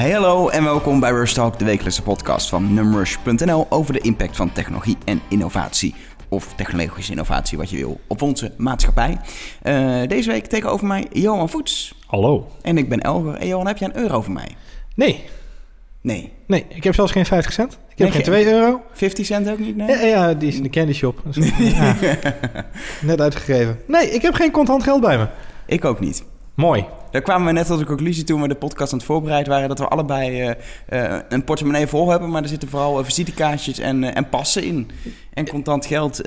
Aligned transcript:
Hey, 0.00 0.10
hallo 0.10 0.48
en 0.48 0.64
welkom 0.64 1.00
bij 1.00 1.10
Rush 1.10 1.32
Talk, 1.32 1.58
de 1.58 1.64
wekelijkse 1.64 2.02
podcast 2.02 2.48
van 2.48 2.74
Numbers.nl 2.74 3.66
over 3.70 3.92
de 3.92 3.98
impact 3.98 4.36
van 4.36 4.52
technologie 4.52 4.96
en 5.04 5.20
innovatie. 5.28 5.94
Of 6.28 6.54
technologische 6.54 7.10
innovatie, 7.10 7.58
wat 7.58 7.70
je 7.70 7.76
wil, 7.76 8.00
op 8.06 8.22
onze 8.22 8.52
maatschappij. 8.56 9.18
Uh, 9.62 10.08
deze 10.08 10.30
week 10.30 10.46
tegenover 10.46 10.86
mij 10.86 11.06
Johan 11.12 11.48
Voets. 11.48 11.94
Hallo. 12.06 12.48
En 12.62 12.78
ik 12.78 12.88
ben 12.88 13.00
Elger. 13.00 13.34
En 13.34 13.46
Johan, 13.46 13.66
heb 13.66 13.78
jij 13.78 13.88
een 13.88 13.96
euro 13.96 14.20
voor 14.20 14.32
mij? 14.32 14.56
Nee. 14.94 15.24
Nee. 16.00 16.32
Nee, 16.46 16.66
ik 16.68 16.84
heb 16.84 16.94
zelfs 16.94 17.12
geen 17.12 17.26
50 17.26 17.52
cent. 17.52 17.78
Ik 17.88 17.98
heb 17.98 18.10
geen 18.10 18.22
2 18.22 18.46
euro. 18.46 18.82
50 18.92 19.26
cent 19.26 19.50
ook 19.50 19.58
niet? 19.58 19.76
Nee? 19.76 19.88
Ja, 19.88 20.06
ja, 20.06 20.34
die 20.34 20.48
is 20.48 20.56
in 20.56 20.62
de 20.62 20.70
candy 20.70 20.92
shop. 20.92 21.22
ja. 21.58 21.96
Net 23.02 23.20
uitgegeven. 23.20 23.78
Nee, 23.86 24.10
ik 24.10 24.22
heb 24.22 24.34
geen 24.34 24.50
contant 24.50 24.82
geld 24.82 25.00
bij 25.00 25.18
me. 25.18 25.26
Ik 25.66 25.84
ook 25.84 26.00
niet. 26.00 26.24
Mooi. 26.54 26.86
Daar 27.10 27.22
kwamen 27.22 27.46
we 27.46 27.52
net 27.52 27.66
tot 27.66 27.78
de 27.78 27.84
conclusie 27.84 28.24
toen 28.24 28.42
we 28.42 28.48
de 28.48 28.54
podcast 28.54 28.92
aan 28.92 28.98
het 28.98 29.06
voorbereiden 29.06 29.52
waren... 29.52 29.68
dat 29.68 29.78
we 29.78 29.88
allebei 29.88 30.42
uh, 30.42 30.54
uh, 30.92 31.18
een 31.28 31.44
portemonnee 31.44 31.86
vol 31.86 32.10
hebben... 32.10 32.30
maar 32.30 32.42
er 32.42 32.48
zitten 32.48 32.68
vooral 32.68 32.98
uh, 32.98 33.04
visitekaartjes 33.04 33.78
en, 33.78 34.14
en 34.14 34.28
passen 34.28 34.64
in. 34.64 34.90
En 35.32 35.48
contant 35.48 35.86
geld 35.86 36.20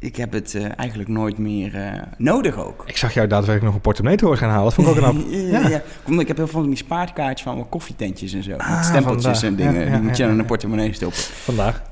ik 0.00 0.16
heb 0.16 0.32
het 0.32 0.54
uh, 0.54 0.66
eigenlijk 0.76 1.08
nooit 1.08 1.38
meer 1.38 1.74
uh, 1.74 1.92
nodig 2.16 2.64
ook. 2.64 2.84
Ik 2.86 2.96
zag 2.96 3.14
jou 3.14 3.26
daadwerkelijk 3.26 3.64
nog 3.64 3.74
een 3.74 3.80
portemonnee 3.80 4.18
te 4.18 4.36
gaan 4.36 4.48
halen. 4.48 4.64
Dat 4.64 4.74
vond 4.74 4.86
ik 4.86 4.92
ook 4.92 4.98
knap. 4.98 5.14
ja, 5.30 5.60
ja. 5.60 5.68
ja. 5.68 6.20
Ik 6.20 6.28
heb 6.28 6.36
heel 6.36 6.48
veel 6.48 6.60
van 6.60 6.68
die 6.68 6.76
spaarkaartjes 6.76 7.42
van 7.42 7.56
wat 7.56 7.68
koffietentjes 7.68 8.32
en 8.32 8.42
zo. 8.42 8.52
Ah, 8.56 8.76
met 8.76 8.84
stempeltjes 8.84 9.42
en 9.42 9.56
dingen. 9.56 9.84
Ja, 9.84 9.90
die 9.90 10.00
moet 10.00 10.16
je 10.16 10.22
dan 10.22 10.32
in 10.32 10.38
een 10.38 10.44
portemonnee 10.44 10.92
stoppen. 10.92 11.20
Vandaag. 11.20 11.82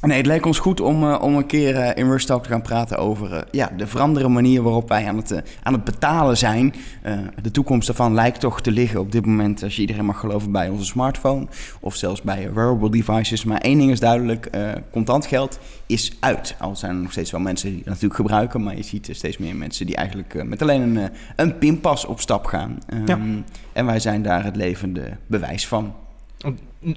Nee, 0.00 0.16
het 0.16 0.26
leek 0.26 0.46
ons 0.46 0.58
goed 0.58 0.80
om, 0.80 1.04
uh, 1.04 1.18
om 1.22 1.36
een 1.36 1.46
keer 1.46 1.74
uh, 1.74 1.90
in 1.94 2.10
Rush 2.10 2.24
Talk 2.24 2.42
te 2.42 2.48
gaan 2.48 2.62
praten 2.62 2.98
over 2.98 3.32
uh, 3.32 3.38
ja, 3.50 3.70
de 3.76 3.86
veranderde 3.86 4.28
manier 4.28 4.62
waarop 4.62 4.88
wij 4.88 5.06
aan 5.06 5.16
het, 5.16 5.42
aan 5.62 5.72
het 5.72 5.84
betalen 5.84 6.36
zijn. 6.36 6.74
de 7.42 7.50
toekomst 7.50 7.86
daarvan 7.86 8.14
lijkt 8.14 8.40
toch 8.40 8.60
te 8.60 8.70
liggen 8.70 9.00
op 9.00 9.12
dit 9.12 9.26
moment, 9.26 9.62
als 9.62 9.74
je 9.74 9.80
iedereen 9.80 10.04
mag 10.04 10.20
geloven, 10.20 10.52
bij 10.52 10.68
onze 10.68 10.84
smartphone 10.84 11.46
of 11.80 11.94
zelfs 11.94 12.22
bij 12.22 12.52
wearable 12.52 12.90
devices. 12.90 13.44
Maar 13.44 13.60
één 13.60 13.78
ding 13.78 13.90
is 13.90 14.00
duidelijk, 14.00 14.50
contant 14.90 15.26
geld 15.26 15.58
is 15.86 16.16
uit. 16.20 16.54
Al 16.58 16.76
zijn 16.76 16.94
er 16.94 17.02
nog 17.02 17.12
steeds 17.12 17.30
wel 17.30 17.40
mensen 17.40 17.68
die 17.68 17.78
het 17.78 17.86
natuurlijk 17.86 18.14
gebruiken, 18.14 18.62
maar 18.62 18.76
je 18.76 18.82
ziet 18.82 19.08
steeds 19.12 19.38
meer 19.38 19.56
mensen 19.56 19.86
die 19.86 19.96
eigenlijk 19.96 20.44
met 20.44 20.62
alleen 20.62 20.96
een, 20.96 21.10
een 21.36 21.58
pinpas 21.58 22.04
op 22.04 22.20
stap 22.20 22.46
gaan. 22.46 22.78
Um, 22.94 23.06
ja. 23.06 23.18
En 23.72 23.86
wij 23.86 24.00
zijn 24.00 24.22
daar 24.22 24.44
het 24.44 24.56
levende 24.56 25.16
bewijs 25.26 25.66
van. 25.66 25.94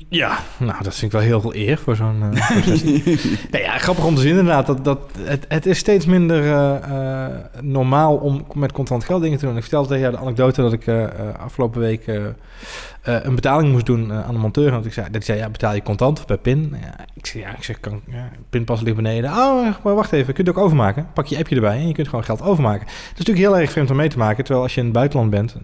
Ja, 0.10 0.40
nou, 0.60 0.84
dat 0.84 0.96
vind 0.96 1.14
ik 1.14 1.20
wel 1.20 1.28
heel 1.28 1.42
veel 1.42 1.56
eer 1.56 1.78
voor 1.78 1.96
zo'n 1.96 2.24
uh, 2.34 2.50
nee, 3.52 3.62
ja, 3.62 3.78
grappig 3.78 4.06
om 4.06 4.16
te 4.16 4.22
zien 4.22 4.38
inderdaad. 4.38 4.66
Dat, 4.66 4.86
dat, 4.86 5.00
het, 5.20 5.46
het 5.48 5.66
is 5.66 5.78
steeds 5.78 6.06
minder 6.06 6.44
uh, 6.44 6.76
uh, 6.90 7.26
normaal 7.62 8.16
om 8.18 8.46
met 8.54 8.72
contant 8.72 9.04
geld 9.04 9.22
dingen 9.22 9.38
te 9.38 9.46
doen. 9.46 9.56
Ik 9.56 9.62
vertelde 9.62 9.88
tegen 9.88 10.02
jou 10.02 10.16
de 10.16 10.22
anekdote 10.22 10.62
dat 10.62 10.74
ik 10.74 10.88
afgelopen 11.40 11.82
week 11.82 12.08
een 13.02 13.36
betaling 13.36 13.72
moest 13.72 13.86
doen 13.86 14.14
aan 14.14 14.34
de 14.34 14.40
monteur. 14.40 14.72
Want 14.72 14.86
ik 14.86 14.94
zei, 14.94 15.10
dat 15.12 15.24
zei, 15.24 15.38
ja, 15.38 15.50
betaal 15.50 15.74
je 15.74 15.84
contant 15.84 16.20
of 16.20 16.26
bij 16.26 16.38
PIN? 16.38 16.76
Ja, 16.82 17.06
ik 17.14 17.26
zei, 17.26 17.44
ja, 17.44 17.56
ik 17.56 17.64
zeg, 17.64 17.80
kan, 17.80 18.02
ja, 18.08 18.30
pinpas 18.50 18.82
ligt 18.82 18.96
beneden. 18.96 19.30
Oh, 19.30 19.68
maar 19.84 19.96
wacht 19.96 20.12
even, 20.12 20.34
kun 20.34 20.44
je 20.44 20.50
het 20.50 20.60
ook 20.60 20.66
overmaken? 20.66 21.08
Pak 21.14 21.26
je 21.26 21.38
appje 21.38 21.56
erbij 21.56 21.78
en 21.78 21.88
je 21.88 21.94
kunt 21.94 22.08
gewoon 22.08 22.26
geld 22.26 22.42
overmaken. 22.42 22.86
Dat 22.86 22.96
is 22.96 23.18
natuurlijk 23.18 23.48
heel 23.48 23.58
erg 23.58 23.72
vreemd 23.72 23.90
om 23.90 23.96
mee 23.96 24.10
te 24.10 24.18
maken. 24.18 24.44
Terwijl 24.44 24.64
als 24.64 24.74
je 24.74 24.80
in 24.80 24.86
het 24.86 24.96
buitenland 24.96 25.30
bent, 25.30 25.56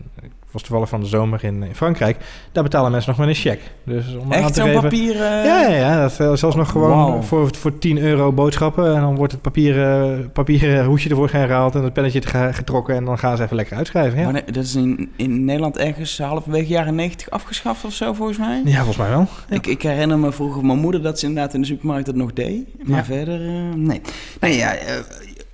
was 0.58 0.68
toevallig 0.68 0.90
van 0.90 1.00
de 1.02 1.08
zomer 1.08 1.44
in, 1.44 1.64
in, 1.64 1.76
Frankrijk. 1.76 2.18
Daar 2.52 2.64
betalen 2.64 2.92
mensen 2.92 3.10
nog 3.10 3.20
met 3.20 3.28
een 3.28 3.36
cheque. 3.42 3.64
Dus 3.84 4.16
om 4.16 4.32
Echt 4.32 4.56
zo'n 4.56 4.72
papier? 4.72 5.14
Uh... 5.14 5.20
Ja, 5.20 5.62
ja, 5.62 5.70
ja, 5.70 6.02
dat 6.02 6.20
uh, 6.22 6.34
zelfs 6.34 6.56
nog 6.56 6.72
gewoon 6.72 7.12
wow. 7.12 7.24
voor, 7.24 7.56
voor 7.56 7.78
10 7.78 7.98
euro 7.98 8.32
boodschappen. 8.32 8.96
En 8.96 9.02
dan 9.02 9.16
wordt 9.16 9.32
het 9.32 9.42
papieren, 9.42 10.32
papieren 10.32 10.86
hoesje 10.86 11.10
ervoor 11.10 11.30
gehaald 11.30 11.76
en 11.76 11.84
het 11.84 11.94
pennetje 11.94 12.22
getrokken. 12.52 12.96
En 12.96 13.06
dan 13.06 13.18
gaan 13.18 13.38
ze 13.38 13.44
even 13.44 13.56
lekker 13.56 13.78
uitschrijven. 13.78 14.20
Ja. 14.20 14.32
Maar 14.32 14.46
dat 14.46 14.64
is 14.64 14.76
in, 14.76 15.10
in 15.16 15.46
Nederland 15.46 15.78
ergens 15.78 16.18
halverwege 16.18 16.68
jaren 16.68 16.96
90 16.96 17.30
afgeschaft 17.30 17.86
of 17.86 17.94
zo, 17.94 18.14
volgens 18.14 18.38
mij? 18.38 18.62
Ja, 18.66 18.76
volgens 18.76 18.98
mij 18.98 19.10
wel. 19.10 19.28
Ja. 19.50 19.56
Ik, 19.56 19.68
ik 19.68 19.82
herinner 19.82 20.20
me 20.20 20.32
vroeger 20.32 20.66
mijn 20.66 20.80
moeder 20.80 21.02
dat 21.02 21.20
ze 21.20 21.26
inderdaad 21.26 21.54
in 21.54 21.62
de 21.62 21.68
supermarkt 21.68 22.06
dat 22.06 22.16
nog 22.16 22.34
deed. 22.34 22.88
Maar 22.88 22.98
ja. 22.98 23.06
verder, 23.06 23.42
uh, 23.42 23.74
nee. 23.76 24.02
Nee, 24.40 24.58
ja, 24.58 24.76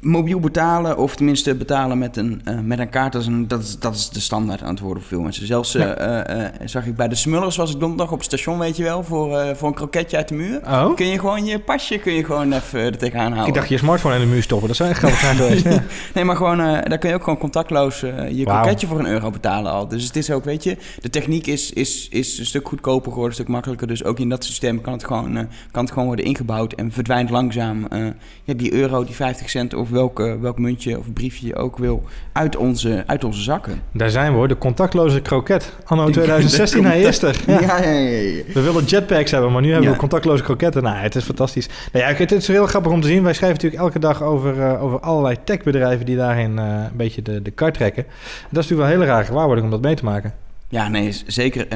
mobiel 0.04 0.40
betalen, 0.40 0.98
of 0.98 1.16
tenminste 1.16 1.56
betalen 1.56 1.98
met 1.98 2.18
een, 2.18 2.42
uh, 2.50 2.60
met 2.60 2.80
een 2.80 2.90
kaart, 2.90 3.14
dat 3.14 3.22
is, 3.22 3.28
een, 3.28 3.48
dat, 3.48 3.62
is, 3.62 3.80
dat 3.80 3.96
is 3.96 4.10
de 4.10 4.20
standaard 4.20 4.62
antwoord 4.62 4.98
voor 4.98 5.08
veel 5.08 5.22
mensen. 5.22 5.48
Zelfs 5.48 5.76
uh, 5.76 5.82
uh, 5.82 6.46
zag 6.66 6.86
ik 6.86 6.96
bij 6.96 7.08
de 7.08 7.16
Smullers, 7.16 7.56
was 7.56 7.74
ik 7.74 7.80
donderdag 7.80 8.12
op 8.12 8.18
het 8.18 8.26
station, 8.26 8.60
weet 8.60 8.78
je 8.78 8.84
wel, 8.84 9.04
voor, 9.04 9.56
voor 9.56 9.68
een 9.68 9.74
kroketje 9.74 10.18
uit 10.18 10.28
de 10.28 10.36
muur. 10.36 10.62
Oh. 10.66 10.96
Kun 10.96 11.06
je 11.06 11.20
gewoon 11.20 11.46
je 11.46 11.60
pasje 11.60 11.98
kun 11.98 12.14
je 12.14 12.26
gewoon 12.26 12.54
even 12.54 12.80
er 12.80 12.98
tegenaan 12.98 13.32
houden. 13.32 13.48
Ik 13.48 13.54
dacht 13.54 13.70
je 13.70 13.78
smartphone 13.78 14.16
in 14.16 14.22
de 14.22 14.28
muur 14.28 14.44
stoppen, 14.44 14.68
dat 14.68 14.78
zou 14.78 14.90
echt 14.90 14.98
grappig 14.98 15.20
zijn 15.20 15.36
geweest. 15.36 15.64
ja. 15.74 15.84
Nee, 16.14 16.24
maar 16.24 16.36
gewoon, 16.36 16.58
daar 16.58 16.98
kun 16.98 17.10
je 17.10 17.16
ook 17.16 17.24
gewoon 17.24 17.40
contactloos 17.40 18.00
je 18.00 18.44
wow. 18.44 18.46
kroketje 18.46 18.88
voor 18.88 19.00
een 19.00 19.08
euro 19.08 19.32
betalen 19.32 19.72
al. 19.72 19.88
Dus 19.88 20.04
het 20.04 20.16
is 20.16 20.32
ook, 20.32 20.44
weet 20.44 20.64
je, 20.64 20.78
de 21.02 21.10
techniek 21.10 21.48
is, 21.48 21.72
is, 21.72 22.08
is 22.10 22.40
een 22.40 22.46
stuk 22.46 22.68
goedkoper 22.68 23.12
geworden, 23.12 23.30
een 23.30 23.36
stuk 23.44 23.48
makkelijker. 23.48 23.88
Dus 23.88 24.04
ook 24.04 24.20
in 24.20 24.30
dat 24.30 24.44
systeem 24.44 24.82
kan 24.82 24.94
het 24.94 25.06
gewoon, 25.06 25.48
kan 25.72 25.84
het 25.84 25.92
gewoon 25.92 26.08
worden 26.08 26.26
ingebouwd 26.26 26.74
en 26.74 26.92
verdwijnt 26.92 27.30
langzaam. 27.30 27.88
je 27.92 28.14
hebt 28.46 28.60
die 28.60 28.74
euro, 28.74 29.04
die 29.04 29.16
50 29.16 29.50
cent 29.50 29.74
of 29.74 29.90
welke, 29.94 30.40
welk 30.40 30.60
munt 30.60 30.68
muntje 30.68 31.00
of 31.00 31.14
briefje 31.14 31.48
je 31.48 31.56
ook 31.56 31.78
wil 31.78 32.04
uit 32.32 32.56
onze, 32.56 33.04
uit 33.08 33.24
onze 33.24 33.42
zakken. 33.42 33.82
Daar 33.92 34.10
zijn 34.10 34.42
we 34.42 34.48
de 34.48 34.58
contactloze 34.58 35.22
kroket. 35.22 35.74
Anno 35.86 36.10
2016, 36.10 36.86
hij 36.86 37.02
is 37.02 37.22
er. 37.22 37.42
Ja. 37.48 37.62
Ja, 37.62 37.78
ja, 37.78 38.44
We 38.54 38.62
willen 38.62 38.84
jetpacks 38.84 39.32
hebben, 39.32 39.52
maar 39.52 39.62
nu 39.62 39.72
hebben 39.72 39.92
we 39.92 39.98
contactloze 39.98 40.44
kroketten. 40.44 40.84
Nou, 40.84 40.96
het 40.96 41.16
is 41.16 41.24
fantastisch. 41.24 41.70
Nou 41.92 42.06
ja, 42.06 42.14
het 42.14 42.32
is 42.32 42.48
heel 42.48 42.68
grappig 42.68 42.92
om 42.92 43.02
te 43.02 43.08
zien. 43.08 43.24
Wij 43.24 43.34
schrijven 43.34 43.56
natuurlijk 43.62 43.84
elke 43.84 44.00
dag 44.00 44.22
over, 44.22 44.58
uh, 44.58 44.84
over 44.84 45.00
allerlei 45.00 45.38
techbedrijven 45.44 46.06
die 46.06 46.16
daarin 46.16 46.52
uh, 46.52 46.66
een 46.66 46.98
beetje 46.98 47.22
de, 47.22 47.42
de 47.42 47.52
kar 47.52 47.72
trekken. 47.72 48.04
dat 48.04 48.64
is 48.64 48.70
natuurlijk 48.70 48.80
wel 48.80 48.88
een 48.88 49.00
hele 49.00 49.06
rare 49.06 49.26
gewaarwording 49.26 49.66
om 49.66 49.72
dat 49.72 49.82
mee 49.82 49.96
te 49.96 50.04
maken. 50.04 50.34
Ja, 50.70 50.88
nee, 50.88 51.16
zeker. 51.28 51.68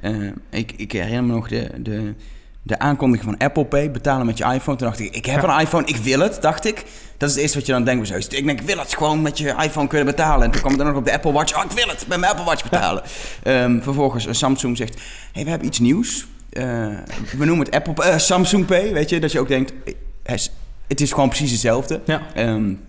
Uh, 0.00 0.30
ik, 0.50 0.72
ik 0.76 0.92
herinner 0.92 1.24
me 1.24 1.32
nog 1.32 1.48
de... 1.48 1.70
de 1.78 2.14
de 2.66 2.78
aankondiging 2.78 3.24
van 3.24 3.46
Apple 3.46 3.64
Pay, 3.64 3.90
betalen 3.90 4.26
met 4.26 4.38
je 4.38 4.44
iPhone. 4.44 4.76
Toen 4.76 4.86
dacht 4.86 5.00
ik, 5.00 5.14
ik 5.14 5.26
heb 5.26 5.42
een 5.42 5.60
iPhone, 5.60 5.86
ik 5.86 5.96
wil 5.96 6.20
het, 6.20 6.42
dacht 6.42 6.66
ik. 6.66 6.84
Dat 7.16 7.28
is 7.28 7.34
het 7.34 7.42
eerste 7.42 7.58
wat 7.58 7.66
je 7.66 7.72
dan 7.72 7.84
denkt. 7.84 8.06
Zo. 8.06 8.14
Ik 8.14 8.30
denk, 8.30 8.60
ik 8.60 8.66
wil 8.66 8.78
het 8.78 8.94
gewoon 8.94 9.22
met 9.22 9.38
je 9.38 9.54
iPhone 9.62 9.86
kunnen 9.86 10.06
betalen. 10.06 10.44
En 10.44 10.50
toen 10.50 10.60
kwam 10.60 10.72
het 10.72 10.80
dan 10.80 10.90
nog 10.90 10.98
op 10.98 11.04
de 11.04 11.12
Apple 11.12 11.32
Watch. 11.32 11.56
Oh, 11.56 11.64
ik 11.64 11.70
wil 11.70 11.88
het 11.88 12.04
met 12.08 12.18
mijn 12.18 12.32
Apple 12.32 12.44
Watch 12.44 12.62
betalen. 12.62 13.02
Ja. 13.42 13.64
Um, 13.64 13.82
vervolgens, 13.82 14.26
Samsung 14.30 14.76
zegt, 14.76 15.00
hey, 15.32 15.44
we 15.44 15.50
hebben 15.50 15.68
iets 15.68 15.78
nieuws. 15.78 16.26
Uh, 16.52 16.64
we 17.38 17.44
noemen 17.44 17.66
het 17.66 17.74
Apple, 17.74 18.04
uh, 18.04 18.18
Samsung 18.18 18.66
Pay, 18.66 18.92
weet 18.92 19.08
je. 19.08 19.20
Dat 19.20 19.32
je 19.32 19.40
ook 19.40 19.48
denkt, 19.48 19.72
het 20.86 21.00
is 21.00 21.12
gewoon 21.12 21.28
precies 21.28 21.50
hetzelfde. 21.50 22.00
Ja. 22.04 22.22
Um, 22.36 22.80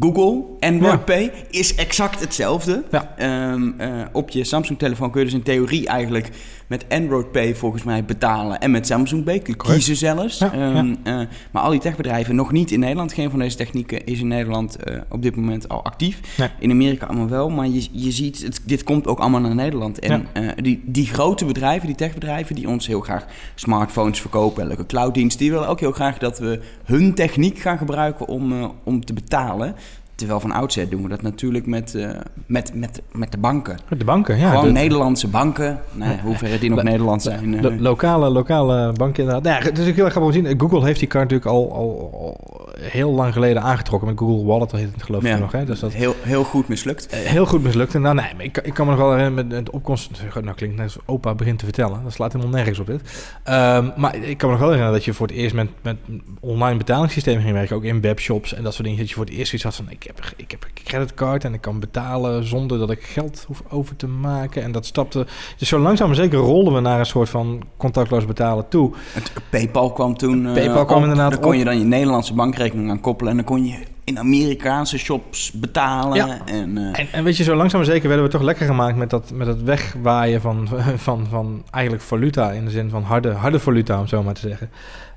Google 0.00 0.44
Android 0.60 0.92
ja. 0.92 0.96
Pay 0.96 1.32
is 1.50 1.74
exact 1.74 2.20
hetzelfde. 2.20 2.84
Ja. 2.90 3.14
Um, 3.52 3.74
uh, 3.80 3.88
op 4.12 4.30
je 4.30 4.44
Samsung-telefoon 4.44 5.10
kun 5.10 5.20
je 5.20 5.26
dus 5.26 5.34
in 5.34 5.42
theorie 5.42 5.86
eigenlijk 5.86 6.30
met 6.68 6.84
Android 6.88 7.32
Pay 7.32 7.54
volgens 7.54 7.82
mij 7.82 8.04
betalen 8.04 8.60
en 8.60 8.70
met 8.70 8.86
Samsung 8.86 9.24
Pay. 9.24 9.38
Kiezen 9.38 9.96
zelfs. 9.96 10.38
Ja, 10.38 10.76
um, 10.78 10.96
uh, 11.04 11.20
maar 11.50 11.62
al 11.62 11.70
die 11.70 11.80
techbedrijven 11.80 12.34
nog 12.34 12.52
niet 12.52 12.70
in 12.70 12.80
Nederland. 12.80 13.12
Geen 13.12 13.30
van 13.30 13.38
deze 13.38 13.56
technieken 13.56 14.04
is 14.04 14.20
in 14.20 14.28
Nederland 14.28 14.76
uh, 14.88 15.00
op 15.08 15.22
dit 15.22 15.36
moment 15.36 15.68
al 15.68 15.84
actief. 15.84 16.20
Nee. 16.38 16.48
In 16.58 16.70
Amerika 16.70 17.06
allemaal 17.06 17.28
wel. 17.28 17.50
Maar 17.50 17.68
je, 17.68 17.86
je 17.92 18.10
ziet, 18.10 18.42
het, 18.42 18.60
dit 18.64 18.82
komt 18.82 19.06
ook 19.06 19.18
allemaal 19.18 19.40
naar 19.40 19.54
Nederland. 19.54 19.98
En 19.98 20.26
die, 20.56 20.82
die 20.84 21.06
grote 21.06 21.44
bedrijven, 21.44 21.86
die 21.86 21.96
techbedrijven, 21.96 22.54
die 22.54 22.68
ons 22.68 22.86
heel 22.86 23.00
graag 23.00 23.26
smartphones 23.54 24.20
verkopen 24.20 24.62
en 24.62 24.68
leuke 24.68 24.86
clouddiensten, 24.86 25.40
die 25.40 25.50
willen 25.50 25.68
ook 25.68 25.80
heel 25.80 25.92
graag 25.92 26.18
dat 26.18 26.38
we 26.38 26.60
hun 26.84 27.14
techniek 27.14 27.58
gaan 27.58 27.78
gebruiken 27.78 28.28
om, 28.28 28.72
om 28.84 29.04
te 29.04 29.12
betalen. 29.12 29.74
Terwijl 30.18 30.40
van 30.40 30.52
oudsher 30.52 30.88
doen 30.88 31.02
we 31.02 31.08
dat 31.08 31.22
natuurlijk 31.22 31.66
met, 31.66 31.94
uh, 31.94 32.10
met, 32.46 32.74
met, 32.74 33.02
met 33.12 33.32
de 33.32 33.38
banken. 33.38 33.78
Met 33.88 33.98
de 33.98 34.04
banken, 34.04 34.38
ja. 34.38 34.50
Gewoon 34.50 34.64
de, 34.64 34.70
Nederlandse 34.70 35.28
banken. 35.28 35.80
Nou, 35.92 36.12
ja, 36.12 36.20
hoeverre 36.22 36.58
die 36.58 36.68
nog 36.68 36.78
lo, 36.78 36.84
Nederland 36.84 37.22
zijn. 37.22 37.52
Uh. 37.52 37.62
Lo, 37.62 37.72
lokale, 37.78 38.28
lokale 38.28 38.92
banken 38.92 39.22
inderdaad. 39.22 39.42
Nou 39.42 39.54
ja, 39.54 39.62
het 39.62 39.64
is 39.64 39.68
natuurlijk 39.68 39.96
heel 39.96 40.04
erg 40.04 40.14
grappig 40.14 40.36
om 40.36 40.42
te 40.42 40.48
zien. 40.48 40.60
Google 40.60 40.84
heeft 40.84 40.98
die 40.98 41.08
kaart 41.08 41.30
natuurlijk 41.30 41.56
al, 41.56 41.72
al, 41.72 42.10
al, 42.12 42.68
heel 42.80 43.10
lang 43.10 43.32
geleden 43.32 43.62
aangetrokken. 43.62 44.08
Met 44.08 44.18
Google 44.18 44.44
Wallet 44.44 44.72
heet 44.72 44.92
het 44.92 45.02
geloof 45.02 45.22
ik 45.22 45.28
ja, 45.28 45.38
nog. 45.38 45.52
Hè? 45.52 45.64
Dus 45.64 45.80
dat, 45.80 45.92
heel, 45.92 46.14
heel 46.20 46.44
goed 46.44 46.68
mislukt. 46.68 47.14
Uh, 47.14 47.20
heel 47.20 47.46
goed 47.46 47.62
mislukt. 47.62 47.94
En 47.94 48.02
nou, 48.02 48.14
nee, 48.14 48.32
ik, 48.38 48.58
ik 48.58 48.74
kan 48.74 48.86
me 48.86 48.92
nog 48.92 49.00
wel 49.00 49.14
herinneren 49.14 49.48
met 49.48 49.66
de 49.66 49.72
opkomst... 49.72 50.10
Nou 50.42 50.54
klinkt 50.54 50.76
net 50.76 50.84
als 50.84 50.98
opa 51.06 51.34
begint 51.34 51.58
te 51.58 51.64
vertellen. 51.64 52.00
Dat 52.02 52.12
slaat 52.12 52.32
helemaal 52.32 52.54
nergens 52.54 52.78
op 52.78 52.86
dit. 52.86 53.00
Um, 53.48 53.92
maar 53.96 54.16
ik 54.16 54.38
kan 54.38 54.48
me 54.48 54.54
nog 54.54 54.64
wel 54.64 54.70
herinneren 54.70 54.92
dat 54.92 55.04
je 55.04 55.12
voor 55.12 55.26
het 55.26 55.36
eerst 55.36 55.54
met, 55.54 55.68
met 55.82 55.96
online 56.40 56.76
betalingssystemen 56.76 57.42
ging 57.42 57.54
werken. 57.54 57.76
Ook 57.76 57.84
in 57.84 58.00
webshops 58.00 58.54
en 58.54 58.62
dat 58.62 58.72
soort 58.72 58.84
dingen. 58.84 58.98
Dat 58.98 59.08
je 59.08 59.14
voor 59.14 59.24
het 59.24 59.34
eerst 59.34 59.52
iets 59.52 59.62
had 59.62 59.74
van... 59.74 59.86
Ik 59.88 60.07
heb, 60.08 60.32
ik 60.36 60.50
heb 60.50 60.66
creditcard 60.84 61.44
en 61.44 61.54
ik 61.54 61.60
kan 61.60 61.80
betalen 61.80 62.46
zonder 62.46 62.78
dat 62.78 62.90
ik 62.90 63.02
geld 63.02 63.44
hoef 63.46 63.62
over 63.68 63.96
te 63.96 64.06
maken. 64.06 64.62
En 64.62 64.72
dat 64.72 64.86
stapte. 64.86 65.26
Dus 65.58 65.68
zo 65.68 65.78
langzaam 65.78 66.06
maar 66.06 66.16
zeker 66.16 66.38
rolden 66.38 66.74
we 66.74 66.80
naar 66.80 66.98
een 66.98 67.06
soort 67.06 67.28
van 67.28 67.62
contactloos 67.76 68.26
betalen 68.26 68.68
toe. 68.68 68.92
Het 69.12 69.32
PayPal 69.50 69.92
kwam 69.92 70.16
toen. 70.16 70.46
Uh, 70.46 70.52
PayPal 70.52 70.84
kwam 70.84 70.96
op, 70.96 71.02
inderdaad. 71.02 71.30
Dan 71.30 71.40
kon 71.40 71.58
je 71.58 71.64
dan 71.64 71.78
je 71.78 71.84
Nederlandse 71.84 72.34
bankrekening 72.34 72.90
aan 72.90 73.00
koppelen 73.00 73.30
en 73.30 73.36
dan 73.36 73.46
kon 73.46 73.66
je 73.66 73.78
in 74.04 74.18
Amerikaanse 74.18 74.98
shops 74.98 75.52
betalen. 75.52 76.16
Ja. 76.16 76.46
En, 76.46 76.76
uh, 76.76 76.98
en, 76.98 77.06
en, 77.12 77.24
weet 77.24 77.36
je, 77.36 77.42
zo 77.42 77.54
langzaam 77.54 77.80
maar 77.80 77.90
zeker 77.90 78.08
werden 78.08 78.26
we 78.26 78.32
toch 78.32 78.42
lekker 78.42 78.66
gemaakt 78.66 78.96
met 78.96 79.10
dat, 79.10 79.30
met 79.34 79.46
dat 79.46 79.62
wegwaaien 79.62 80.40
van, 80.40 80.68
van, 80.96 81.26
van 81.30 81.64
eigenlijk 81.70 82.04
valuta. 82.04 82.52
In 82.52 82.64
de 82.64 82.70
zin 82.70 82.90
van 82.90 83.02
harde, 83.02 83.32
harde 83.32 83.58
valuta, 83.58 84.00
om 84.00 84.06
zo 84.06 84.22
maar 84.22 84.34
te 84.34 84.48
zeggen. 84.48 84.70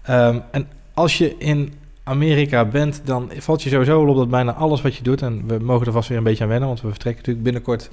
Um, 0.10 0.42
en 0.52 0.68
als 0.94 1.18
je 1.18 1.36
in 1.38 1.74
Amerika 2.04 2.66
bent, 2.66 3.02
dan 3.04 3.32
valt 3.38 3.64
je 3.64 3.70
sowieso 3.70 4.06
op 4.06 4.16
dat 4.16 4.30
bijna 4.30 4.54
alles 4.54 4.82
wat 4.82 4.96
je 4.96 5.04
doet, 5.04 5.22
en 5.22 5.48
we 5.48 5.58
mogen 5.60 5.88
er 5.88 5.94
vast 5.94 6.10
weer 6.10 6.18
een 6.18 6.24
beetje 6.24 6.44
aan 6.44 6.50
wennen, 6.50 6.68
want 6.68 6.82
we 6.82 6.90
vertrekken 6.90 7.22
natuurlijk 7.22 7.46
binnenkort 7.46 7.90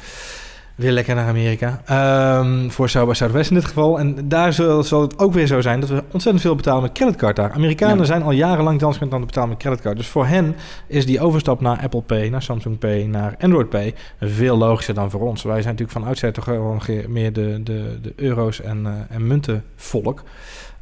Weer 0.79 0.93
lekker 0.93 1.15
naar 1.15 1.29
Amerika. 1.29 1.81
Ehm, 1.85 2.69
voor 2.69 2.89
South 2.89 3.09
by 3.09 3.15
Southwest 3.15 3.51
in 3.51 3.57
dit 3.57 3.65
geval. 3.65 3.99
En 3.99 4.29
daar 4.29 4.53
zal, 4.53 4.83
zal 4.83 5.01
het 5.01 5.19
ook 5.19 5.33
weer 5.33 5.47
zo 5.47 5.61
zijn 5.61 5.81
dat 5.81 5.89
we 5.89 6.03
ontzettend 6.13 6.41
veel 6.41 6.55
betalen 6.55 6.83
met 6.83 6.93
creditcard 6.93 7.37
daar. 7.37 7.51
Amerikanen 7.53 7.99
Ja. 7.99 8.05
zijn 8.05 8.23
al 8.23 8.31
jarenlang 8.31 8.81
dans 8.81 9.01
aan 9.01 9.13
het 9.13 9.27
betalen 9.27 9.49
met 9.49 9.59
creditcard. 9.59 9.97
Dus 9.97 10.07
voor 10.07 10.27
hen 10.27 10.57
is 10.87 11.07
die 11.07 11.21
overstap 11.21 11.61
naar 11.61 11.81
Apple 11.83 12.03
Pay, 12.03 12.29
naar 12.29 12.43
Samsung 12.43 12.79
Pay, 12.79 13.03
naar 13.03 13.35
Android 13.41 13.69
Pay 13.69 13.95
veel 14.21 14.57
logischer 14.57 14.95
dan 14.95 15.11
voor 15.11 15.21
ons. 15.21 15.43
Wij 15.43 15.63
zijn 15.63 15.75
natuurlijk 15.75 15.99
van 15.99 16.05
oudsher 16.07 16.33
toch 16.33 16.45
wel 16.45 16.81
meer 17.09 17.33
de, 17.33 17.61
de, 17.63 17.99
de 18.03 18.13
euro's 18.17 18.61
en, 18.61 18.87
eh, 18.87 19.17
en 19.17 19.27
munten 19.27 19.65
volk. 19.77 20.23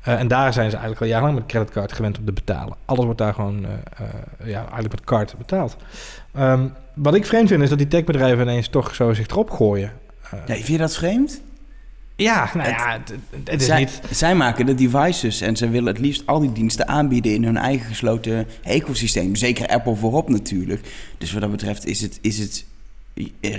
Eh, 0.01 0.21
en 0.21 0.29
daar 0.29 0.53
zijn 0.53 0.71
ze 0.71 0.77
eigenlijk 0.77 1.01
al 1.01 1.09
jarenlang 1.09 1.39
met 1.39 1.47
creditcard 1.47 1.93
gewend 1.93 2.19
om 2.19 2.25
te 2.25 2.33
betalen. 2.33 2.77
Alles 2.85 3.05
wordt 3.05 3.19
daar 3.19 3.35
gewoon 3.35 3.65
eh, 3.65 4.07
ja, 4.49 4.59
eigenlijk 4.59 4.91
met 4.91 5.05
card 5.05 5.35
betaald. 5.39 5.77
Ehm, 6.35 6.65
wat 6.97 7.15
ik 7.15 7.27
vreemd 7.27 7.49
vind 7.49 7.63
is 7.63 7.69
dat 7.69 7.79
die 7.79 7.89
techbedrijven 7.89 8.43
ineens 8.43 8.69
toch 8.69 8.95
zo 8.95 9.13
zich 9.15 9.27
erop 9.29 9.51
gooien. 9.51 9.93
Eh, 10.23 10.33
Nee, 10.47 10.57
vind 10.57 10.67
je 10.69 10.79
dat 10.79 10.97
vreemd? 10.97 11.41
ja, 12.17 12.51
nou 12.55 12.67
Het- 12.69 12.77
ja, 12.79 12.93
het, 12.93 13.13
het 13.51 13.61
is 13.61 13.67
zij, 13.67 13.79
niet... 13.79 14.01
zij 14.11 14.35
maken 14.35 14.67
de 14.67 14.75
devices 14.75 15.41
en 15.41 15.57
ze 15.57 15.69
willen 15.69 15.89
het 15.93 15.99
liefst 16.03 16.27
al 16.27 16.41
die 16.41 16.53
diensten 16.53 16.89
aanbieden 16.89 17.33
in 17.35 17.45
hun 17.45 17.57
eigen 17.57 17.87
gesloten 17.87 18.47
ecosysteem. 18.63 19.35
Zeker 19.37 19.67
Apple 19.67 19.95
voorop 19.97 20.29
natuurlijk. 20.29 20.89
Dus 21.19 21.33
wat 21.33 21.41
dat 21.43 21.51
betreft 21.51 21.87
is 21.87 22.01
het, 22.01 22.19
is 22.23 22.39
het, 22.39 22.65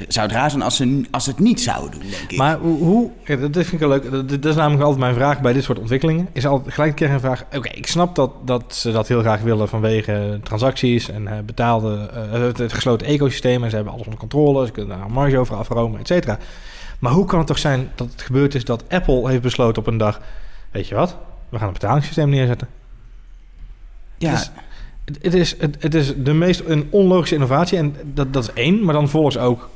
zou 0.07 0.27
het 0.27 0.35
raar 0.35 0.49
zijn 0.49 0.61
als 0.61 0.75
ze, 0.75 1.05
als 1.11 1.23
ze 1.23 1.29
het 1.29 1.39
niet 1.39 1.61
zouden 1.61 1.99
doen, 1.99 2.09
denk 2.09 2.31
ik. 2.31 2.37
Maar 2.37 2.57
hoe, 2.57 3.11
dat 3.25 3.51
vind 3.51 3.71
ik 3.71 3.79
wel 3.79 3.89
leuk. 3.89 4.29
Dat, 4.41 4.45
is 4.45 4.55
namelijk 4.55 4.83
altijd 4.83 4.99
mijn 4.99 5.13
vraag 5.13 5.41
bij 5.41 5.53
dit 5.53 5.63
soort 5.63 5.79
ontwikkelingen. 5.79 6.29
Is 6.33 6.45
altijd 6.45 6.73
gelijk 6.73 6.89
een 6.89 6.95
keer 6.95 7.11
een 7.11 7.19
vraag. 7.19 7.45
Oké, 7.55 7.69
ik 7.69 7.87
snap 7.87 8.15
dat, 8.15 8.31
dat 8.45 8.75
ze 8.75 8.91
dat 8.91 9.07
heel 9.07 9.19
graag 9.19 9.41
willen 9.41 9.67
vanwege 9.67 10.39
transacties 10.43 11.09
en 11.09 11.27
eh, 11.27 11.39
betaalde, 11.45 12.09
eh, 12.13 12.31
het, 12.31 12.57
het 12.57 12.73
gesloten 12.73 13.07
ecosysteem. 13.07 13.63
En 13.63 13.69
ze 13.69 13.75
hebben 13.75 13.93
alles 13.93 14.05
onder 14.05 14.19
controle. 14.19 14.65
Ze 14.65 14.71
kunnen 14.71 14.97
daar 14.97 15.05
een 15.05 15.13
marge 15.13 15.37
over 15.37 15.55
afromen, 15.55 15.99
et 15.99 16.07
cetera. 16.07 16.37
Maar 16.99 17.11
hoe 17.11 17.25
kan 17.25 17.37
het 17.37 17.47
toch 17.47 17.59
zijn 17.59 17.91
dat 17.95 18.11
het 18.11 18.21
gebeurd 18.21 18.55
is 18.55 18.65
dat 18.65 18.83
Apple 18.89 19.29
heeft 19.29 19.41
besloten 19.41 19.81
op 19.81 19.87
een 19.87 19.97
dag... 19.97 20.21
Weet 20.71 20.87
je 20.87 20.95
wat? 20.95 21.17
We 21.49 21.57
gaan 21.57 21.67
een 21.67 21.73
betalingssysteem 21.73 22.29
neerzetten. 22.29 22.67
ja, 24.17 24.31
dus- 24.31 24.51
Het, 25.21 25.33
is, 25.33 25.55
het, 25.59 25.75
het 25.79 25.93
is 25.93 26.13
de 26.15 26.33
meest 26.33 26.61
een 26.65 26.87
onlogische 26.89 27.35
innovatie. 27.35 27.77
En 27.77 27.95
dat, 28.13 28.33
dat 28.33 28.43
is 28.43 28.53
één. 28.53 28.83
Maar 28.83 28.93
dan 28.93 29.09
volgens 29.09 29.37
ook 29.37 29.69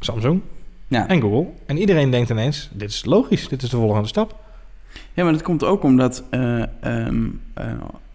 Samsung 0.00 0.40
ja. 0.88 1.08
en 1.08 1.20
Google. 1.20 1.46
En 1.66 1.76
iedereen 1.76 2.10
denkt 2.10 2.30
ineens, 2.30 2.68
dit 2.72 2.90
is 2.90 3.04
logisch. 3.04 3.48
Dit 3.48 3.62
is 3.62 3.70
de 3.70 3.76
volgende 3.76 4.08
stap. 4.08 4.42
Ja, 5.12 5.24
maar 5.24 5.32
dat 5.32 5.42
komt 5.42 5.64
ook 5.64 5.82
omdat 5.82 6.24
eh, 6.30 6.62
ehm, 6.80 7.26
eh, 7.54 7.72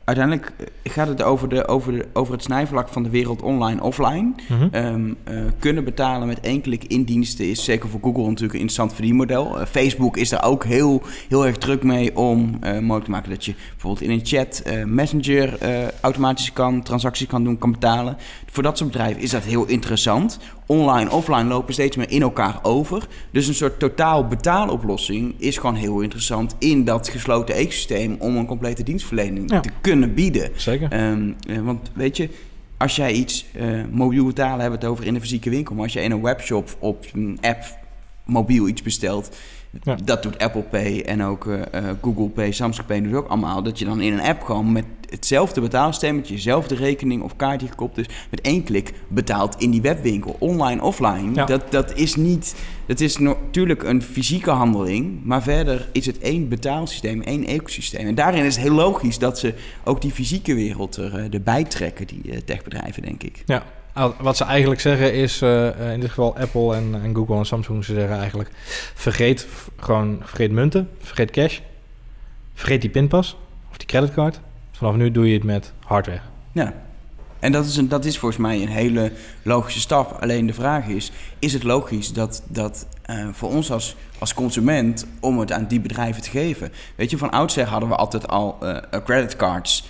uiteindelijk 0.09 0.53
gaat 0.83 1.07
het 1.07 1.21
over, 1.21 1.49
de, 1.49 1.67
over, 1.67 1.91
de, 1.91 2.07
over 2.13 2.33
het 2.33 2.43
snijvlak 2.43 2.87
van 2.87 3.03
de 3.03 3.09
wereld 3.09 3.41
online, 3.41 3.83
offline. 3.83 4.31
Mhm. 4.47 4.67
Ehm, 4.71 5.13
eh, 5.23 5.35
kunnen 5.59 5.83
betalen 5.83 6.27
met 6.27 6.39
één 6.39 6.61
klik 6.61 6.83
in 6.83 7.03
diensten 7.03 7.49
is 7.49 7.63
zeker 7.63 7.89
voor 7.89 7.99
Google 8.03 8.21
natuurlijk 8.21 8.53
een 8.53 8.59
interessant 8.59 8.93
verdienmodel. 8.93 9.59
Eh, 9.59 9.65
Facebook 9.65 10.17
is 10.17 10.29
daar 10.29 10.43
ook 10.43 10.63
heel, 10.63 11.01
heel 11.29 11.45
erg 11.45 11.57
druk 11.57 11.83
mee 11.83 12.15
om 12.15 12.57
eh, 12.61 12.71
mogelijk 12.71 13.03
te 13.03 13.11
maken 13.11 13.29
dat 13.29 13.45
je 13.45 13.53
bijvoorbeeld 13.71 14.03
in 14.03 14.11
een 14.11 14.25
chat 14.25 14.59
eh, 14.59 14.83
Messenger 14.83 15.57
eh, 15.57 15.87
automatisch 16.01 16.53
kan, 16.53 16.83
transacties 16.83 17.27
kan 17.27 17.43
doen, 17.43 17.57
kan 17.57 17.71
betalen. 17.71 18.17
Voor 18.45 18.63
dat 18.63 18.77
soort 18.77 18.91
bedrijven 18.91 19.21
is 19.21 19.31
dat 19.31 19.43
heel 19.43 19.65
interessant. 19.65 20.39
Online, 20.71 21.09
offline 21.11 21.43
lopen 21.43 21.73
steeds 21.73 21.95
meer 21.97 22.09
in 22.11 22.21
elkaar 22.21 22.59
over. 22.61 23.07
Dus 23.31 23.47
een 23.47 23.53
soort 23.53 23.79
totaal 23.79 24.27
betaaloplossing 24.27 25.33
is 25.37 25.57
gewoon 25.57 25.75
heel 25.75 25.99
interessant 26.01 26.55
in 26.59 26.83
dat 26.85 27.07
gesloten 27.09 27.55
ecosysteem 27.55 28.15
om 28.19 28.37
een 28.37 28.45
complete 28.45 28.83
dienstverlening 28.83 29.51
Ja. 29.51 29.59
te 29.59 29.69
kunnen 29.81 30.13
bieden. 30.13 30.49
Zeker. 30.55 30.91
Ehm, 30.91 31.31
eh, 31.47 31.59
want 31.61 31.91
weet 31.93 32.17
je, 32.17 32.29
als 32.77 32.95
jij 32.95 33.11
iets 33.13 33.45
eh, 33.53 33.67
mobiel 33.91 34.25
betalen, 34.25 34.59
hebben 34.59 34.79
we 34.79 34.85
het 34.85 34.93
over 34.93 35.05
in 35.05 35.15
een 35.15 35.21
fysieke 35.21 35.49
winkel. 35.49 35.75
Maar 35.75 35.83
als 35.83 35.93
je 35.93 36.01
in 36.01 36.11
een 36.11 36.21
webshop 36.21 36.75
op 36.79 37.05
een 37.13 37.37
app 37.41 37.63
mobiel 38.25 38.67
iets 38.67 38.81
bestelt, 38.81 39.29
Ja. 39.83 39.95
dat 40.03 40.23
doet 40.23 40.37
Apple 40.37 40.61
Pay 40.61 41.01
en 41.01 41.23
ook 41.23 41.47
eh, 41.47 41.61
eh, 41.71 41.95
Google 42.01 42.29
Pay, 42.29 42.51
Samsung 42.51 42.87
Pay 42.87 43.01
doet 43.01 43.13
ook 43.13 43.27
allemaal. 43.27 43.63
Dat 43.63 43.79
je 43.79 43.85
dan 43.85 44.01
in 44.01 44.13
een 44.13 44.21
app 44.21 44.41
gewoon 44.41 44.71
met 44.71 44.85
hetzelfde 45.09 45.61
betaalsysteem, 45.61 46.15
met 46.15 46.27
jezelfde 46.27 46.75
rekening 46.75 47.23
of 47.23 47.35
kaart 47.35 47.59
die 47.59 47.69
gekoppeld 47.69 48.07
is, 48.07 48.15
met 48.29 48.41
één 48.41 48.63
klik 48.63 48.93
betaalt 49.07 49.55
in 49.61 49.71
die 49.71 49.81
webwinkel, 49.81 50.35
online, 50.39 50.81
offline. 50.81 51.33
Ja. 51.33 51.45
Dat, 51.45 51.71
dat 51.71 51.95
is 51.95 52.15
niet, 52.15 52.55
dat 52.85 52.99
is 52.99 53.17
natuurlijk 53.17 53.83
een 53.83 54.01
fysieke 54.01 54.49
handeling, 54.49 55.23
maar 55.23 55.43
verder 55.43 55.87
is 55.91 56.05
het 56.05 56.19
één 56.19 56.47
betaalsysteem, 56.47 57.21
één 57.21 57.45
ecosysteem. 57.45 58.07
En 58.07 58.15
daarin 58.15 58.43
is 58.43 58.55
het 58.55 58.63
heel 58.63 58.75
logisch 58.75 59.17
dat 59.17 59.39
ze 59.39 59.53
ook 59.83 60.01
die 60.01 60.11
fysieke 60.11 60.53
wereld 60.53 60.95
er, 60.95 61.15
eh, 61.15 61.33
erbij 61.33 61.63
trekken, 61.63 62.07
die 62.07 62.43
techbedrijven, 62.43 63.01
denk 63.01 63.23
ik. 63.23 63.43
Ja, 63.45 63.63
wat 63.93 64.37
ze 64.37 64.43
eigenlijk 64.43 64.81
zeggen 64.81 65.13
is, 65.13 65.41
eh, 65.41 65.67
eh, 65.67 65.93
in 65.93 65.99
dit 65.99 66.09
geval 66.09 66.37
Apple 66.37 66.75
en, 66.75 67.01
en 67.03 67.15
Google 67.15 67.37
en 67.37 67.45
Samsung, 67.45 67.85
ze 67.85 67.93
zeggen 67.93 68.17
eigenlijk, 68.17 68.49
vergeet 68.93 69.47
gewoon, 69.77 70.19
vergeet 70.23 70.51
munten, 70.51 70.89
vergeet 70.99 71.31
cash, 71.31 71.59
vergeet 72.53 72.81
die 72.81 72.89
pinpas 72.89 73.37
of 73.69 73.77
die 73.77 73.87
creditcard. 73.87 74.39
Vanaf 74.71 74.95
nu 74.95 75.11
doe 75.11 75.27
je 75.27 75.33
het 75.33 75.43
met 75.43 75.73
hardware. 75.85 76.21
Ja. 76.51 76.73
En 77.39 77.51
dat 77.51 77.65
is, 77.65 77.77
een, 77.77 77.87
dat 77.87 78.05
is 78.05 78.17
volgens 78.17 78.41
mij 78.41 78.61
een 78.61 78.67
hele 78.67 79.11
logische 79.43 79.79
stap. 79.79 80.17
Alleen 80.21 80.45
de 80.45 80.53
vraag 80.53 80.87
is, 80.87 81.11
is 81.39 81.53
het 81.53 81.63
logisch 81.63 82.13
dat, 82.13 82.43
dat 82.47 82.87
eh, 83.01 83.27
voor 83.31 83.49
ons 83.49 83.71
als, 83.71 83.95
als 84.19 84.33
consument 84.33 85.05
om 85.19 85.39
het 85.39 85.51
aan 85.51 85.65
die 85.67 85.79
bedrijven 85.79 86.21
te 86.21 86.29
geven? 86.29 86.71
Weet 86.95 87.09
je, 87.09 87.17
van 87.17 87.29
oudsher 87.29 87.67
hadden 87.67 87.89
we 87.89 87.95
altijd 87.95 88.27
al 88.27 88.57
creditcards. 89.03 89.89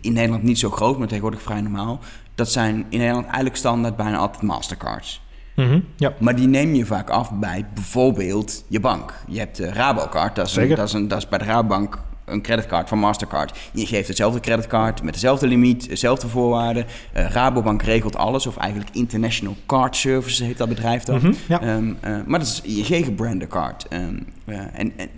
In 0.00 0.12
Nederland 0.12 0.42
niet 0.42 0.58
zo 0.58 0.70
groot, 0.70 0.98
maar 0.98 1.06
tegenwoordig 1.06 1.42
vrij 1.42 1.60
normaal. 1.60 2.00
Dat 2.36 2.50
zijn 2.50 2.86
in 2.88 2.98
Nederland 2.98 3.24
eigenlijk 3.24 3.56
standaard 3.56 3.96
bijna 3.96 4.16
altijd 4.16 4.42
Mastercards. 4.42 5.24
Mhm, 5.54 5.80
Ja, 5.96 6.14
Maar 6.18 6.36
die 6.36 6.46
neem 6.46 6.74
je 6.74 6.86
vaak 6.86 7.10
af 7.10 7.32
bij 7.32 7.66
bijvoorbeeld 7.74 8.64
je 8.68 8.80
bank. 8.80 9.14
Je 9.28 9.38
hebt 9.38 9.56
de 9.56 9.72
Rabocard, 9.72 10.36
dat 10.36 10.46
is, 10.46 10.56
een, 10.56 10.68
dat, 10.68 10.86
is 10.88 10.92
een, 10.92 11.08
dat 11.08 11.18
is 11.18 11.28
bij 11.28 11.38
de 11.38 11.44
Rabobank 11.44 11.98
een 12.24 12.42
creditcard 12.42 12.88
van 12.88 12.98
Mastercard. 12.98 13.58
Je 13.72 13.86
geeft 13.86 14.08
hetzelfde 14.08 14.40
creditcard 14.40 15.02
met 15.02 15.14
dezelfde 15.14 15.46
limiet, 15.46 15.88
dezelfde 15.88 16.28
voorwaarden. 16.28 16.86
Eh, 17.12 17.30
Rabobank 17.30 17.82
regelt 17.82 18.16
alles, 18.16 18.46
of 18.46 18.56
eigenlijk 18.56 18.90
International 18.94 19.56
Card 19.66 19.96
Services 19.96 20.46
heet 20.46 20.58
dat 20.58 20.68
bedrijf 20.68 21.02
dan. 21.02 21.16
Mhm, 21.16 21.32
ja. 21.48 21.60
Ehm, 21.60 21.92
eh, 22.00 22.16
maar 22.26 22.38
dat 22.38 22.48
is 22.48 22.60
ING 22.62 23.04
gebrande 23.04 23.46
card. 23.46 23.88
Ehm, 23.88 24.18
eh, 24.44 24.58
en 24.58 24.92
en 24.96 25.08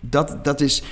dat, 0.00 0.44
dat 0.44 0.60
is 0.60 0.82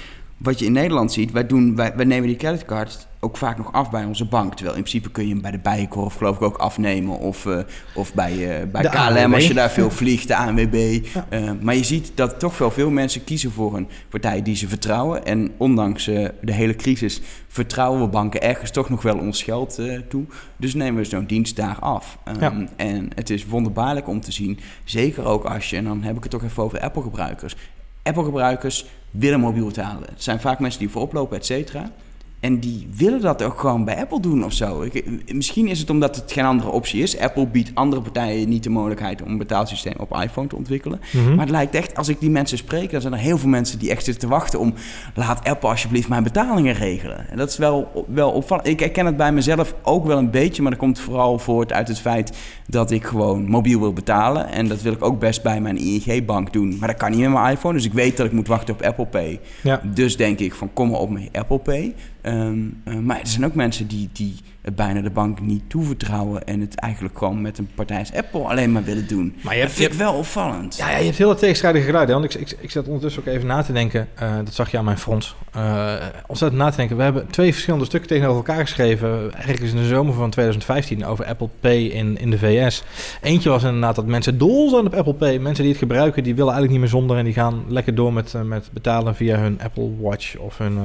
wat 0.43 0.59
je 0.59 0.65
in 0.65 0.73
Nederland 0.73 1.13
ziet. 1.13 1.31
Wij, 1.33 1.47
doen, 1.47 1.77
wij, 1.77 1.93
wij 1.97 2.05
nemen 2.05 2.29
die 2.29 2.37
creditcard 2.37 3.09
ook 3.23 3.37
vaak 3.37 3.57
nog 3.57 3.73
af 3.73 3.91
bij 3.91 4.05
onze 4.05 4.25
bank. 4.25 4.55
Terwijl 4.55 4.77
in 4.77 4.83
principe 4.83 5.11
kun 5.11 5.27
je 5.27 5.33
hem 5.33 5.43
bij 5.43 5.51
de 5.51 5.59
Bijenkorf 5.59 6.15
geloof 6.15 6.37
ik 6.37 6.43
ook 6.43 6.57
afnemen. 6.57 7.19
Of, 7.19 7.47
eh, 7.47 7.59
of 7.95 8.15
bij, 8.15 8.33
eh, 8.61 8.67
bij 8.67 8.83
De 8.83 8.89
KLM 8.89 8.99
ANWB. 8.99 9.35
als 9.35 9.47
je 9.47 9.55
daar 9.55 9.71
veel 9.71 9.91
vliegt, 9.91 10.29
de 10.29 10.37
ANWB. 10.37 11.07
Ja. 11.15 11.27
Eh, 11.29 11.51
maar 11.61 11.75
je 11.75 11.85
ziet 11.85 12.13
dat 12.15 12.39
toch 12.39 12.59
wel 12.59 12.71
veel 12.71 12.91
mensen 12.91 13.25
kiezen 13.25 13.51
voor 13.53 13.77
een 13.77 13.89
partij 14.09 14.43
die 14.43 14.57
ze 14.57 14.69
vertrouwen. 14.69 15.25
En 15.25 15.51
ondanks 15.57 16.05
de 16.05 16.33
hele 16.53 16.77
crisis 16.77 17.21
vertrouwen 17.49 18.01
we 18.01 18.09
banken 18.09 18.43
ergens 18.43 18.71
toch 18.71 18.89
nog 18.89 19.03
wel 19.03 19.19
ons 19.19 19.43
geld 19.43 19.79
toe. 20.09 20.25
Dus 20.57 20.75
nemen 20.75 21.03
we 21.03 21.09
zo'n 21.09 21.27
dienst 21.27 21.57
daar 21.57 21.77
af. 21.81 22.19
Ehm, 22.25 22.41
Ja. 22.41 22.53
En 22.77 23.09
het 23.15 23.31
is 23.31 23.47
wonderbaarlijk 23.47 24.09
om 24.09 24.21
te 24.21 24.33
zien. 24.33 24.59
Zeker 24.85 25.25
ook 25.25 25.45
als 25.45 25.71
je, 25.71 25.77
en 25.77 25.85
dan 25.85 26.03
heb 26.03 26.17
ik 26.17 26.23
het 26.23 26.33
toch 26.33 26.45
even 26.45 26.63
over 26.63 26.81
Apple-gebruikers. 26.81 27.57
Apple-gebruikers 28.11 28.87
willen 29.11 29.41
mobiel 29.41 29.67
betalen. 29.67 30.09
Het 30.09 30.23
zijn 30.23 30.41
vaak 30.41 30.59
mensen 30.59 30.81
die 30.81 30.91
voorop 30.91 31.13
lopen, 31.13 31.37
et 31.37 31.47
cetera. 31.47 31.91
En 32.41 32.59
die 32.59 32.89
willen 32.97 33.21
dat 33.21 33.43
ook 33.43 33.61
gewoon 33.61 33.85
bij 33.85 33.97
Apple 33.97 34.21
doen 34.21 34.45
of 34.45 34.53
zo. 34.53 34.83
Ik, 34.83 35.05
misschien 35.35 35.69
is 35.69 35.79
het 35.79 35.91
omdat 35.91 36.17
het 36.17 36.33
geen 36.33 36.45
andere 36.45 36.71
optie 36.71 37.03
is. 37.03 37.19
Apple 37.19 37.47
biedt 37.47 37.71
andere 37.75 38.03
partijen 38.03 38.49
niet 38.49 38.63
de 38.63 38.71
mogelijkheid 38.71 39.23
om 39.23 39.31
een 39.31 39.39
betaalsysteem 39.39 39.95
op 39.99 40.17
iPhone 40.23 40.49
te 40.49 40.57
ontwikkelen. 40.57 41.01
Mhm. 41.13 41.31
Maar 41.31 41.41
het 41.41 41.51
lijkt 41.51 41.75
echt, 41.75 41.97
als 41.97 42.09
ik 42.09 42.21
die 42.21 42.31
mensen 42.31 42.59
spreek, 42.59 42.91
dan 42.91 43.01
zijn 43.01 43.13
er 43.13 43.19
heel 43.19 43.39
veel 43.39 43.49
mensen 43.49 43.79
die 43.79 43.91
echt 43.91 44.05
zitten 44.05 44.29
te 44.29 44.35
wachten 44.35 44.59
om. 44.59 44.75
Laat 45.15 45.49
Apple 45.49 45.69
alsjeblieft 45.69 46.09
mijn 46.09 46.23
betalingen 46.23 46.75
regelen. 46.75 47.29
En 47.31 47.37
dat 47.37 47.51
is 47.51 47.57
wel, 47.57 48.07
wel 48.09 48.31
opvallend. 48.31 48.69
Ik 48.69 48.81
herken 48.81 49.07
het 49.07 49.17
bij 49.17 49.33
mezelf 49.33 49.75
ook 49.83 50.07
wel 50.07 50.19
een 50.19 50.31
beetje, 50.31 50.63
maar 50.63 50.71
dat 50.71 50.81
komt 50.81 50.99
vooral 50.99 51.39
voort 51.39 51.73
uit 51.73 51.89
het 51.89 52.01
feit 52.01 52.33
dat 52.67 52.91
ik 52.91 53.05
gewoon 53.05 53.49
mobiel 53.49 53.81
wil 53.81 53.93
betalen. 53.93 54.49
En 54.49 54.69
dat 54.69 54.83
wil 54.83 54.93
ik 54.93 55.05
ook 55.05 55.19
best 55.19 55.43
bij 55.43 55.61
mijn 55.61 55.77
ING-bank 55.77 56.53
doen. 56.53 56.77
Maar 56.79 56.89
dat 56.89 56.97
kan 56.97 57.11
niet 57.11 57.21
met 57.21 57.31
mijn 57.31 57.53
iPhone, 57.53 57.75
dus 57.75 57.85
ik 57.85 57.93
weet 57.93 58.17
dat 58.17 58.27
ik 58.27 58.33
moet 58.33 58.49
wachten 58.49 58.75
op 58.75 58.83
Apple 58.83 59.07
Pay. 59.07 59.41
ja. 59.63 59.81
Dus 59.85 60.17
denk 60.17 60.39
ik 60.39 60.55
van 60.55 60.73
kom 60.73 60.91
maar 60.91 61.01
op 61.01 61.11
met 61.11 61.29
Apple 61.33 61.59
Pay. 61.59 61.95
Eh, 62.23 62.99
maar 63.03 63.21
er 63.21 63.27
zijn 63.27 63.45
ook 63.45 63.55
mensen 63.55 63.87
die, 63.87 64.09
die 64.13 64.35
het 64.63 64.77
bijna 64.77 65.01
de 65.01 65.11
bank 65.11 65.41
niet 65.41 65.63
toevertrouwen 65.69 66.45
en 66.45 66.61
het 66.61 66.75
eigenlijk 66.75 67.19
gewoon 67.19 67.41
met 67.41 67.59
een 67.59 67.69
partij 67.75 67.99
als 67.99 68.13
Apple 68.13 68.41
alleen 68.41 68.73
maar 68.73 68.85
willen 68.85 69.07
doen. 69.09 69.35
Maar 69.43 69.55
je 69.55 69.61
dat 69.61 69.69
hebt, 69.69 69.71
je 69.71 69.83
vind 69.83 69.93
ik 69.93 69.99
wel 69.99 70.15
opvallend. 70.15 70.77
ja, 70.77 70.91
ja, 70.91 70.97
je 70.97 71.05
hebt 71.05 71.19
hele 71.19 71.35
tegenstrijdige 71.35 71.85
geluiden. 71.87 72.21
Want 72.21 72.35
ik, 72.35 72.41
ik, 72.41 72.57
ik 72.61 72.71
zat 72.71 72.87
ondertussen 72.87 73.23
ook 73.23 73.29
even 73.29 73.47
na 73.47 73.63
te 73.63 73.73
denken. 73.73 74.09
eh, 74.15 74.37
dat 74.37 74.55
zag 74.55 74.71
je 74.71 74.79
aan 74.79 74.85
mijn 74.85 74.99
front. 74.99 75.35
Eh 75.53 75.95
ontzettend 76.27 76.63
na 76.63 76.71
te 76.71 76.77
denken. 76.77 76.97
We 76.97 77.03
hebben 77.03 77.27
twee 77.31 77.53
verschillende 77.53 77.85
stukken 77.85 78.09
tegenover 78.09 78.37
elkaar 78.47 78.61
geschreven. 78.67 79.33
Ergens 79.35 79.71
in 79.71 79.77
de 79.77 79.87
zomer 79.87 80.15
van 80.15 80.31
2015 80.31 81.05
over 81.05 81.25
Apple 81.25 81.49
Pay 81.61 81.79
in, 81.83 82.19
in 82.19 82.31
de 82.31 82.39
VS. 82.39 82.83
Eentje 83.23 83.49
was 83.51 83.63
inderdaad 83.65 83.95
dat 83.95 84.07
mensen 84.07 84.39
dol 84.39 84.71
zijn 84.71 84.87
op 84.87 84.95
Apple 84.95 85.15
Pay. 85.15 85.39
Mensen 85.39 85.63
die 85.65 85.73
het 85.73 85.83
gebruiken, 85.83 86.23
die 86.23 86.35
willen 86.35 86.53
eigenlijk 86.53 86.73
niet 86.81 86.91
meer 86.91 87.01
zonder. 87.01 87.17
En 87.17 87.25
die 87.25 87.33
gaan 87.35 87.65
lekker 87.69 87.95
door 87.95 88.13
met, 88.13 88.35
eh, 88.35 88.43
met 88.43 88.69
betalen 88.73 89.15
via 89.15 89.39
hun 89.39 89.61
Apple 89.63 89.91
Watch 90.01 90.37
of 90.37 90.59
hun, 90.59 90.79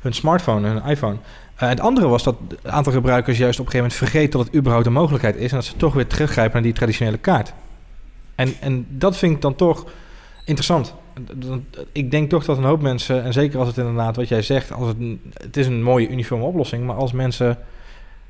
hun 0.00 0.12
smartphone, 0.14 0.68
hun 0.68 0.82
iPhone. 0.90 1.16
Eh, 1.56 1.68
het 1.68 1.80
andere 1.80 2.08
was 2.08 2.22
dat 2.22 2.36
een 2.62 2.72
aantal 2.72 2.92
gebruikers 2.92 3.38
juist 3.38 3.60
op 3.60 3.66
een 3.66 3.72
gegeven 3.72 3.90
moment 3.92 4.10
vergeet 4.10 4.32
dat 4.32 4.44
het 4.44 4.54
überhaupt 4.54 4.86
een 4.86 4.92
mogelijkheid 4.92 5.36
is. 5.36 5.50
En 5.50 5.56
dat 5.56 5.64
ze 5.64 5.76
toch 5.76 5.94
weer 5.94 6.06
teruggrijpen 6.06 6.52
naar 6.52 6.62
die 6.62 6.72
traditionele 6.72 7.18
kaart. 7.18 7.52
En, 8.34 8.54
en 8.60 8.86
dat 8.88 9.16
vind 9.16 9.34
ik 9.34 9.40
dan 9.40 9.54
toch 9.54 9.86
interessant. 10.44 10.94
Ik 11.92 12.10
denk 12.10 12.30
toch 12.30 12.44
dat 12.44 12.56
een 12.56 12.64
hoop 12.64 12.82
mensen, 12.82 13.24
en 13.24 13.32
zeker 13.32 13.58
als 13.58 13.68
het 13.68 13.78
inderdaad 13.78 14.16
wat 14.16 14.28
jij 14.28 14.42
zegt, 14.42 14.72
als 14.72 14.88
het, 14.88 14.96
het 15.32 15.56
is 15.56 15.66
een 15.66 15.82
mooie 15.82 16.08
uniforme 16.08 16.44
oplossing, 16.44 16.86
maar 16.86 16.96
als 16.96 17.12
mensen 17.12 17.58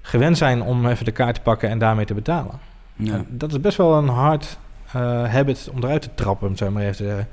gewend 0.02 0.38
zijn 0.38 0.62
om 0.62 0.86
even 0.86 1.04
de 1.04 1.10
kaart 1.10 1.34
te 1.34 1.40
pakken 1.40 1.68
en 1.68 1.78
daarmee 1.78 2.04
te 2.04 2.14
betalen. 2.14 2.58
Ja. 2.96 3.24
Dat 3.28 3.52
is 3.52 3.60
best 3.60 3.76
wel 3.76 3.94
een 3.94 4.08
hard 4.08 4.58
uh, 4.96 5.32
habit 5.32 5.68
om 5.72 5.84
eruit 5.84 6.02
te 6.02 6.08
trappen, 6.14 6.48
om 6.48 6.56
zo 6.56 6.70
maar 6.70 6.82
even 6.82 6.96
te 6.96 7.04
zeggen. 7.04 7.28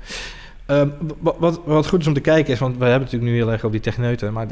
Ehm, 0.66 0.88
wat, 1.20 1.60
wat, 1.64 1.86
goed 1.88 2.00
is 2.00 2.06
om 2.06 2.14
te 2.14 2.20
kijken 2.20 2.52
is, 2.52 2.58
want 2.58 2.76
we 2.76 2.84
hebben 2.84 3.02
natuurlijk 3.02 3.32
nu 3.32 3.36
heel 3.36 3.52
erg 3.52 3.64
op 3.64 3.72
die 3.72 3.80
techneuten, 3.80 4.32
maar 4.32 4.46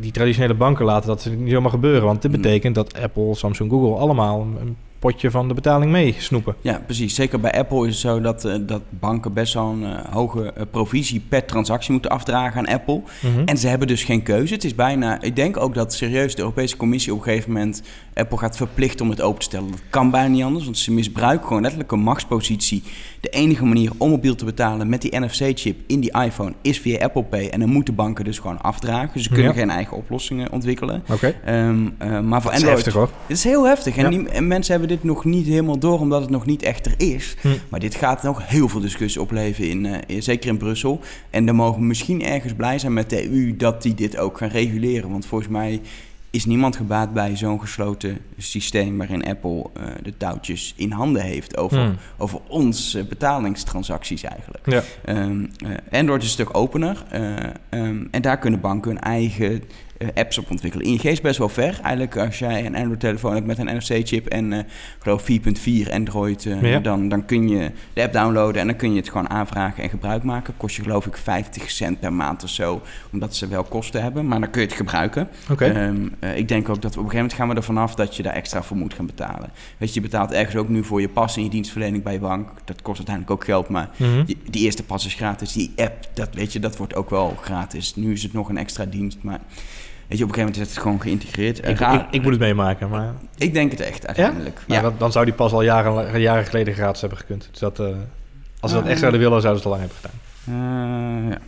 die 0.00 0.12
traditionele 0.12 0.54
banken 0.54 0.84
laten 0.84 1.08
dat 1.08 1.24
niet 1.24 1.48
helemaal 1.48 1.70
gebeuren. 1.70 2.04
Want 2.04 2.22
dit 2.22 2.30
mm. 2.30 2.36
betekent 2.36 2.74
dat 2.74 3.00
Apple, 3.00 3.34
Samsung, 3.34 3.70
Google 3.70 3.98
allemaal 3.98 4.40
een 4.40 4.76
potje 5.00 5.30
van 5.30 5.48
de 5.48 5.54
betaling 5.54 5.92
mee 5.92 6.14
snoepen. 6.18 6.54
Ja, 6.60 6.82
precies. 6.84 7.14
Zeker 7.14 7.40
bij 7.40 7.52
Apple 7.52 7.86
is 7.86 7.92
het 7.92 8.00
zo 8.00 8.20
dat, 8.20 8.44
uh, 8.44 8.54
dat 8.60 8.82
banken 8.88 9.32
best 9.32 9.54
wel 9.54 9.66
een 9.66 9.82
uh, 9.82 9.98
hoge 10.10 10.52
uh, 10.56 10.62
provisie 10.70 11.22
per 11.28 11.44
transactie 11.44 11.92
moeten 11.92 12.10
afdragen 12.10 12.58
aan 12.58 12.74
Apple. 12.74 13.02
Mhm. 13.20 13.42
En 13.44 13.56
ze 13.56 13.68
hebben 13.68 13.88
dus 13.88 14.04
geen 14.04 14.22
keuze. 14.22 14.54
Het 14.54 14.64
is 14.64 14.74
bijna, 14.74 15.22
ik 15.22 15.36
denk 15.36 15.56
ook 15.56 15.74
dat 15.74 15.94
serieus 15.94 16.34
de 16.34 16.40
Europese 16.40 16.76
Commissie 16.76 17.12
op 17.12 17.18
een 17.18 17.24
gegeven 17.24 17.52
moment 17.52 17.82
Apple 18.14 18.38
gaat 18.38 18.56
verplichten 18.56 19.04
om 19.04 19.10
het 19.10 19.20
open 19.20 19.38
te 19.38 19.44
stellen. 19.44 19.70
Dat 19.70 19.80
kan 19.90 20.10
bijna 20.10 20.28
niet 20.28 20.42
anders, 20.42 20.64
want 20.64 20.78
ze 20.78 20.92
misbruiken 20.92 21.46
gewoon 21.46 21.62
letterlijk 21.62 21.92
een 21.92 22.00
machtspositie. 22.00 22.82
De 23.20 23.28
enige 23.28 23.64
manier 23.64 23.90
om 23.96 24.10
mobiel 24.10 24.34
te 24.34 24.44
betalen 24.44 24.88
met 24.88 25.02
die 25.02 25.20
NFC-chip 25.20 25.76
in 25.86 26.00
die 26.00 26.12
iPhone 26.22 26.52
is 26.62 26.80
via 26.80 26.98
Apple 26.98 27.22
Pay. 27.22 27.48
En 27.48 27.60
dan 27.60 27.68
moeten 27.68 27.94
banken 27.94 28.24
dus 28.24 28.38
gewoon 28.38 28.60
afdragen. 28.60 29.20
Ze 29.20 29.28
kunnen 29.28 29.54
geen 29.54 29.70
eigen 29.70 29.96
oplossingen 29.96 30.52
ontwikkelen. 30.52 31.02
Oké. 31.08 31.34
Um, 31.48 31.96
maar 32.28 32.42
voor 32.42 32.50
Android... 32.50 32.74
Heftig, 32.74 32.94
hoor. 32.94 33.10
Het 33.26 33.36
is 33.36 33.44
heel 33.44 33.66
heftig. 33.66 33.96
En, 33.96 34.10
die, 34.10 34.28
en 34.28 34.46
mensen 34.46 34.70
hebben 34.70 34.89
dit 34.90 35.04
nog 35.04 35.24
niet 35.24 35.46
helemaal 35.46 35.78
door, 35.78 35.98
omdat 35.98 36.20
het 36.20 36.30
nog 36.30 36.46
niet 36.46 36.62
echt 36.62 36.86
er 36.86 36.94
is. 36.96 37.36
Hm. 37.40 37.48
Maar 37.68 37.80
dit 37.80 37.94
gaat 37.94 38.22
nog 38.22 38.48
heel 38.48 38.68
veel 38.68 38.80
discussie 38.80 39.20
opleveren, 39.20 39.70
in, 39.70 39.84
uh, 39.84 40.20
zeker 40.20 40.50
in 40.50 40.56
Brussel. 40.56 41.00
En 41.30 41.46
dan 41.46 41.54
mogen 41.54 41.80
we 41.80 41.86
misschien 41.86 42.24
ergens 42.24 42.52
blij 42.52 42.78
zijn 42.78 42.92
met 42.92 43.10
de 43.10 43.30
EU 43.30 43.56
dat 43.56 43.82
die 43.82 43.94
dit 43.94 44.16
ook 44.16 44.38
gaan 44.38 44.48
reguleren. 44.48 45.10
Want 45.10 45.26
volgens 45.26 45.50
mij 45.50 45.80
is 46.30 46.44
niemand 46.44 46.76
gebaat 46.76 47.12
bij 47.12 47.36
zo'n 47.36 47.60
gesloten 47.60 48.18
systeem 48.36 48.98
waarin 48.98 49.24
Apple 49.24 49.56
uh, 49.56 49.84
de 50.02 50.16
touwtjes 50.16 50.74
in 50.76 50.90
handen 50.90 51.22
heeft 51.22 51.56
over, 51.56 51.78
hmm. 51.78 51.96
over 52.18 52.40
ons 52.46 52.94
uh, 52.94 53.04
betalingstransacties 53.04 54.22
eigenlijk. 54.22 54.66
Ja. 54.66 54.82
Um, 55.08 55.50
uh, 55.64 55.70
Android 55.90 56.22
is 56.22 56.26
een 56.26 56.32
stuk 56.32 56.56
opener 56.56 57.04
um, 57.70 58.08
en 58.10 58.22
daar 58.22 58.38
kunnen 58.38 58.60
banken 58.60 58.90
hun 58.90 59.00
eigen 59.00 59.62
apps 60.14 60.38
op 60.38 60.50
ontwikkelen. 60.50 60.86
ING 60.86 61.02
is 61.02 61.20
best 61.20 61.38
wel 61.38 61.48
ver. 61.48 61.78
Eigenlijk 61.82 62.16
als 62.16 62.38
jij 62.38 62.66
een 62.66 62.76
Android-telefoon 62.76 63.34
hebt 63.34 63.46
met 63.46 63.58
een 63.58 63.76
NFC-chip 63.76 64.26
en 64.26 64.52
uh, 64.52 64.58
geloof 64.98 65.24
4.4 65.30 65.92
Android, 65.92 66.44
uh, 66.44 66.82
dan, 66.82 67.08
dan 67.08 67.24
kun 67.24 67.48
je 67.48 67.70
de 67.92 68.02
app 68.02 68.12
downloaden 68.12 68.60
en 68.60 68.66
dan 68.66 68.76
kun 68.76 68.90
je 68.90 68.96
het 68.96 69.08
gewoon 69.08 69.30
aanvragen 69.30 69.82
en 69.82 69.90
gebruik 69.90 70.22
maken. 70.22 70.54
Kost 70.56 70.76
je 70.76 70.82
geloof 70.82 71.06
ik 71.06 71.16
50 71.16 71.70
cent 71.70 72.00
per 72.00 72.12
maand 72.12 72.44
of 72.44 72.50
zo, 72.50 72.82
omdat 73.12 73.36
ze 73.36 73.48
wel 73.48 73.64
kosten 73.64 74.02
hebben, 74.02 74.26
maar 74.26 74.40
dan 74.40 74.50
kun 74.50 74.60
je 74.60 74.66
het 74.66 74.76
gebruiken. 74.76 75.28
Okay. 75.50 75.86
Um, 75.86 76.14
ik 76.34 76.48
denk 76.48 76.68
ook 76.68 76.82
dat 76.82 76.94
we 76.94 77.00
op 77.00 77.04
een 77.06 77.10
gegeven 77.10 77.16
moment 77.16 77.32
gaan 77.32 77.48
we 77.48 77.54
ervan 77.54 77.78
af 77.78 77.94
dat 77.94 78.16
je 78.16 78.22
daar 78.22 78.34
extra 78.34 78.62
voor 78.62 78.76
moet 78.76 78.94
gaan 78.94 79.06
betalen. 79.06 79.50
Weet 79.78 79.88
je, 79.88 80.00
je 80.00 80.00
betaalt 80.00 80.32
ergens 80.32 80.56
ook 80.56 80.68
nu 80.68 80.84
voor 80.84 81.00
je 81.00 81.08
pas 81.08 81.36
en 81.36 81.42
je 81.42 81.50
dienstverlening 81.50 82.02
bij 82.02 82.12
je 82.12 82.18
bank. 82.18 82.48
Dat 82.64 82.82
kost 82.82 82.96
uiteindelijk 82.96 83.36
ook 83.36 83.44
geld, 83.44 83.68
maar 83.68 83.90
mm 83.96 84.06
-hmm. 84.06 84.24
die, 84.24 84.38
die, 84.50 84.64
eerste 84.64 84.82
pas 84.82 85.06
is 85.06 85.14
gratis. 85.14 85.52
Die 85.52 85.72
app, 85.76 86.08
dat 86.14 86.28
weet 86.32 86.52
je, 86.52 86.58
dat 86.58 86.76
wordt 86.76 86.94
ook 86.94 87.10
wel 87.10 87.36
gratis. 87.40 87.94
Nu 87.94 88.12
is 88.12 88.22
het 88.22 88.32
nog 88.32 88.48
een 88.48 88.58
extra 88.58 88.84
dienst, 88.84 89.18
maar 89.20 89.40
Weet 90.10 90.18
je, 90.18 90.24
op 90.24 90.30
een 90.30 90.36
gegeven 90.36 90.60
moment 90.60 90.70
is 90.70 90.74
het 90.74 90.82
gewoon 90.82 91.00
geïntegreerd. 91.00 91.58
Ik, 91.58 91.80
ik, 91.80 92.06
ik, 92.10 92.22
moet 92.22 92.30
het 92.30 92.40
meemaken, 92.40 92.88
maar... 92.88 93.12
Ik 93.36 93.54
denk 93.54 93.70
het 93.70 93.80
echt, 93.80 94.06
uiteindelijk. 94.06 94.60
Ja? 94.66 94.80
ja. 94.80 94.92
Dan 94.98 95.12
zou 95.12 95.24
die 95.24 95.34
pas 95.34 95.52
al 95.52 95.62
jaren, 95.62 96.20
jaren 96.20 96.44
geleden 96.44 96.74
gratis 96.74 97.00
hebben 97.00 97.18
gekund. 97.18 97.48
Dus 97.50 97.60
dat, 97.60 97.80
uh, 97.80 97.86
als 98.60 98.70
ze 98.70 98.76
dat 98.76 98.86
echt 98.86 98.98
zouden 98.98 99.20
willen, 99.20 99.40
zouden 99.40 99.62
ze 99.62 99.68
het 99.68 99.78
al 99.78 99.88
lang 99.88 99.92
hebben 99.92 100.20
gedaan. 100.42 101.24
Uh, 101.24 101.30
ja. 101.30 101.38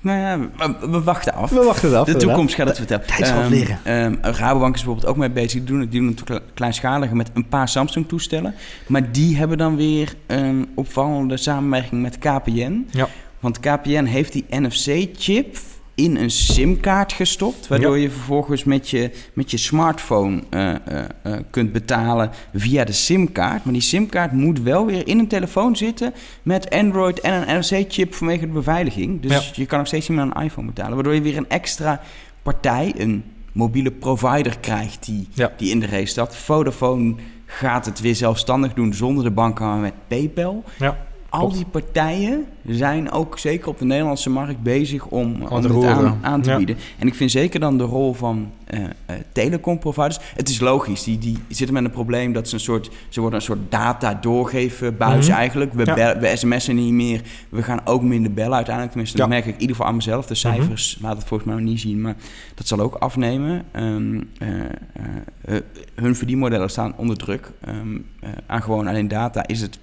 Nou 0.00 0.18
ja, 0.18 0.38
we, 0.38 0.88
we, 0.90 1.02
wachten 1.02 1.34
af. 1.34 1.50
We 1.50 1.64
wachten 1.64 1.98
af. 1.98 2.06
De 2.06 2.16
toekomst 2.16 2.54
gaat 2.54 2.68
het 2.68 2.76
vertellen. 2.76 3.06
Tijd 3.06 3.26
zal 3.26 3.42
um, 3.42 3.50
leren. 3.50 3.78
Um, 4.04 4.18
Rabobank 4.22 4.74
is 4.74 4.80
bijvoorbeeld 4.80 5.12
ook 5.12 5.16
mee 5.16 5.30
bezig. 5.30 5.52
Die 5.52 5.64
doen, 5.64 5.80
die 5.80 6.00
doen 6.00 6.18
het 6.24 6.42
kleinschaliger 6.54 7.16
met 7.16 7.30
een 7.34 7.48
paar 7.48 7.68
Samsung-toestellen. 7.68 8.54
Maar 8.86 9.12
die 9.12 9.36
hebben 9.36 9.58
dan 9.58 9.76
weer 9.76 10.14
een 10.26 10.68
opvallende 10.74 11.36
samenwerking 11.36 12.02
met 12.02 12.18
KPN. 12.18 12.86
Ja. 12.90 13.08
Want 13.40 13.60
KPN 13.60 14.04
heeft 14.04 14.32
die 14.32 14.44
NFC-chip 14.50 15.56
in 16.00 16.16
een 16.16 16.30
simkaart 16.30 17.12
gestopt. 17.12 17.68
Waardoor 17.68 17.98
je 17.98 18.10
vervolgens 18.10 18.64
met 18.64 18.90
je, 18.90 19.10
met 19.32 19.50
je 19.50 19.56
smartphone 19.56 20.42
uh, 20.50 20.68
uh, 20.68 21.02
uh, 21.26 21.36
kunt 21.50 21.72
betalen 21.72 22.30
via 22.54 22.84
de 22.84 22.92
simkaart. 22.92 23.64
Maar 23.64 23.72
die 23.72 23.82
simkaart 23.82 24.32
moet 24.32 24.60
wel 24.60 24.86
weer 24.86 25.06
in 25.06 25.18
een 25.18 25.28
telefoon 25.28 25.76
zitten 25.76 26.12
met 26.42 26.70
Android 26.70 27.20
en 27.20 27.48
een 27.48 27.58
NFC-chip 27.58 28.14
vanwege 28.14 28.46
de 28.46 28.52
beveiliging. 28.52 29.22
Dus 29.22 29.46
ja. 29.46 29.52
je 29.54 29.66
kan 29.66 29.78
nog 29.78 29.86
steeds 29.86 30.08
niet 30.08 30.18
met 30.18 30.30
een 30.34 30.42
iPhone 30.42 30.66
betalen. 30.66 30.94
Waardoor 30.94 31.14
je 31.14 31.20
weer 31.20 31.36
een 31.36 31.48
extra 31.48 32.00
partij, 32.42 32.94
een 32.96 33.24
mobiele 33.52 33.90
provider 33.90 34.58
krijgt 34.58 35.04
die, 35.06 35.28
ja. 35.32 35.52
die 35.56 35.70
in 35.70 35.80
de 35.80 35.86
race 35.86 36.06
staat. 36.06 36.36
Vodafone 36.36 37.14
gaat 37.46 37.86
het 37.86 38.00
weer 38.00 38.14
zelfstandig 38.14 38.74
doen 38.74 38.94
zonder 38.94 39.24
de 39.24 39.30
bank, 39.30 39.60
maar 39.60 39.76
met 39.76 39.94
PayPal. 40.08 40.64
Ja 40.78 41.08
al 41.30 41.52
die 41.52 41.64
partijen 41.64 42.46
zijn 42.66 43.10
ook 43.10 43.38
zeker 43.38 43.68
op 43.68 43.78
de 43.78 43.84
Nederlandse 43.84 44.30
markt 44.30 44.62
bezig 44.62 45.06
om, 45.06 45.42
om 45.42 45.62
het 45.62 45.84
aan, 45.84 46.18
aan, 46.22 46.42
te 46.42 46.50
ja. 46.50 46.56
bieden. 46.56 46.76
En 46.98 47.06
ik 47.06 47.14
vind 47.14 47.30
zeker 47.30 47.60
dan 47.60 47.78
de 47.78 47.84
rol 47.84 48.12
van 48.14 48.50
uh, 48.70 48.80
uh, 48.80 48.86
telecomproviders. 49.32 50.18
Het 50.34 50.48
is 50.48 50.60
logisch, 50.60 51.02
die, 51.02 51.18
die 51.18 51.38
zitten 51.48 51.74
met 51.74 51.84
een 51.84 51.90
probleem 51.90 52.32
dat 52.32 52.48
ze 52.48 52.54
een 52.54 52.60
soort, 52.60 52.90
ze 53.08 53.20
worden 53.20 53.38
een 53.38 53.44
soort 53.44 53.70
data 53.70 54.14
doorgeven 54.14 54.96
buis 54.96 55.24
mm 55.24 55.30
-hmm. 55.30 55.40
eigenlijk. 55.40 55.72
We, 55.72 55.84
ja. 55.84 56.18
we 56.18 56.36
sms'en 56.36 56.74
niet 56.74 56.92
meer, 56.92 57.20
we 57.48 57.62
gaan 57.62 57.80
ook 57.84 58.02
minder 58.02 58.32
bellen 58.32 58.54
uiteindelijk. 58.54 58.92
Tenminste, 58.92 59.18
dat 59.18 59.28
merk 59.28 59.46
ik 59.46 59.54
in 59.54 59.60
ieder 59.60 59.76
geval 59.76 59.90
aan 59.90 59.96
mezelf. 59.96 60.26
De 60.26 60.34
cijfers 60.34 60.88
mm 60.88 60.94
-hmm. 60.94 61.02
laten 61.02 61.18
het 61.18 61.28
volgens 61.28 61.48
mij 61.50 61.58
nog 61.58 61.68
niet 61.70 61.80
zien, 61.80 62.00
maar 62.00 62.16
dat 62.54 62.66
zal 62.66 62.80
ook 62.80 62.94
afnemen. 62.94 63.64
Um, 63.76 64.30
uh, 64.42 65.56
hun 65.94 66.16
verdienmodellen 66.16 66.70
staan 66.70 66.94
onder 66.96 67.16
druk. 67.16 67.50
Um, 67.68 68.06
aan 68.46 68.62
gewoon 68.62 68.86
alleen 68.86 69.08
data 69.08 69.46
is 69.46 69.60
het 69.60 69.78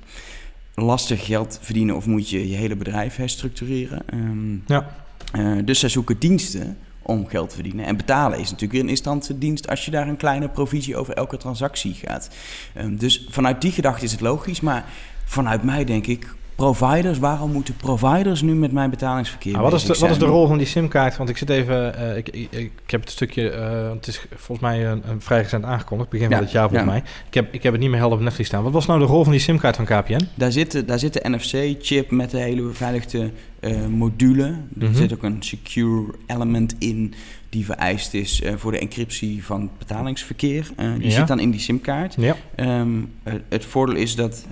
lastig 0.81 1.25
geld 1.25 1.60
verdienen 1.62 1.96
of 1.96 2.05
moet 2.05 2.29
je 2.29 2.50
je 2.50 2.55
hele 2.55 2.75
bedrijf 2.75 3.15
herstructureren. 3.15 4.01
Um, 4.13 4.63
ja. 4.67 4.96
Uh, 5.36 5.65
dus 5.65 5.79
zij 5.79 5.89
zoeken 5.89 6.19
diensten 6.19 6.77
om 7.01 7.27
geld 7.27 7.50
te 7.50 7.55
verdienen. 7.55 7.86
En 7.86 7.98
betalen 7.98 8.39
is 8.39 8.43
natuurlijk 8.43 8.72
weer 8.72 8.81
een 8.81 8.89
instantie 8.89 9.38
dienst 9.38 9.69
als 9.69 9.86
je 9.86 9.91
daar 9.91 10.07
een 10.07 10.17
kleine 10.17 10.50
provisie 10.50 10.98
over 10.98 11.13
elke 11.13 11.38
transactie 11.38 11.93
gaat. 11.93 12.29
Um, 12.77 12.98
dus 12.98 13.27
vanuit 13.29 13.62
die 13.62 13.72
gedachte 13.72 14.05
is 14.05 14.12
het 14.12 14.22
logisch, 14.22 14.62
maar 14.62 14.86
vanuit 15.25 15.63
mij 15.63 15.86
denk 15.86 16.07
ik, 16.07 16.36
providers, 16.57 17.19
waarom 17.19 17.51
moeten 17.51 17.75
providers 17.75 18.41
nu 18.41 18.55
met 18.55 18.71
mijn 18.71 18.89
betalingsverkeer 18.89 19.51
nou, 19.51 19.63
wat, 19.63 19.73
is 19.73 19.83
de, 19.83 19.97
wat 19.99 20.09
is 20.09 20.17
de 20.17 20.25
rol 20.25 20.47
van 20.47 20.57
die 20.57 20.67
simkaart? 20.67 21.17
Want 21.17 21.29
ik 21.29 21.37
zit 21.37 21.49
even, 21.49 21.95
uh, 21.99 22.17
ik, 22.17 22.29
ik, 22.29 22.51
ik, 22.51 22.71
heb 22.85 23.01
het 23.01 23.09
stukje, 23.09 23.51
uh, 23.51 23.89
het 23.93 24.07
is 24.07 24.25
volgens 24.35 24.67
mij 24.67 24.87
een, 24.87 25.01
een 25.09 25.21
vrij 25.21 25.41
recent 25.41 25.63
aangekondigd, 25.63 26.09
begin 26.09 26.29
van 26.29 26.39
het 26.39 26.51
jaar 26.51 26.69
volgens 26.69 26.89
ja. 26.89 26.95
mij. 26.95 27.03
Ik 27.27 27.33
heb, 27.33 27.53
ik 27.53 27.63
heb 27.63 27.71
het 27.71 27.81
niet 27.81 27.89
meer 27.89 27.99
helder 27.99 28.17
op 28.17 28.23
Netflix 28.23 28.49
staan. 28.49 28.63
Wat 28.63 28.71
was 28.71 28.85
nou 28.85 28.99
de 28.99 29.05
rol 29.05 29.23
van 29.23 29.31
die 29.31 29.41
simkaart 29.41 29.75
van 29.75 29.85
KPN? 29.85 30.27
Daar 30.33 30.51
zit, 30.51 30.87
daar 30.87 30.99
zit 30.99 31.13
de 31.13 31.29
NFC-chip 31.29 32.11
met 32.11 32.31
de 32.31 32.39
hele 32.39 32.61
beveiligde 32.61 33.31
uh, 33.59 33.85
module. 33.85 34.43
Er 34.43 34.49
mm 34.49 34.85
-hmm. 34.85 34.95
zit 34.95 35.13
ook 35.13 35.23
een 35.23 35.43
secure 35.43 36.13
element 36.27 36.75
in 36.79 37.13
die 37.50 37.66
vereist 37.66 38.13
is 38.13 38.42
uh, 38.42 38.54
voor 38.56 38.72
de 38.72 38.80
encryptie 38.80 39.46
van 39.46 39.70
betalingsverkeer. 39.77 40.70
Uh, 40.80 40.94
die 40.94 41.04
ja. 41.04 41.12
zit 41.12 41.27
dan 41.27 41.39
in 41.39 41.51
die 41.51 41.60
simkaart. 41.60 42.16
Ja. 42.18 42.36
Um, 42.56 43.12
uh, 43.24 43.34
het 43.50 43.66
voordeel 43.66 43.96
is 43.96 44.16
dat 44.16 44.46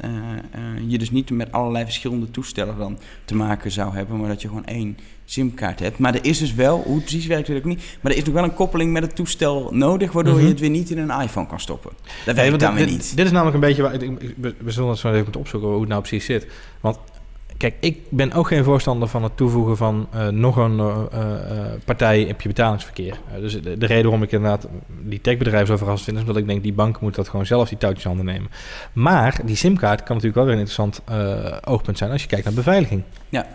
je 0.88 0.98
dus 0.98 1.12
niet 1.12 1.30
met 1.30 1.52
allerlei 1.52 1.84
verschillende 1.84 2.32
toestellen 2.32 2.78
dan 2.78 3.00
te 3.26 3.36
maken 3.36 3.72
zou 3.72 3.94
hebben, 3.94 4.20
maar 4.20 4.28
dat 4.28 4.42
je 4.42 4.48
gewoon 4.48 4.66
één 4.66 4.98
simkaart 5.26 5.80
hebt. 5.80 5.98
Maar 5.98 6.16
er 6.16 6.26
is 6.26 6.38
dus 6.38 6.54
wel, 6.54 6.82
hoe 6.82 6.96
het 6.96 7.04
precies 7.04 7.26
werkt 7.26 7.48
weet 7.48 7.58
ik 7.58 7.66
niet, 7.66 7.84
maar 8.02 8.12
er 8.12 8.18
is 8.18 8.24
nog 8.24 8.34
wel 8.34 8.44
een 8.44 8.54
koppeling 8.54 8.92
met 8.92 9.04
het 9.04 9.16
toestel 9.16 9.70
nodig, 9.72 10.12
waardoor 10.12 10.34
mm 10.34 10.38
-hmm. 10.38 10.48
je 10.48 10.54
het 10.54 10.62
weer 10.62 10.70
niet 10.70 10.90
in 10.90 10.98
een 10.98 11.22
iPhone 11.22 11.48
kan 11.48 11.60
stoppen. 11.60 11.92
Dat 12.26 12.36
werkt 12.36 12.50
nee, 12.50 12.60
dan 12.60 12.76
weer 12.76 12.86
niet. 12.86 13.16
Dit 13.18 13.26
is 13.26 13.32
namelijk 13.32 13.56
een 13.56 13.62
beetje 13.62 13.82
waar, 13.82 13.94
ik, 13.94 14.36
we 14.58 14.72
zullen 14.72 14.90
het 14.90 15.00
zo 15.00 15.08
even 15.08 15.24
moeten 15.24 15.40
opzoeken 15.40 15.70
hoe 15.70 15.80
het 15.80 15.90
nou 15.90 16.02
precies 16.02 16.26
zit. 16.26 16.48
Want 16.82 16.98
Kijk, 17.58 17.76
ik 17.80 17.98
ben 18.10 18.34
ook 18.34 18.48
geen 18.48 18.64
voorstander 18.64 19.08
van 19.08 19.24
het 19.24 19.38
toevoegen 19.38 19.78
van 19.78 20.08
uh, 20.16 20.28
nog 20.28 20.56
een 20.56 20.78
uh, 20.78 20.96
uh, 21.14 21.20
partij 21.86 22.32
op 22.32 22.42
je 22.42 22.48
betalingsverkeer. 22.48 23.20
dus 23.40 23.62
de, 23.62 23.78
de, 23.78 23.86
reden 23.86 24.04
waarom 24.04 24.24
ik 24.24 24.32
inderdaad 24.32 24.68
die 25.04 25.22
techbedrijven 25.22 25.68
zo 25.68 25.78
verrast 25.78 26.04
vind, 26.04 26.16
is 26.16 26.22
omdat 26.22 26.38
ik 26.38 26.48
denk 26.48 26.64
die 26.64 26.74
banken 26.74 27.00
moeten 27.02 27.22
dat 27.22 27.32
gewoon 27.32 27.46
zelf 27.46 27.70
die 27.70 27.78
touwtjes 27.78 28.06
handen 28.06 28.26
nemen. 28.26 28.50
Maar 28.94 29.40
die 29.46 29.56
simkaart 29.56 30.04
kan 30.04 30.16
natuurlijk 30.16 30.36
wel 30.36 30.46
weer 30.46 30.54
een 30.54 30.60
interessant 30.60 31.02
oogpunt 31.66 31.98
zijn 31.98 32.12
als 32.12 32.22
je 32.22 32.28
kijkt 32.28 32.46
naar 32.46 32.54
beveiliging. 32.54 33.04
Ja, 33.30 33.48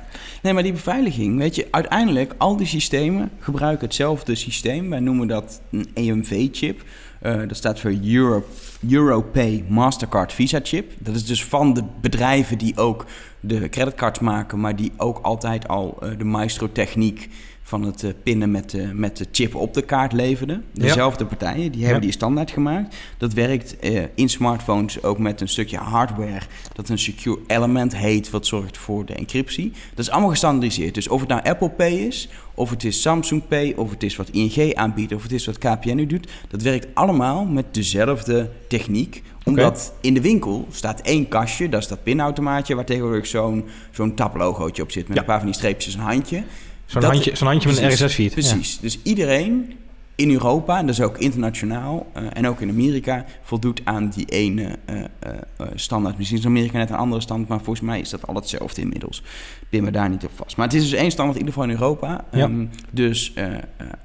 nee, 0.43 0.53
maar 0.53 0.63
die 0.63 0.73
beveiliging, 0.73 1.39
weet 1.39 1.55
je, 1.55 1.69
uiteindelijk 1.71 2.35
al 2.39 2.57
die 2.57 2.67
systemen 2.67 3.31
gebruiken 3.39 3.87
hetzelfde 3.87 4.35
systeem. 4.35 4.91
Wij 4.91 5.01
noemen 5.01 5.29
dat 5.29 5.61
een 5.71 5.89
EMV-chip. 5.95 6.83
Dat 7.21 7.57
staat 7.57 7.81
voor 7.81 7.95
Europe, 8.05 8.47
Europay 8.91 9.65
Mastercard 9.69 10.33
Visa 10.33 10.61
Chip. 10.63 10.93
Dat 10.99 11.15
is 11.15 11.27
dus 11.27 11.45
van 11.45 11.75
de 11.75 11.85
bedrijven 12.01 12.59
die 12.59 12.77
ook 12.77 13.07
de 13.41 13.69
creditcards 13.69 14.19
maken, 14.19 14.61
maar 14.61 14.77
die 14.77 14.93
ook 14.97 15.19
altijd 15.23 15.69
al 15.69 15.99
uh, 16.03 16.19
de 16.19 16.25
maestro-techniek 16.25 17.29
van 17.71 17.83
het 17.83 18.03
eh, 18.05 18.11
pinnen 18.23 18.51
met 18.51 18.71
de, 18.71 18.91
met 18.95 19.17
de 19.17 19.27
chip 19.33 19.55
op 19.55 19.75
de 19.75 19.83
kaart 19.83 20.13
leverde. 20.13 20.61
Dezelfde 20.73 21.27
partijen, 21.27 21.73
die 21.73 21.81
hebben 21.81 21.95
Ja. 22.01 22.05
die 22.07 22.13
standaard 22.13 22.51
gemaakt. 22.51 22.97
Dat 23.19 23.33
werkt 23.33 23.79
eh, 23.79 24.03
in 24.15 24.29
smartphones 24.29 25.03
ook 25.03 25.19
met 25.19 25.41
een 25.41 25.49
stukje 25.49 25.77
hardware 25.77 26.41
dat 26.73 26.89
een 26.89 26.99
secure 26.99 27.39
element 27.47 27.97
heet, 27.97 28.31
wat 28.31 28.47
zorgt 28.47 28.79
voor 28.79 29.05
de 29.07 29.15
encryptie. 29.15 29.73
Dat 29.95 29.99
is 30.05 30.11
allemaal 30.11 30.31
gestandardiseerd. 30.31 30.95
Dus 30.95 31.09
of 31.09 31.21
het 31.21 31.29
nou 31.29 31.43
Apple 31.43 31.71
Pay 31.71 31.93
is, 31.93 32.29
of 32.55 32.71
het 32.71 32.85
is 32.85 33.01
Samsung 33.01 33.43
Pay, 33.49 33.73
of 33.77 33.91
het 33.91 34.03
is 34.03 34.17
wat 34.17 34.29
ING 34.29 34.75
aanbiedt, 34.75 35.15
of 35.15 35.23
het 35.23 35.33
is 35.33 35.47
wat 35.47 35.59
KPN 35.59 35.95
nu 35.95 36.07
doet, 36.07 36.29
dat 36.49 36.63
werkt 36.63 36.87
allemaal 36.95 37.45
met 37.45 37.65
dezelfde 37.75 38.51
techniek. 38.69 39.23
Omdat 39.45 39.93
in 40.01 40.15
de 40.15 40.21
winkel 40.21 40.67
staat 40.71 41.01
één 41.01 41.29
kastje, 41.29 41.69
dat 41.69 41.81
is 41.83 41.89
dat 41.89 42.03
pinautomaatje, 42.03 42.75
waar 42.75 42.85
tegenwoordig 42.85 43.27
zo'n 43.27 43.65
zo'n 43.91 44.15
tablogootje 44.15 44.83
op 44.83 44.91
zit 44.91 45.07
met 45.09 45.15
Ja. 45.17 45.21
een 45.23 45.29
paar 45.29 45.39
van 45.39 45.47
die 45.47 45.57
streepjes 45.57 45.95
en 45.95 46.01
een 46.01 46.07
handje. 46.07 46.43
Zo'n 46.91 47.03
handje, 47.03 47.37
zo'n 47.37 47.47
handje 47.47 47.69
met 47.69 47.79
een 47.79 47.89
RSS-feed. 47.89 48.33
Precies. 48.33 48.79
Dus 48.79 48.99
iedereen 49.03 49.75
in 50.15 50.31
Europa, 50.31 50.79
en 50.79 50.87
dat 50.87 50.95
is 50.95 51.01
ook 51.01 51.19
internationaal 51.19 52.07
eh, 52.13 52.25
en 52.33 52.49
ook 52.49 52.61
in 52.61 52.69
Amerika, 52.69 53.25
voldoet 53.43 53.81
aan 53.85 54.09
die 54.09 54.27
ene 54.27 54.79
eh, 54.85 55.01
eh, 55.19 55.67
standaard. 55.75 56.17
Misschien 56.17 56.39
is 56.39 56.47
Amerika 56.47 56.79
net 56.79 56.91
een 56.91 56.97
andere 56.97 57.21
standaard, 57.21 57.49
maar 57.49 57.61
volgens 57.61 57.87
mij 57.87 58.01
is 58.01 58.11
dat 58.11 58.27
al 58.27 58.35
hetzelfde 58.35 58.81
inmiddels. 58.81 59.23
Pin 59.69 59.85
me 59.85 59.91
daar 59.91 60.09
niet 60.09 60.25
op 60.25 60.31
vast. 60.35 60.57
Maar 60.57 60.67
het 60.67 60.75
is 60.75 60.91
dus 60.91 60.99
één 60.99 61.11
standaard 61.11 61.39
in 61.39 61.47
ieder 61.47 61.61
geval 61.61 61.75
in 61.77 61.81
Europa. 61.81 62.25
Ja. 62.33 62.45
Ehm, 62.45 62.67
dus 62.91 63.33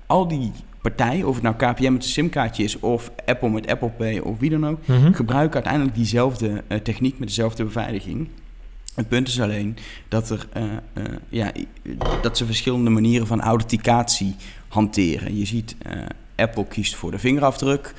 al 0.05 0.27
die 0.27 0.51
partijen, 0.81 1.27
of 1.27 1.33
het 1.33 1.43
nou 1.43 1.55
KPN 1.55 1.91
met 1.91 2.03
een 2.03 2.09
simkaartje 2.09 2.63
is, 2.63 2.79
of 2.79 3.11
Apple 3.25 3.49
met 3.49 3.67
Apple 3.67 3.89
Pay, 3.89 4.17
of 4.17 4.39
wie 4.39 4.49
dan 4.49 4.67
ook, 4.67 4.87
Mhm. 4.87 5.13
gebruiken 5.13 5.53
uiteindelijk 5.53 5.95
diezelfde 5.95 6.63
techniek 6.83 7.19
met 7.19 7.27
dezelfde 7.27 7.63
beveiliging. 7.63 8.27
Het 8.95 9.07
punt 9.07 9.27
is 9.27 9.41
alleen 9.41 9.77
dat, 10.07 10.29
er, 10.29 10.47
eh, 10.53 10.63
eh, 10.93 11.03
ja, 11.29 11.51
dat 12.21 12.37
ze 12.37 12.45
verschillende 12.45 12.89
manieren 12.89 13.27
van 13.27 13.41
authenticatie 13.41 14.35
hanteren. 14.67 15.37
Je 15.37 15.45
ziet, 15.45 15.75
eh, 15.81 16.01
Apple 16.35 16.65
kiest 16.67 16.95
voor 16.95 17.11
de 17.11 17.19
vingerafdruk, 17.19 17.93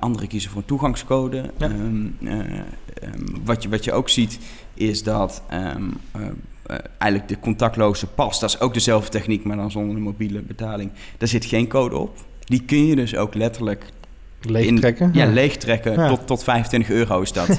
anderen 0.00 0.28
kiezen 0.28 0.50
voor 0.50 0.60
een 0.60 0.66
toegangscode. 0.66 1.36
Ja. 1.36 1.66
Ehm, 1.66 2.06
eh, 2.24 2.38
ehm, 2.38 3.24
wat, 3.44 3.62
je, 3.62 3.68
wat 3.68 3.84
je 3.84 3.92
ook 3.92 4.08
ziet 4.08 4.38
is 4.74 5.02
dat 5.02 5.42
ehm, 5.48 5.82
eh, 6.10 6.20
eh, 6.66 6.76
eigenlijk 6.98 7.30
de 7.30 7.40
contactloze 7.40 8.06
pas, 8.06 8.40
dat 8.40 8.50
is 8.50 8.60
ook 8.60 8.74
dezelfde 8.74 9.10
techniek, 9.10 9.44
maar 9.44 9.56
dan 9.56 9.70
zonder 9.70 9.96
een 9.96 10.02
mobiele 10.02 10.40
betaling. 10.40 10.90
Daar 11.18 11.28
zit 11.28 11.44
geen 11.44 11.68
code 11.68 11.96
op. 11.96 12.18
Die 12.44 12.62
kun 12.62 12.86
je 12.86 12.96
dus 12.96 13.16
ook 13.16 13.34
letterlijk 13.34 13.84
Leegtrekken. 14.40 15.06
in, 15.06 15.12
ja, 15.12 15.26
leegtrekken. 15.26 15.92
Ja. 15.92 16.08
Tot, 16.08 16.26
tot 16.26 16.44
25 16.44 16.90
euro 16.90 17.20
is 17.20 17.32
dat. 17.32 17.58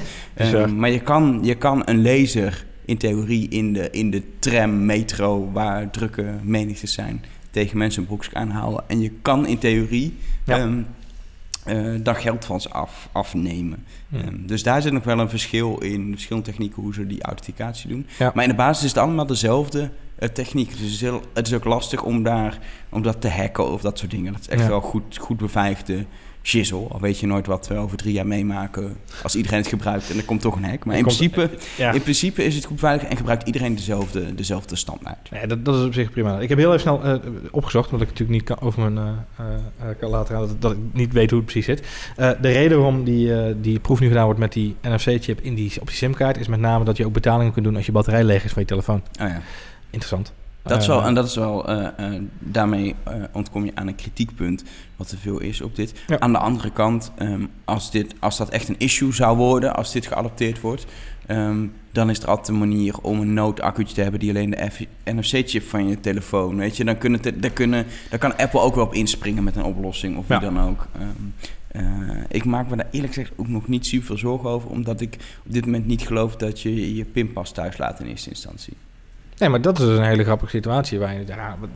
Maar 0.76 0.90
je 0.90 1.00
kan, 1.00 1.38
je 1.42 1.54
kan 1.54 1.82
een 1.84 2.02
laser 2.02 2.66
in 2.84 2.96
theorie 2.96 3.48
in 3.48 3.72
de, 3.72 3.90
in 3.90 4.10
de 4.10 4.22
tram, 4.38 4.84
metro, 4.86 5.50
waar 5.52 5.90
drukke 5.90 6.34
menigtes 6.42 6.92
zijn, 6.92 7.24
tegen 7.50 7.78
mensen 7.78 8.00
een 8.00 8.06
broekje 8.06 8.34
aanhouden. 8.34 8.84
En 8.86 9.00
je 9.00 9.10
kan 9.22 9.46
in 9.46 9.58
theorie 9.58 10.16
Ja. 10.44 10.58
ehm, 10.58 10.82
eh, 11.64 11.94
daar 12.02 12.14
geld 12.14 12.44
van 12.44 12.60
ze 12.60 12.70
af, 12.70 13.08
afnemen. 13.12 13.84
Hmm. 14.08 14.20
Ehm, 14.20 14.46
dus 14.46 14.62
daar 14.62 14.82
zit 14.82 14.92
nog 14.92 15.04
wel 15.04 15.18
een 15.18 15.28
verschil 15.28 15.78
in, 15.78 16.10
verschillende 16.10 16.50
technieken 16.50 16.82
hoe 16.82 16.94
ze 16.94 17.06
die 17.06 17.22
authenticatie 17.22 17.88
doen. 17.88 18.06
Ja. 18.18 18.30
Maar 18.34 18.44
in 18.44 18.50
de 18.50 18.56
basis 18.56 18.84
is 18.84 18.90
het 18.90 18.98
allemaal 19.02 19.26
dezelfde 19.26 19.90
eh, 20.18 20.28
techniek. 20.28 20.70
Dus 20.70 20.80
het 20.80 20.90
is, 20.90 21.00
heel, 21.00 21.22
het 21.34 21.46
is 21.46 21.52
ook 21.54 21.64
lastig 21.64 22.02
om, 22.02 22.22
daar, 22.22 22.58
om 22.88 23.02
dat 23.02 23.20
te 23.20 23.28
hacken 23.30 23.70
of 23.72 23.80
dat 23.80 23.98
soort 23.98 24.10
dingen. 24.10 24.32
Dat 24.32 24.40
is 24.40 24.48
echt 24.48 24.66
wel 24.66 24.80
goed, 24.80 25.16
goed 25.18 25.36
beveiligde 25.36 26.04
shizzle. 26.42 26.86
Al 26.88 27.00
weet 27.00 27.18
je 27.18 27.26
nooit 27.26 27.46
wat 27.46 27.68
we 27.68 27.74
over 27.76 27.96
drie 27.96 28.12
jaar 28.12 28.26
meemaken 28.26 28.96
als 29.22 29.34
iedereen 29.36 29.58
het 29.58 29.68
gebruikt 29.68 30.10
en 30.10 30.16
er 30.16 30.24
komt 30.24 30.40
toch 30.40 30.56
een 30.56 30.64
hack. 30.64 30.84
Maar 30.84 30.96
in 30.96 31.02
komt- 31.04 31.16
principe, 31.16 31.50
Ja. 31.76 31.92
in 31.92 32.02
principe 32.02 32.44
is 32.44 32.54
het 32.54 32.64
goed 32.64 32.74
beveiligd 32.76 33.08
en 33.10 33.16
gebruikt 33.16 33.46
iedereen 33.46 33.74
dezelfde, 33.74 34.34
dezelfde 34.34 34.76
standaard. 34.76 35.30
Nee, 35.30 35.46
dat, 35.46 35.64
dat 35.64 35.76
is 35.76 35.84
op 35.84 35.92
zich 35.94 36.10
prima. 36.10 36.40
Ik 36.40 36.48
heb 36.48 36.58
heel 36.58 36.68
even 36.68 36.80
snel 36.80 37.02
eh, 37.04 37.14
opgezocht, 37.50 37.92
omdat 37.92 38.08
ik 38.08 38.18
natuurlijk 38.18 38.38
niet 38.38 38.48
kan, 38.48 38.60
over 38.68 38.90
mijn 38.90 39.16
eh, 39.38 39.44
eh, 39.46 39.96
kan 40.00 40.10
laten 40.10 40.34
gaan, 40.36 40.46
dat, 40.46 40.60
dat 40.60 40.72
ik 40.72 40.78
niet 40.92 41.12
weet 41.12 41.30
hoe 41.30 41.38
het 41.40 41.48
precies 41.52 41.64
zit. 41.66 41.82
De 42.40 42.48
reden 42.52 42.76
waarom 42.78 43.04
die, 43.04 43.60
die 43.60 43.78
proef 43.78 44.00
nu 44.00 44.08
gedaan 44.08 44.24
wordt 44.24 44.40
met 44.40 44.52
die 44.52 44.76
NFC-chip 44.82 45.40
in 45.40 45.54
die, 45.54 45.72
op 45.80 45.86
die 45.86 45.96
simkaart, 45.96 46.38
is 46.38 46.48
met 46.48 46.60
name 46.60 46.84
dat 46.84 46.96
je 46.96 47.06
ook 47.06 47.12
betalingen 47.12 47.52
kunt 47.52 47.64
doen 47.64 47.76
als 47.76 47.86
je 47.86 47.92
batterij 47.92 48.24
leeg 48.24 48.44
is 48.44 48.52
van 48.52 48.62
je 48.62 48.68
telefoon. 48.68 49.02
Oh 49.20 49.28
ja. 49.28 49.40
Interessant. 49.90 50.32
Dat 50.62 50.80
is 50.80 50.86
Eh, 50.88 50.94
wel, 50.94 51.04
en 51.04 51.14
dat 51.14 51.26
is 51.26 51.34
wel, 51.34 51.68
eh, 51.68 51.86
eh, 52.14 52.22
daarmee 52.38 52.94
eh, 53.02 53.14
ontkom 53.32 53.64
je 53.64 53.72
aan 53.74 53.86
een 53.86 53.94
kritiekpunt 53.94 54.64
wat 54.96 55.08
te 55.08 55.16
veel 55.18 55.40
is 55.40 55.60
op 55.60 55.76
dit. 55.76 55.92
Ja. 56.06 56.20
Aan 56.20 56.32
de 56.32 56.38
andere 56.38 56.70
kant, 56.70 57.12
ehm, 57.18 57.46
als, 57.64 57.90
dit, 57.90 58.14
als 58.18 58.36
dat 58.36 58.48
echt 58.48 58.68
een 58.68 58.78
issue 58.78 59.12
zou 59.12 59.36
worden, 59.36 59.74
als 59.74 59.92
dit 59.92 60.06
geadopteerd 60.06 60.60
wordt, 60.60 60.86
ehm, 61.26 61.66
dan 61.92 62.10
is 62.10 62.18
er 62.18 62.28
altijd 62.28 62.48
een 62.48 62.58
manier 62.58 62.98
om 62.98 63.20
een 63.20 63.34
noodaccu'tje 63.34 63.94
te 63.94 64.00
hebben 64.02 64.20
die 64.20 64.30
alleen 64.30 64.50
de 64.50 64.70
NFC-chip 65.04 65.62
van 65.68 65.88
je 65.88 66.00
telefoon, 66.00 66.56
weet 66.56 66.76
je, 66.76 66.84
dan, 66.84 66.98
kunnen 66.98 67.20
te- 67.20 67.38
dan, 67.38 67.52
kunnen, 67.52 67.86
dan 68.10 68.18
kan 68.18 68.36
Apple 68.36 68.60
ook 68.60 68.74
wel 68.74 68.84
op 68.84 68.94
inspringen 68.94 69.44
met 69.44 69.56
een 69.56 69.64
oplossing 69.64 70.16
of 70.16 70.26
wie 70.26 70.40
Ja. 70.40 70.42
dan 70.50 70.60
ook. 70.60 70.86
Ehm, 70.94 71.84
eh, 71.86 72.16
ik 72.28 72.44
maak 72.44 72.68
me 72.70 72.76
daar 72.76 72.88
eerlijk 72.90 73.14
gezegd 73.14 73.32
ook 73.36 73.48
nog 73.48 73.68
niet 73.68 73.86
super 73.86 74.06
veel 74.06 74.18
zorgen 74.18 74.48
over, 74.50 74.68
omdat 74.70 75.00
ik 75.00 75.16
op 75.46 75.52
dit 75.52 75.64
moment 75.64 75.86
niet 75.86 76.02
geloof 76.06 76.36
dat 76.36 76.60
je 76.60 76.94
je 76.96 77.04
pinpas 77.04 77.52
thuis 77.52 77.78
laat 77.78 78.00
in 78.00 78.06
eerste 78.06 78.28
instantie. 78.30 78.72
Nee, 79.38 79.48
maar 79.48 79.60
dat 79.60 79.78
is 79.78 79.84
dus 79.86 79.98
een 79.98 80.04
hele 80.04 80.24
grappige 80.24 80.50
situatie 80.50 80.98
waar 80.98 81.14
je... 81.14 81.24
Ja, 81.26 81.56
wat- 81.60 81.68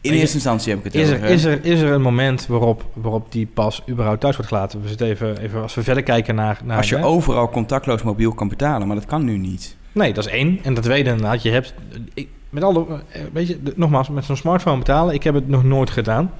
In 0.00 0.12
eerste 0.12 0.34
instantie 0.34 0.70
heb 0.70 0.78
ik 0.78 0.84
het 0.84 0.94
is, 0.94 1.08
er, 1.10 1.22
is, 1.24 1.44
er, 1.44 1.64
is 1.64 1.80
er 1.80 1.90
een 1.92 2.02
moment 2.02 2.46
waarop, 2.46 2.84
waarop 2.94 3.32
die 3.32 3.46
pas 3.46 3.82
überhaupt 3.88 4.20
thuis 4.20 4.36
wordt 4.36 4.50
gelaten? 4.50 4.82
We 4.82 4.88
zitten 4.88 5.06
even, 5.06 5.38
even 5.38 5.62
als 5.62 5.74
we 5.74 5.82
verder 5.82 6.02
kijken 6.02 6.34
naar... 6.34 6.60
naar 6.64 6.76
Als 6.76 6.88
je 6.88 6.96
hè? 6.96 7.04
overal 7.04 7.48
contactloos 7.48 8.02
mobiel 8.02 8.32
kan 8.32 8.48
betalen, 8.48 8.86
maar 8.86 8.96
dat 8.96 9.06
kan 9.06 9.24
nu 9.24 9.38
niet. 9.38 9.76
Nee, 9.92 10.12
dat 10.12 10.26
is 10.26 10.32
één. 10.32 10.58
En 10.62 10.74
dat 10.74 10.84
tweede 10.84 11.10
inderdaad, 11.10 11.42
je 11.42 11.50
hebt... 11.50 11.74
Ik, 12.14 12.28
met 12.50 12.62
alle, 12.62 12.86
eh, 13.08 13.22
weet 13.32 13.48
je, 13.48 13.58
nogmaals, 13.76 14.08
met 14.08 14.24
zo'n 14.24 14.36
smartphone 14.36 14.78
betalen, 14.78 15.14
ik 15.14 15.22
heb 15.22 15.34
het 15.34 15.48
nog 15.48 15.64
nooit 15.64 15.90
gedaan. 15.90 16.30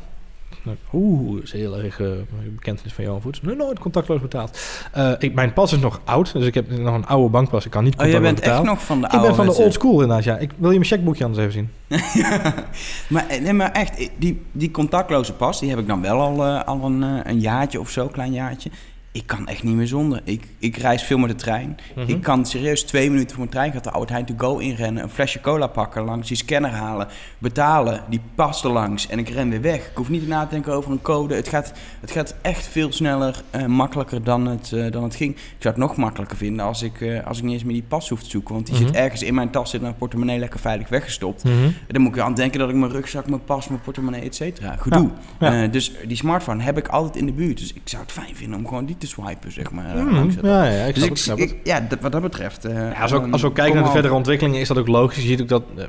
Oeh, 0.92 1.34
dat 1.34 1.44
is 1.44 1.52
heel 1.52 1.78
erg 1.78 2.00
eh 2.00 2.08
bekentenis 2.54 2.92
van 2.92 3.04
Johan 3.04 3.20
Voets. 3.20 3.40
Nooit 3.40 3.78
contactloos 3.78 4.20
betaald. 4.20 4.58
Eh, 4.92 5.12
ik, 5.18 5.34
mijn 5.34 5.52
pas 5.52 5.72
is 5.72 5.78
nog 5.78 6.00
oud, 6.04 6.32
dus 6.32 6.46
ik 6.46 6.54
heb 6.54 6.70
nog 6.70 6.94
een 6.94 7.06
oude 7.06 7.28
bankpas. 7.28 7.64
Ik 7.64 7.70
kan 7.70 7.84
niet 7.84 7.96
Oh, 7.98 8.06
je 8.06 8.12
contactloos 8.12 8.34
bent 8.34 8.40
echt 8.40 8.48
betalen. 8.48 8.74
nog 8.74 8.84
van 8.84 9.00
de 9.00 9.04
ik 9.04 9.10
ben 9.10 9.20
oude 9.20 9.34
van 9.34 9.46
de 9.46 9.52
old 9.52 9.72
school 9.72 9.92
inderdaad, 9.92 10.24
ja. 10.24 10.38
Ik, 10.38 10.50
wil 10.56 10.70
je 10.70 10.76
mijn 10.76 10.88
checkboekje 10.90 11.24
anders 11.24 11.42
even 11.42 11.52
zien? 11.52 11.70
maar, 13.12 13.28
eh, 13.28 13.40
nee, 13.40 13.52
maar 13.52 13.72
echt, 13.72 14.10
die, 14.18 14.42
die 14.52 14.70
contactloze 14.70 15.32
pas, 15.32 15.60
die 15.60 15.70
heb 15.70 15.78
ik 15.78 15.86
dan 15.86 16.00
wel 16.00 16.20
al, 16.20 16.44
al 16.44 16.84
een, 16.84 17.02
een 17.02 17.40
jaartje 17.40 17.80
of 17.80 17.90
zo, 17.90 18.06
klein 18.06 18.32
jaartje. 18.32 18.70
Ik 19.12 19.26
kan 19.26 19.46
echt 19.48 19.62
niet 19.62 19.74
meer 19.74 19.86
zonder. 19.86 20.20
Ik, 20.24 20.44
ik 20.58 20.76
reis 20.76 21.02
veel 21.02 21.18
met 21.18 21.28
de 21.30 21.34
trein. 21.36 21.76
Mhm. 21.96 22.08
Ik 22.10 22.20
kan 22.22 22.46
serieus 22.46 22.82
twee 22.82 23.08
minuten 23.10 23.28
voor 23.30 23.38
mijn 23.38 23.50
trein 23.50 23.72
gaat 23.72 23.84
de 23.84 23.90
Albert 23.90 24.10
Heijn 24.10 24.24
to 24.24 24.34
go 24.36 24.58
inrennen, 24.58 25.02
een 25.02 25.10
flesje 25.10 25.40
cola 25.40 25.66
pakken, 25.66 26.02
langs 26.04 26.28
die 26.28 26.36
scanner 26.36 26.70
halen, 26.70 27.08
betalen, 27.38 28.04
die 28.08 28.20
pas 28.34 28.64
er 28.64 28.70
langs 28.70 29.06
en 29.08 29.18
ik 29.18 29.28
ren 29.28 29.50
weer 29.50 29.60
weg. 29.60 29.76
Ik 29.90 29.96
hoef 29.96 30.08
niet 30.08 30.28
na 30.28 30.42
te 30.44 30.50
denken 30.50 30.72
over 30.72 30.90
een 30.90 31.02
code. 31.02 31.34
Het 31.34 31.48
gaat, 31.48 31.72
het 32.00 32.10
gaat 32.10 32.34
echt 32.42 32.66
veel 32.66 32.92
sneller, 32.92 33.42
eh, 33.50 33.66
makkelijker 33.66 34.24
dan 34.24 34.46
het, 34.46 34.72
eh, 34.72 34.90
dan 34.90 35.02
het 35.02 35.14
ging. 35.14 35.34
Ik 35.34 35.42
zou 35.58 35.74
het 35.74 35.82
nog 35.84 35.96
makkelijker 35.96 36.36
vinden 36.36 36.64
als 36.64 36.82
ik, 36.82 37.00
eh, 37.00 37.26
als 37.26 37.38
ik 37.38 37.44
niet 37.44 37.52
eens 37.52 37.64
meer 37.64 37.72
die 37.74 37.84
pas 37.88 38.08
hoef 38.08 38.22
te 38.22 38.30
zoeken, 38.30 38.54
want 38.54 38.66
die 38.66 38.74
Mhm. 38.74 38.86
zit 38.86 38.94
ergens 38.96 39.22
in 39.22 39.34
mijn 39.34 39.50
tas, 39.50 39.70
zit 39.70 39.80
mijn 39.80 39.96
portemonnee 39.96 40.38
lekker 40.38 40.60
veilig 40.60 40.88
weggestopt. 40.88 41.44
Mhm. 41.44 41.54
En 41.62 41.74
dan 41.86 42.02
moet 42.02 42.16
ik 42.16 42.22
aan 42.22 42.34
denken 42.34 42.58
dat 42.58 42.68
ik 42.68 42.74
mijn 42.74 42.92
rugzak, 42.92 43.28
mijn 43.28 43.44
pas, 43.44 43.68
mijn 43.68 43.80
portemonnee, 43.80 44.20
et 44.22 44.34
cetera. 44.34 44.76
Gedoe. 44.76 45.10
Ja. 45.40 45.66
Dus 45.66 45.92
die 46.06 46.16
smartphone 46.16 46.62
heb 46.62 46.78
ik 46.78 46.88
altijd 46.88 47.16
in 47.16 47.26
de 47.26 47.32
buurt. 47.32 47.58
Dus 47.58 47.72
ik 47.72 47.82
zou 47.84 48.02
het 48.02 48.12
fijn 48.12 48.36
vinden 48.36 48.58
om 48.58 48.66
gewoon 48.68 48.86
die 48.86 48.98
te 49.00 49.06
swipen, 49.06 49.52
zeg 49.52 49.70
maar. 49.70 49.94
dat- 49.94 50.34
Ja, 50.42 50.64
ja, 50.64 50.84
ik 50.84 50.94
dus 50.94 51.28
ik, 51.28 51.38
het, 51.38 51.54
ja, 51.64 51.80
dat- 51.88 52.00
wat 52.00 52.12
dat 52.12 52.22
betreft. 52.22 52.64
eh, 52.64 52.74
Ja, 52.74 53.00
als, 53.02 53.10
we, 53.10 53.16
ook- 53.16 53.32
als 53.32 53.42
we 53.42 53.52
kijken 53.52 53.74
naar 53.74 53.84
de 53.84 53.90
verdere 53.90 54.14
ontwikkelingen, 54.14 54.60
is 54.60 54.68
dat 54.68 54.78
ook 54.78 54.88
logisch. 54.88 55.22
Je 55.22 55.28
ziet 55.28 55.40
ook 55.42 55.48
dat, 55.48 55.62
eh, 55.76 55.84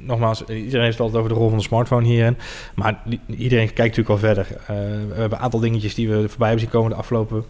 nogmaals, 0.00 0.44
iedereen 0.44 0.80
heeft 0.84 0.98
het 0.98 1.00
altijd 1.00 1.16
over 1.22 1.28
de 1.28 1.38
rol 1.38 1.48
van 1.48 1.58
de 1.58 1.64
smartphone 1.64 2.06
hierin. 2.06 2.36
Maar 2.74 3.02
iedereen 3.26 3.72
kijkt 3.72 3.96
natuurlijk 3.96 4.08
al 4.08 4.18
verder. 4.18 4.46
Eh, 4.50 4.66
we 5.08 5.14
hebben 5.14 5.38
een 5.38 5.44
aantal 5.44 5.60
dingetjes 5.60 5.94
die 5.94 6.08
we 6.08 6.14
voorbij 6.28 6.48
hebben 6.48 6.60
zien 6.60 6.70
komen 6.70 6.90
de 6.90 6.96
afgelopen 6.96 7.44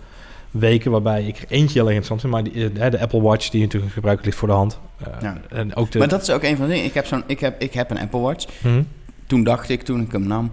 weken, 0.50 0.90
waarbij 0.90 1.24
ik 1.24 1.44
eentje 1.48 1.78
heel 1.78 1.86
interessant 1.86 2.20
vind. 2.20 2.32
Maar 2.32 2.42
die, 2.42 2.72
de 2.72 3.00
Apple 3.00 3.20
Watch, 3.20 3.48
die 3.48 3.60
natuurlijk 3.62 3.92
gebruikelijk 3.92 4.24
ligt 4.24 4.38
voor 4.38 4.48
de 4.48 4.54
hand. 4.54 4.78
Ja. 5.22 5.40
En 5.50 5.74
ook 5.76 5.90
de... 5.90 5.98
Maar 5.98 6.08
dat 6.08 6.22
is 6.22 6.30
ook 6.30 6.42
een 6.42 6.56
van 6.56 6.66
de 6.66 6.72
dingen. 6.72 6.86
Ik 6.86 6.94
heb, 6.94 7.06
zo'n, 7.06 7.22
ik, 7.26 7.40
heb, 7.40 7.62
ik 7.62 7.72
heb 7.74 7.90
een 7.90 7.98
Apple 7.98 8.20
Watch. 8.20 8.46
Mhm. 8.62 8.82
Toen 9.26 9.44
dacht 9.44 9.68
ik, 9.68 9.82
toen 9.82 10.00
ik 10.00 10.12
hem 10.12 10.26
nam, 10.26 10.50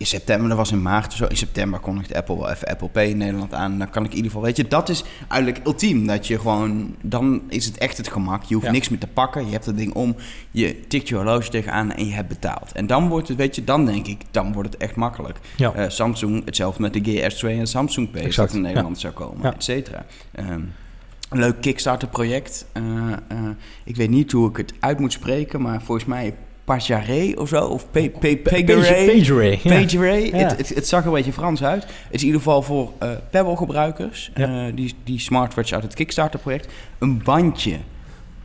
in 0.00 0.06
september, 0.06 0.48
dat 0.48 0.56
was 0.56 0.72
in 0.72 0.82
maart 0.82 1.06
of 1.06 1.12
zo. 1.16 1.26
In 1.26 1.36
september 1.36 1.80
kondigde 1.80 2.16
Apple 2.16 2.36
wel 2.36 2.50
even 2.50 2.68
Apple 2.68 2.88
Pay 2.88 3.06
in 3.08 3.16
Nederland 3.16 3.54
aan. 3.54 3.78
Dan 3.78 3.90
kan 3.90 4.02
ik 4.04 4.10
in 4.10 4.16
ieder 4.16 4.30
geval, 4.30 4.46
weet 4.46 4.56
je, 4.56 4.68
dat 4.68 4.88
is 4.88 5.04
eigenlijk 5.28 5.66
ultiem. 5.66 6.06
Dat 6.06 6.26
je 6.26 6.38
gewoon, 6.38 6.94
dan 7.02 7.42
is 7.48 7.64
het 7.66 7.78
echt 7.78 7.96
het 7.96 8.08
gemak. 8.08 8.42
Je 8.42 8.54
hoeft 8.54 8.66
Ja. 8.66 8.72
niks 8.72 8.88
meer 8.88 8.98
te 8.98 9.06
pakken. 9.06 9.44
Je 9.46 9.52
hebt 9.52 9.66
het 9.66 9.76
ding 9.76 9.94
om, 9.94 10.16
je 10.50 10.80
tikt 10.86 11.08
je 11.08 11.14
horloge 11.14 11.50
tegenaan 11.50 11.92
en 11.92 12.06
je 12.06 12.12
hebt 12.12 12.28
betaald. 12.28 12.72
En 12.72 12.86
dan 12.86 13.08
wordt 13.08 13.28
het, 13.28 13.36
weet 13.36 13.54
je, 13.54 13.64
dan 13.64 13.86
denk 13.86 14.06
ik, 14.06 14.22
dan 14.30 14.52
wordt 14.52 14.72
het 14.72 14.82
echt 14.82 14.96
makkelijk. 14.96 15.38
Ja. 15.56 15.72
Eh, 15.72 15.88
Samsung, 15.88 16.44
hetzelfde 16.44 16.82
met 16.82 16.92
de 16.92 17.00
GS2 17.00 17.48
en 17.58 17.66
Samsung 17.66 18.10
Pay, 18.10 18.30
dat 18.34 18.52
in 18.52 18.60
Nederland 18.60 18.98
zou 18.98 19.12
komen, 19.12 19.54
et 19.54 19.64
cetera. 19.64 20.04
Ehm, 20.32 20.60
een 21.30 21.38
leuk 21.38 21.60
Kickstarter-project. 21.60 22.66
Eh, 22.72 22.82
eh, 23.28 23.38
ik 23.84 23.96
weet 23.96 24.10
niet 24.10 24.32
hoe 24.32 24.48
ik 24.50 24.56
het 24.56 24.72
uit 24.80 24.98
moet 24.98 25.12
spreken, 25.12 25.62
maar 25.62 25.82
volgens 25.82 26.06
mij 26.06 26.34
Pajare 26.76 27.34
of 27.38 27.48
zo, 27.48 27.64
of. 27.64 27.90
Pageray. 29.62 30.30
Ja. 30.32 30.54
Het, 30.56 30.88
zag 30.88 31.04
een 31.04 31.12
beetje 31.12 31.32
Frans 31.32 31.62
uit. 31.64 31.82
Het 31.82 31.92
is 32.10 32.20
in 32.20 32.26
ieder 32.26 32.40
geval 32.40 32.62
voor 32.62 32.92
eh 32.98 33.10
Pebble-gebruikers, 33.30 34.30
Ja. 34.34 34.66
eh, 34.66 34.72
die, 34.74 34.94
die 35.04 35.18
smartwatch 35.20 35.72
uit 35.72 35.82
het 35.82 35.94
Kickstarter-project, 35.94 36.68
een 36.98 37.22
bandje 37.22 37.76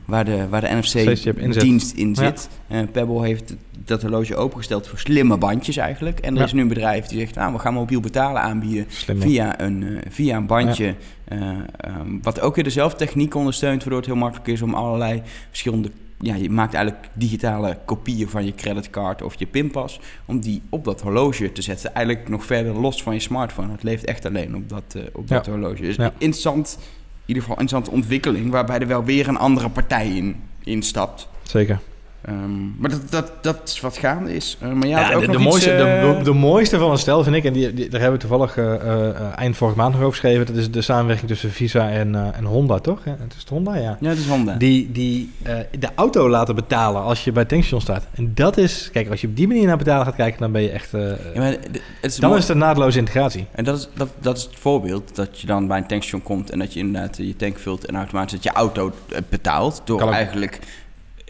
waar 0.05 0.25
de, 0.25 0.47
waar 0.49 0.61
de 0.61 0.67
C-chip 0.79 0.97
in 1.05 1.13
zit. 1.15 1.63
NFC-dienst 1.63 1.95
in 1.95 2.07
Ja. 2.09 2.13
zit. 2.15 2.49
Eh, 2.67 2.79
Pebble 2.91 3.25
heeft 3.25 3.55
dat 3.85 4.01
horloge 4.01 4.35
opengesteld 4.35 4.87
voor 4.87 4.99
slimme 4.99 5.37
bandjes 5.37 5.77
eigenlijk. 5.77 6.19
En 6.19 6.33
er 6.33 6.39
Ja. 6.39 6.45
is 6.45 6.53
nu 6.53 6.61
een 6.61 6.67
bedrijf 6.67 7.05
die 7.05 7.19
zegt, 7.19 7.35
nou, 7.35 7.53
we 7.53 7.59
gaan 7.59 7.73
mobiel 7.73 7.99
betalen 7.99 8.41
aanbieden 8.41 8.85
via 9.17 9.59
een, 9.61 9.99
via 10.09 10.37
een 10.37 10.45
bandje. 10.45 10.95
eh, 11.25 11.39
ehm, 11.77 12.19
wat 12.21 12.39
ook 12.41 12.55
weer 12.55 12.63
dezelfde 12.63 12.97
techniek 12.97 13.35
ondersteunt, 13.35 13.79
waardoor 13.79 13.97
het 13.97 14.07
heel 14.07 14.15
makkelijk 14.15 14.47
is 14.47 14.61
om 14.61 14.73
allerlei 14.73 15.21
verschillende... 15.49 15.91
Ja, 16.19 16.35
je 16.35 16.49
maakt 16.49 16.73
eigenlijk 16.73 17.07
digitale 17.13 17.77
kopieën 17.85 18.29
van 18.29 18.45
je 18.45 18.53
creditcard 18.55 19.21
of 19.21 19.35
je 19.39 19.45
pinpas... 19.45 19.99
om 20.25 20.39
die 20.39 20.61
op 20.69 20.83
dat 20.83 21.01
horloge 21.01 21.51
te 21.51 21.61
zetten. 21.61 21.93
Eigenlijk 21.95 22.29
nog 22.29 22.45
verder 22.45 22.73
los 22.79 23.03
van 23.03 23.13
je 23.13 23.19
smartphone. 23.19 23.71
Het 23.71 23.83
leeft 23.83 24.05
echt 24.05 24.25
alleen 24.25 24.55
op 24.55 24.69
dat, 24.69 24.83
eh, 24.95 25.01
op 25.13 25.27
Ja. 25.29 25.35
dat 25.35 25.45
horloge. 25.45 25.81
Dus 25.81 25.95
Ja. 25.95 26.11
interessant, 26.17 26.77
in 26.79 26.83
ieder 27.25 27.43
geval 27.43 27.59
interessante 27.59 27.95
ontwikkeling... 27.97 28.51
waarbij 28.51 28.79
er 28.79 28.87
wel 28.87 29.03
weer 29.03 29.27
een 29.27 29.37
andere 29.37 29.69
partij 29.69 30.07
in, 30.15 30.35
in 30.63 30.81
stapt. 30.83 31.27
Zeker. 31.43 31.79
Ehm, 32.25 32.65
maar 32.77 32.89
dat, 32.89 33.01
dat, 33.11 33.31
dat 33.41 33.57
is 33.65 33.79
wat 33.81 33.97
gaande 33.97 34.35
is. 34.35 34.57
Eh, 34.61 34.71
maar 34.71 34.87
Ja, 34.87 35.13
ook 35.13 35.21
de, 35.21 35.27
nog 35.27 35.35
de, 35.35 35.41
iets, 35.41 35.49
mooiste, 35.51 35.69
de, 35.75 35.83
eh, 35.83 36.17
de, 36.17 36.23
de 36.23 36.33
mooiste 36.33 36.77
van 36.77 36.91
een 36.91 36.97
stel 36.97 37.23
vind 37.23 37.35
ik, 37.35 37.43
en 37.43 37.53
die, 37.53 37.73
die- 37.73 37.89
daar 37.89 38.01
hebben 38.01 38.19
we 38.19 38.27
toevallig 38.27 38.57
eh, 38.57 39.37
eind 39.37 39.57
vorige 39.57 39.77
maand 39.77 39.91
nog 39.93 40.01
over 40.01 40.13
geschreven, 40.13 40.45
dat 40.45 40.55
is 40.55 40.71
de 40.71 40.81
samenwerking 40.81 41.27
tussen 41.27 41.51
Visa 41.51 41.89
en, 41.89 42.33
en 42.35 42.43
Honda, 42.43 42.79
toch? 42.79 42.99
Ja, 43.05 43.15
het 43.19 43.33
is 43.33 43.39
het 43.39 43.49
Honda, 43.49 43.75
ja. 43.75 43.97
Ja, 43.99 44.09
dat 44.09 44.17
is 44.17 44.27
Honda. 44.27 44.55
Die, 44.55 44.91
die 44.91 45.31
de 45.79 45.89
auto 45.95 46.29
laten 46.29 46.55
betalen 46.55 47.01
als 47.01 47.23
je 47.23 47.31
bij 47.31 47.41
het 47.41 47.49
tankstation 47.49 47.81
staat. 47.81 48.07
En 48.15 48.31
dat 48.33 48.57
is, 48.57 48.89
kijk, 48.93 49.09
als 49.09 49.21
je 49.21 49.27
op 49.27 49.35
die 49.35 49.47
manier 49.47 49.65
naar 49.67 49.77
betalen 49.77 50.05
gaat 50.05 50.15
kijken, 50.15 50.39
dan 50.39 50.51
ben 50.51 50.61
je 50.61 50.69
echt... 50.69 50.91
Ja, 50.91 51.17
maar 51.35 51.45
het 51.51 51.81
is 52.01 52.15
dan 52.15 52.29
mooi- 52.29 52.41
is 52.41 52.47
het 52.47 52.55
een 52.55 52.63
naadloze 52.63 52.99
integratie. 52.99 53.45
En 53.51 53.63
dat 53.63 53.77
is, 53.77 53.87
dat, 53.93 54.09
dat 54.19 54.37
is 54.37 54.43
het 54.43 54.55
voorbeeld, 54.59 55.15
dat 55.15 55.39
je 55.41 55.47
dan 55.47 55.67
bij 55.67 55.77
een 55.77 55.87
tankstation 55.87 56.23
komt 56.23 56.49
en 56.49 56.59
dat 56.59 56.73
je 56.73 56.79
inderdaad 56.79 57.17
je 57.17 57.35
tank 57.35 57.57
vult 57.59 57.85
en 57.85 57.95
automatisch 57.95 58.31
dat 58.31 58.43
je 58.43 58.51
auto 58.51 58.91
betaalt. 59.29 59.81
Door 59.85 60.11
eigenlijk 60.11 60.59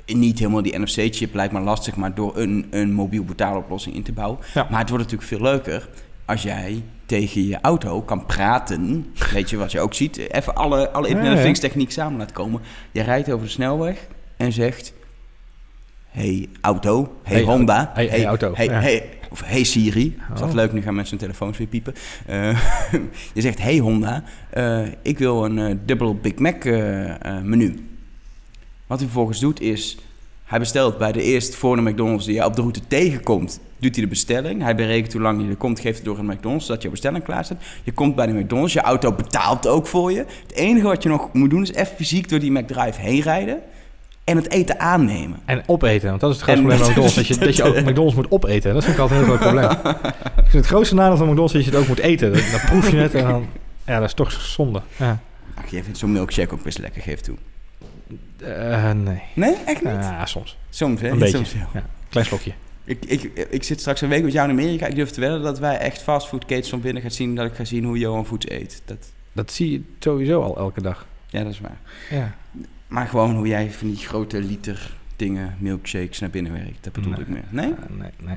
niet 0.05 0.39
helemaal 0.39 0.61
die 0.61 0.79
NFC-chip 0.79 1.33
lijkt 1.33 1.53
me 1.53 1.59
lastig, 1.59 1.95
maar 1.95 2.13
door 2.15 2.37
een, 2.37 2.65
een 2.69 2.93
mobiel 2.93 3.23
betaaloplossing 3.23 3.95
in 3.95 4.03
te 4.03 4.11
bouwen. 4.13 4.39
Ja. 4.53 4.67
Maar 4.69 4.79
het 4.79 4.89
wordt 4.89 5.03
natuurlijk 5.03 5.29
veel 5.29 5.41
leuker 5.41 5.89
als 6.25 6.41
jij 6.41 6.83
tegen 7.05 7.47
je 7.47 7.57
auto 7.61 8.01
kan 8.01 8.25
praten. 8.25 9.05
Weet 9.33 9.49
je 9.49 9.57
wat 9.57 9.71
je 9.71 9.79
ook 9.79 9.93
ziet? 9.93 10.17
Even 10.17 10.55
alle, 10.55 10.89
alle 10.91 11.07
samen 11.91 12.17
laten 12.17 12.35
komen. 12.35 12.61
Je 12.91 13.01
rijdt 13.01 13.31
over 13.31 13.45
de 13.45 13.51
snelweg 13.51 14.07
en 14.37 14.51
zegt... 14.51 14.93
Hey 16.09 16.49
auto, 16.61 17.15
hey, 17.23 17.35
Hey, 17.35 17.43
Honda, 17.43 17.91
hey, 17.93 18.07
hey, 18.07 18.25
auto, 18.25 18.53
hey, 18.55 18.65
ja. 18.65 19.01
of 19.29 19.41
hey 19.45 19.63
Siri. 19.63 20.15
Dat 20.27 20.37
is 20.37 20.41
Oh. 20.41 20.47
wel 20.47 20.55
leuk, 20.55 20.73
nu 20.73 20.81
gaan 20.81 20.95
mensen 20.95 21.17
hun 21.17 21.27
telefoons 21.27 21.57
weer 21.57 21.67
piepen. 21.67 21.93
Eh, 22.25 22.59
je 23.33 23.41
zegt, 23.41 23.61
hey 23.61 23.77
Honda, 23.77 24.23
eh, 24.49 24.81
ik 25.01 25.17
wil 25.17 25.45
een 25.45 25.57
eh 25.57 25.75
dubbel 25.85 26.15
Big 26.15 26.35
Mac 26.35 26.63
menu. 27.43 27.94
Wat 28.87 28.97
hij 28.97 29.07
vervolgens 29.07 29.39
doet 29.39 29.61
is, 29.61 29.97
hij 30.43 30.59
bestelt 30.59 30.97
bij 30.97 31.11
de 31.11 31.21
eerste 31.21 31.57
voor 31.57 31.75
de 31.75 31.81
McDonald's 31.81 32.25
die 32.25 32.37
hij 32.37 32.45
op 32.45 32.55
de 32.55 32.61
route 32.61 32.87
tegenkomt, 32.87 33.59
doet 33.77 33.95
hij 33.95 34.03
de 34.03 34.09
bestelling. 34.09 34.61
Hij 34.61 34.75
berekent 34.75 35.13
hoe 35.13 35.21
lang 35.21 35.41
hij 35.41 35.49
er 35.49 35.55
komt, 35.55 35.79
geeft 35.79 35.95
het 35.95 36.05
door 36.05 36.17
een 36.17 36.25
McDonald's, 36.25 36.65
zodat 36.65 36.81
je 36.81 36.89
bestelling 36.89 37.23
klaar 37.23 37.45
staat. 37.45 37.61
Je 37.83 37.91
komt 37.91 38.15
bij 38.15 38.25
de 38.25 38.33
McDonald's, 38.33 38.73
je 38.73 38.81
auto 38.81 39.11
betaalt 39.11 39.67
ook 39.67 39.87
voor 39.87 40.11
je. 40.11 40.17
Het 40.17 40.53
enige 40.53 40.87
wat 40.87 41.03
je 41.03 41.09
nog 41.09 41.33
moet 41.33 41.49
doen 41.49 41.61
is 41.61 41.73
even 41.73 41.95
fysiek 41.95 42.29
door 42.29 42.39
die 42.39 42.51
McDrive 42.51 43.01
heen 43.01 43.21
rijden 43.21 43.61
en 44.23 44.35
het 44.35 44.51
eten 44.51 44.79
aannemen. 44.79 45.39
En 45.45 45.63
opeten, 45.65 46.09
want 46.09 46.21
dat 46.21 46.29
is 46.29 46.35
het 46.35 46.45
grootste 46.45 46.65
probleem 46.65 46.79
met 46.79 46.89
McDonald's. 46.89 47.15
Dat 47.15 47.27
je, 47.27 47.37
dat 47.37 47.55
je 47.55 47.63
ook 47.63 47.81
McDonald's 47.89 48.15
moet 48.15 48.31
opeten. 48.31 48.73
Dat 48.73 48.83
vind 48.83 48.95
ik 48.95 49.01
altijd 49.01 49.19
een 49.19 49.25
heel 49.25 49.37
groot 49.37 49.51
probleem. 49.51 49.95
Het 50.51 50.65
grootste 50.65 50.95
nadeel 50.95 51.17
van 51.17 51.27
McDonald's 51.27 51.53
is 51.53 51.63
dat 51.63 51.73
je 51.73 51.79
het 51.79 51.89
ook 51.89 51.95
moet 51.95 52.05
eten. 52.05 52.33
Dan, 52.33 52.41
dan 52.51 52.59
proef 52.65 52.91
je 52.91 52.97
het 52.97 53.13
en 53.13 53.27
dan... 53.27 53.47
Ja, 53.85 53.99
dat 53.99 54.07
is 54.07 54.13
toch 54.13 54.31
zonde. 54.31 54.81
Ja. 54.97 55.19
Ach, 55.55 55.67
jij 55.67 55.83
vindt 55.83 55.97
zo'n 55.97 56.11
milkshake 56.11 56.53
ook 56.53 56.63
best 56.63 56.77
lekker, 56.77 57.01
geef 57.01 57.21
toe. 57.21 57.35
Eh, 58.37 58.91
nee. 58.91 59.21
Nee, 59.35 59.55
echt 59.65 59.83
niet? 59.83 59.93
Ja, 59.93 60.25
soms. 60.25 60.57
Soms, 60.69 61.01
hè? 61.01 61.09
Een 61.09 61.17
beetje. 61.19 61.37
Soms, 61.37 61.53
ja. 61.53 61.67
Ja, 61.73 61.85
klein 62.09 62.25
slokje. 62.25 62.51
Ik, 62.83 63.05
ik, 63.05 63.23
ik 63.49 63.63
zit 63.63 63.79
straks 63.79 64.01
een 64.01 64.09
week 64.09 64.23
met 64.23 64.31
jou 64.33 64.49
in 64.49 64.53
Amerika. 64.59 64.85
Ik 64.85 64.95
durf 64.95 65.09
te 65.09 65.19
wedden 65.19 65.41
dat 65.41 65.59
wij 65.59 65.77
echt 65.77 66.01
fastfoodketens 66.01 66.69
van 66.69 66.81
binnen 66.81 67.01
gaan 67.01 67.11
zien... 67.11 67.35
dat 67.35 67.45
ik 67.45 67.53
ga 67.55 67.63
zien 67.65 67.83
hoe 67.83 67.97
Johan 67.97 68.25
Foods 68.25 68.49
eet. 68.49 68.81
Dat, 68.85 69.11
Dat 69.31 69.51
zie 69.51 69.71
je 69.71 69.81
sowieso 69.99 70.41
al 70.41 70.57
elke 70.57 70.81
dag. 70.81 71.07
ja, 71.27 71.43
dat 71.43 71.51
is 71.51 71.59
waar. 71.59 71.77
Ja. 72.09 72.35
Maar 72.87 73.07
gewoon 73.07 73.35
hoe 73.35 73.47
jij 73.47 73.71
van 73.71 73.87
die 73.87 73.97
grote 73.97 74.39
liter 74.41 74.97
dingen, 75.15 75.55
milkshakes 75.59 76.19
naar 76.19 76.29
binnen 76.29 76.53
werkt. 76.53 76.83
Dat 76.83 76.93
bedoel 76.93 77.11
Nee. 77.11 77.21
ik 77.21 77.27
meer. 77.27 77.43
Nee? 77.49 77.65
Eh, 77.73 77.95
nee, 77.97 78.09
nee, 78.21 78.35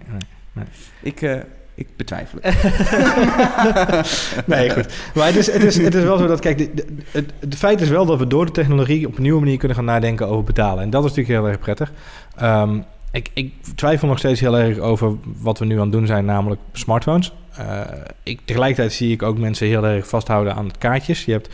nee. 0.52 0.64
Ik, 1.02 1.22
eh, 1.22 1.38
ik 1.78 1.86
betwijfel 1.96 2.38
het. 2.42 2.56
Nee, 4.46 4.70
goed. 4.70 4.86
Maar 5.14 5.26
het 5.26 5.36
is, 5.36 5.52
het 5.52 5.64
is, 5.64 5.76
het 5.76 5.94
is 5.94 6.02
wel 6.02 6.18
zo 6.18 6.26
dat, 6.26 6.40
kijk, 6.40 6.58
de, 6.58 6.70
de- 6.74 7.24
het, 7.40 7.54
feit 7.56 7.80
is 7.80 7.88
wel 7.88 8.06
dat 8.06 8.18
we 8.18 8.26
door 8.26 8.46
de 8.46 8.52
technologie 8.52 9.06
op 9.06 9.16
een 9.16 9.22
nieuwe 9.22 9.40
manier 9.40 9.58
kunnen 9.58 9.76
gaan 9.76 9.84
nadenken 9.84 10.28
over 10.28 10.44
betalen. 10.44 10.82
En 10.82 10.90
dat 10.90 11.04
is 11.04 11.10
natuurlijk 11.10 11.38
heel 11.38 11.48
erg 11.48 11.58
prettig. 11.58 11.92
Ehm, 12.36 12.78
ik, 13.12 13.30
ik 13.34 13.52
twijfel 13.74 14.08
nog 14.08 14.18
steeds 14.18 14.40
heel 14.40 14.58
erg 14.58 14.78
over 14.78 15.12
wat 15.40 15.58
we 15.58 15.64
nu 15.64 15.74
aan 15.74 15.80
het 15.82 15.92
doen 15.92 16.06
zijn, 16.06 16.24
namelijk 16.24 16.60
smartphones. 16.72 17.32
Eh, 17.56 17.80
ik, 18.22 18.40
tegelijkertijd 18.44 18.92
zie 18.92 19.12
ik 19.12 19.22
ook 19.22 19.38
mensen 19.38 19.66
heel 19.66 19.84
erg 19.86 20.08
vasthouden 20.08 20.54
aan 20.54 20.70
kaartjes. 20.78 21.24
Je 21.24 21.32
hebt, 21.32 21.48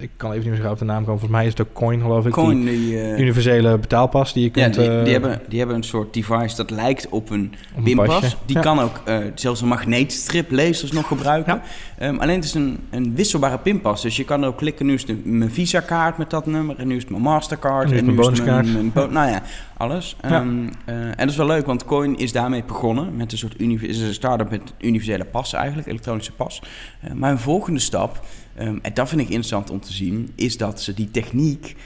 ik 0.00 0.10
kan 0.16 0.32
even 0.32 0.50
niet 0.50 0.60
meer 0.60 0.70
op 0.70 0.78
de 0.78 0.84
naam 0.84 1.04
komen, 1.04 1.18
volgens 1.18 1.30
mij 1.30 1.44
is 1.46 1.50
het 1.50 1.60
ook 1.60 1.72
Coin, 1.72 2.00
geloof 2.00 2.26
ik. 2.26 2.32
Coin, 2.32 2.64
die, 2.64 3.00
eh, 3.02 3.14
Die 3.14 3.22
universele 3.22 3.78
betaalpas 3.78 4.32
die 4.32 4.42
je 4.42 4.50
ja, 4.52 4.62
kunt... 4.62 4.74
die, 4.74 4.90
eh, 4.98 5.02
die, 5.04 5.12
hebben, 5.12 5.40
die 5.48 5.58
hebben 5.58 5.76
een 5.76 5.82
soort 5.84 6.14
device 6.14 6.56
dat 6.56 6.70
lijkt 6.70 7.08
op 7.08 7.30
een 7.30 7.54
op 7.72 7.76
een 7.76 7.82
pinpas. 7.84 8.36
Die 8.46 8.56
Ja. 8.56 8.62
kan 8.62 8.78
ook 8.80 9.00
eh, 9.04 9.18
zelfs 9.34 9.60
een 9.60 9.68
magneetstriplezers 9.68 10.92
nog 10.92 11.06
gebruiken. 11.06 11.60
Ehm, 11.98 12.16
alleen 12.18 12.34
het 12.34 12.44
is 12.44 12.54
een, 12.54 12.78
een 12.90 13.14
wisselbare 13.14 13.58
pinpas. 13.58 14.02
Dus 14.02 14.16
je 14.16 14.24
kan 14.24 14.42
erop 14.42 14.56
klikken, 14.56 14.86
nu 14.86 14.94
is 14.94 15.04
mijn 15.24 15.50
Visa-kaart 15.52 16.18
met 16.18 16.30
dat 16.30 16.46
nummer. 16.46 16.78
En 16.78 16.86
nu 16.88 16.94
is 16.96 17.02
het 17.02 17.10
mijn 17.10 17.22
Mastercard. 17.22 17.84
En 17.84 17.88
nu 17.90 17.94
is 17.94 17.96
het 17.96 18.06
mijn 18.06 18.16
bonuskaart. 18.16 18.72
mijn 18.72 18.92
bo- 18.92 19.06
nou 19.10 19.30
ja, 19.30 19.42
alles. 19.76 20.16
Ja. 20.22 20.28
Ehm, 20.28 20.66
eh, 20.84 20.94
en 20.96 21.16
dat 21.16 21.28
is 21.28 21.36
wel 21.36 21.46
leuk, 21.46 21.66
want 21.66 21.84
Coin 21.84 22.16
is 22.16 22.32
daarmee 22.32 22.64
begonnen. 22.64 23.16
Met 23.16 23.32
een 23.32 23.38
soort 23.38 23.60
is 23.60 24.00
een 24.00 24.14
start-up 24.14 24.50
met 24.50 24.62
universele 24.80 25.24
pas 25.24 25.52
eigenlijk, 25.52 25.88
elektronische 25.88 26.32
pas. 26.32 26.62
Eh, 27.00 27.12
maar 27.12 27.30
een 27.30 27.38
volgende 27.38 27.80
stap, 27.80 28.20
ehm, 28.56 28.78
en 28.82 28.94
dat 28.94 29.08
vind 29.08 29.20
ik 29.20 29.28
interessant 29.28 29.70
om 29.70 29.80
te 29.80 29.92
zien... 29.92 30.32
is 30.34 30.56
dat 30.56 30.80
ze 30.82 30.94
die 30.94 31.10
techniek, 31.10 31.76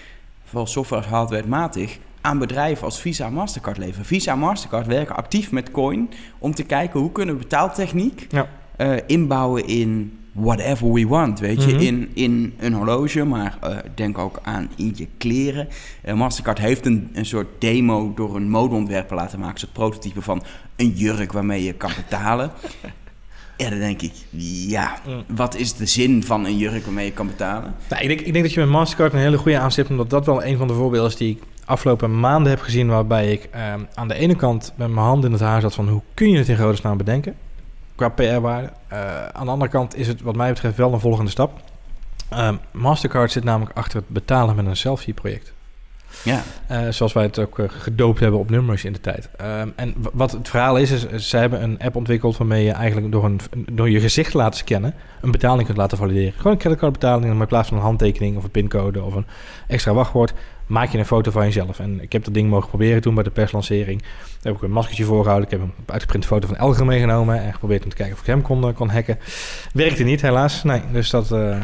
vooral 0.44 0.66
software 0.66 1.02
als 1.02 1.10
hardwarematig... 1.10 1.98
aan 2.20 2.38
bedrijven 2.38 2.84
als 2.84 3.00
Visa 3.00 3.26
en 3.26 3.32
Mastercard 3.32 3.78
leveren. 3.78 4.04
Visa 4.04 4.32
en 4.32 4.38
Mastercard 4.38 4.86
werken 4.86 5.16
actief 5.16 5.50
met 5.52 5.70
Coin... 5.70 6.10
om 6.38 6.54
te 6.54 6.62
kijken 6.62 7.00
hoe 7.00 7.12
kunnen 7.12 7.34
we 7.34 7.40
betaaltechniek 7.40 8.26
Ja. 8.30 8.48
eh, 8.76 8.96
inbouwen 9.06 9.66
in 9.66 10.18
whatever 10.32 10.92
we 10.92 11.06
want, 11.06 11.38
weet 11.40 11.62
je. 11.64 11.72
Mhm. 11.74 11.82
in, 11.82 12.10
in 12.14 12.54
een 12.58 12.72
horloge, 12.72 13.24
maar 13.24 13.58
eh, 13.60 13.76
denk 13.94 14.18
ook 14.18 14.38
aan 14.42 14.70
in 14.76 14.92
je 14.96 15.06
kleren. 15.18 15.68
Eh, 16.02 16.14
Mastercard 16.14 16.58
heeft 16.58 16.86
een, 16.86 17.10
een 17.12 17.26
soort 17.26 17.46
demo 17.58 18.12
door 18.14 18.36
een 18.36 18.50
modeontwerper 18.50 19.16
laten 19.16 19.38
maken. 19.38 19.54
Een 19.54 19.60
soort 19.60 19.72
prototype 19.72 20.22
van 20.22 20.42
een 20.76 20.90
jurk 20.90 21.32
waarmee 21.32 21.64
je 21.64 21.72
kan 21.72 21.90
betalen. 21.96 22.50
Ja, 23.60 23.70
dan 23.70 23.78
denk 23.78 24.02
ik, 24.02 24.12
ja, 24.68 24.98
Mm. 25.06 25.24
wat 25.36 25.56
is 25.56 25.74
de 25.74 25.86
zin 25.86 26.24
van 26.24 26.44
een 26.44 26.56
jurk 26.56 26.84
waarmee 26.84 27.04
je 27.04 27.12
kan 27.12 27.26
betalen? 27.26 27.74
Nou, 27.88 28.02
ik, 28.02 28.08
denk, 28.08 28.20
ik 28.20 28.32
denk 28.32 28.44
dat 28.44 28.54
je 28.54 28.60
met 28.60 28.68
Mastercard 28.68 29.12
een 29.12 29.18
hele 29.18 29.38
goede 29.38 29.58
aanstipt, 29.58 29.90
omdat 29.90 30.10
dat 30.10 30.26
wel 30.26 30.44
een 30.44 30.56
van 30.56 30.66
de 30.66 30.74
voorbeelden 30.74 31.10
is 31.10 31.16
die 31.16 31.30
ik 31.36 31.42
afgelopen 31.64 32.20
maanden 32.20 32.50
heb 32.50 32.60
gezien, 32.60 32.88
waarbij 32.88 33.32
ik 33.32 33.48
ehm, 33.50 33.80
aan 33.94 34.08
de 34.08 34.14
ene 34.14 34.34
kant 34.36 34.72
met 34.76 34.88
mijn 34.88 35.06
hand 35.06 35.24
in 35.24 35.32
het 35.32 35.40
haar 35.40 35.60
zat 35.60 35.74
van 35.74 35.88
hoe 35.88 36.02
kun 36.14 36.30
je 36.30 36.38
het 36.38 36.48
in 36.48 36.56
godesnaam 36.56 36.96
bedenken, 36.96 37.34
qua 37.94 38.08
PR-waarde. 38.08 38.72
Eh, 38.88 39.26
aan 39.26 39.44
de 39.44 39.52
andere 39.52 39.70
kant 39.70 39.96
is 39.96 40.06
het 40.08 40.20
wat 40.20 40.36
mij 40.36 40.52
betreft 40.52 40.76
wel 40.76 40.92
een 40.92 41.00
volgende 41.00 41.30
stap. 41.30 41.60
Ehm, 42.28 42.54
Mastercard 42.72 43.32
zit 43.32 43.44
namelijk 43.44 43.76
achter 43.76 43.98
het 43.98 44.08
betalen 44.08 44.56
met 44.56 44.66
een 44.66 44.76
selfie-project. 44.76 45.52
Ja, 46.24 46.42
Eh, 46.66 46.88
zoals 46.88 47.12
wij 47.12 47.22
het 47.22 47.38
ook 47.38 47.58
eh, 47.58 47.64
gedoopt 47.68 48.20
hebben 48.20 48.40
op 48.40 48.50
nummers 48.50 48.84
in 48.84 48.92
de 48.92 49.00
tijd. 49.00 49.28
Ehm, 49.36 49.68
en 49.76 49.94
wat 50.12 50.32
het 50.32 50.48
verhaal 50.48 50.76
is, 50.76 50.90
is, 50.90 51.28
ze 51.28 51.36
hebben 51.36 51.62
een 51.62 51.78
app 51.78 51.96
ontwikkeld 51.96 52.36
waarmee 52.36 52.64
je 52.64 52.72
eigenlijk 52.72 53.12
door, 53.12 53.24
een, 53.24 53.40
door 53.72 53.90
je 53.90 54.00
gezicht 54.00 54.30
te 54.30 54.36
laten 54.36 54.58
scannen 54.58 54.94
een 55.20 55.30
betaling 55.30 55.64
kunt 55.64 55.78
laten 55.78 55.98
valideren. 55.98 56.32
Gewoon 56.36 56.52
een 56.52 56.58
creditcardbetaling, 56.58 57.32
maar 57.32 57.40
in 57.40 57.46
plaats 57.46 57.68
van 57.68 57.76
een 57.76 57.82
handtekening 57.82 58.36
of 58.36 58.44
een 58.44 58.50
pincode 58.50 59.02
of 59.02 59.14
een 59.14 59.26
extra 59.66 59.92
wachtwoord, 59.92 60.32
maak 60.66 60.90
je 60.92 60.98
een 60.98 61.06
foto 61.06 61.30
van 61.30 61.44
jezelf. 61.44 61.78
En 61.78 62.00
ik 62.00 62.12
heb 62.12 62.24
dat 62.24 62.34
ding 62.34 62.50
mogen 62.50 62.68
proberen 62.68 63.02
toen 63.02 63.14
bij 63.14 63.24
de 63.24 63.30
perslancering. 63.30 64.02
Daar 64.42 64.52
heb 64.52 64.62
ik 64.62 64.68
een 64.68 64.74
maskertje 64.74 65.04
voorgehouden. 65.04 65.50
Ik 65.50 65.58
heb 65.58 65.66
een 65.66 65.72
uitgeprinte 65.86 66.26
foto 66.26 66.46
van 66.46 66.56
Elger 66.56 66.86
meegenomen 66.86 67.42
en 67.42 67.52
geprobeerd 67.52 67.84
om 67.84 67.90
te 67.90 67.96
kijken 67.96 68.14
of 68.14 68.20
ik 68.20 68.26
hem 68.26 68.42
kon, 68.42 68.64
eh, 68.68 68.74
kon 68.74 68.88
hacken. 68.90 69.18
Werkte 69.72 70.02
niet, 70.04 70.20
helaas. 70.22 70.62
Nee, 70.64 70.80
dus 70.92 71.10
dat. 71.10 71.32
eh, 71.32 71.50
eh, 71.56 71.60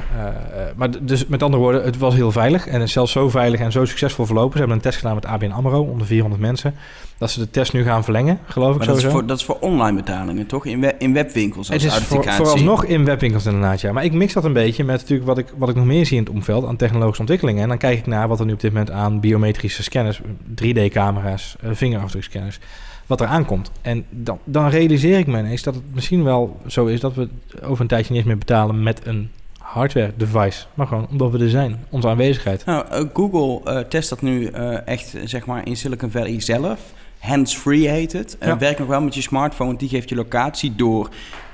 maar 0.76 0.88
dus 1.04 1.26
met 1.26 1.42
andere 1.42 1.62
woorden, 1.62 1.84
het 1.84 1.98
was 1.98 2.14
heel 2.14 2.32
veilig. 2.32 2.66
En 2.66 2.72
het 2.74 2.82
is 2.82 2.92
zelfs 2.92 3.12
zo 3.12 3.28
veilig 3.28 3.60
en 3.60 3.72
zo 3.72 3.84
succesvol 3.84 4.24
verlopen. 4.26 4.52
Ze 4.52 4.58
hebben 4.58 4.76
een 4.76 4.82
test 4.82 4.98
gedaan 4.98 5.14
met 5.14 5.26
ABN 5.26 5.50
Amro 5.50 5.80
onder 5.82 6.06
400 6.06 6.42
mensen. 6.42 6.74
Dat 7.18 7.30
ze 7.30 7.38
de 7.40 7.50
test 7.50 7.72
nu 7.72 7.82
gaan 7.82 8.04
verlengen, 8.04 8.38
geloof 8.46 8.72
ik 8.72 8.78
maar 8.78 8.86
dat 8.86 8.96
is, 8.96 9.04
voor, 9.04 9.26
dat 9.26 9.38
is 9.38 9.44
voor 9.44 9.56
online 9.60 9.96
betalingen, 9.96 10.46
toch? 10.46 10.66
In, 10.66 10.80
we- 10.80 10.94
in 10.98 11.12
webwinkels 11.12 11.70
als 11.70 11.82
Het 11.82 11.92
is 11.92 11.98
voor, 11.98 12.24
vooralsnog 12.24 12.84
in 12.84 13.04
webwinkels 13.04 13.46
inderdaad, 13.46 13.80
ja. 13.80 13.92
Maar 13.92 14.04
ik 14.04 14.12
mix 14.12 14.32
dat 14.32 14.44
een 14.44 14.52
beetje 14.52 14.84
met 14.84 15.00
natuurlijk 15.00 15.26
wat 15.28 15.38
ik, 15.38 15.46
wat 15.56 15.68
ik 15.68 15.74
nog 15.74 15.84
meer 15.84 16.06
zie 16.06 16.16
in 16.16 16.22
het 16.24 16.32
omveld 16.32 16.66
aan 16.66 16.76
technologische 16.76 17.20
ontwikkelingen. 17.20 17.62
En 17.62 17.68
dan 17.68 17.78
kijk 17.78 17.98
ik 17.98 18.06
naar 18.06 18.28
wat 18.28 18.40
er 18.40 18.46
nu 18.46 18.52
op 18.52 18.60
dit 18.60 18.70
moment 18.72 18.90
aan 18.90 19.20
biometrische 19.20 19.82
scanners, 19.82 20.20
3D-camera's, 20.54 21.56
eh, 21.60 21.70
vingerafdrukscanners, 21.72 22.58
wat 23.06 23.20
er 23.20 23.26
aankomt. 23.26 23.70
En 23.82 24.04
dan, 24.10 24.38
dan 24.44 24.68
realiseer 24.68 25.18
ik 25.18 25.26
me 25.26 25.38
ineens 25.38 25.62
dat 25.62 25.74
het 25.74 25.84
misschien 25.94 26.24
wel 26.24 26.60
zo 26.66 26.86
is 26.86 27.00
dat 27.00 27.14
we 27.14 27.28
over 27.62 27.80
een 27.80 27.86
tijdje 27.86 28.08
niet 28.08 28.18
eens 28.18 28.28
meer 28.28 28.38
betalen 28.38 28.82
met 28.82 29.06
een 29.06 29.30
hardware 29.58 30.12
device, 30.16 30.64
maar 30.74 30.86
gewoon 30.86 31.06
omdat 31.10 31.30
we 31.30 31.38
er 31.38 31.50
zijn, 31.50 31.84
onze 31.90 32.08
aanwezigheid. 32.08 32.64
Nou, 32.64 32.84
uh, 32.92 33.08
Google 33.12 33.72
uh, 33.72 33.80
test 33.80 34.08
dat 34.08 34.22
nu 34.22 34.50
uh, 34.50 34.86
echt 34.86 35.14
zeg 35.24 35.46
maar 35.46 35.66
in 35.66 35.76
Silicon 35.76 36.10
Valley 36.10 36.40
zelf. 36.40 36.80
Hands-free 37.18 37.88
heet 37.88 38.12
het. 38.12 38.36
Ja. 38.40 38.58
werkt 38.58 38.78
nog 38.78 38.88
wel 38.88 39.00
met 39.00 39.14
je 39.14 39.22
smartphone, 39.22 39.68
want 39.68 39.80
die 39.80 39.88
geeft 39.88 40.08
je 40.08 40.14
locatie 40.14 40.74
door. 40.74 41.08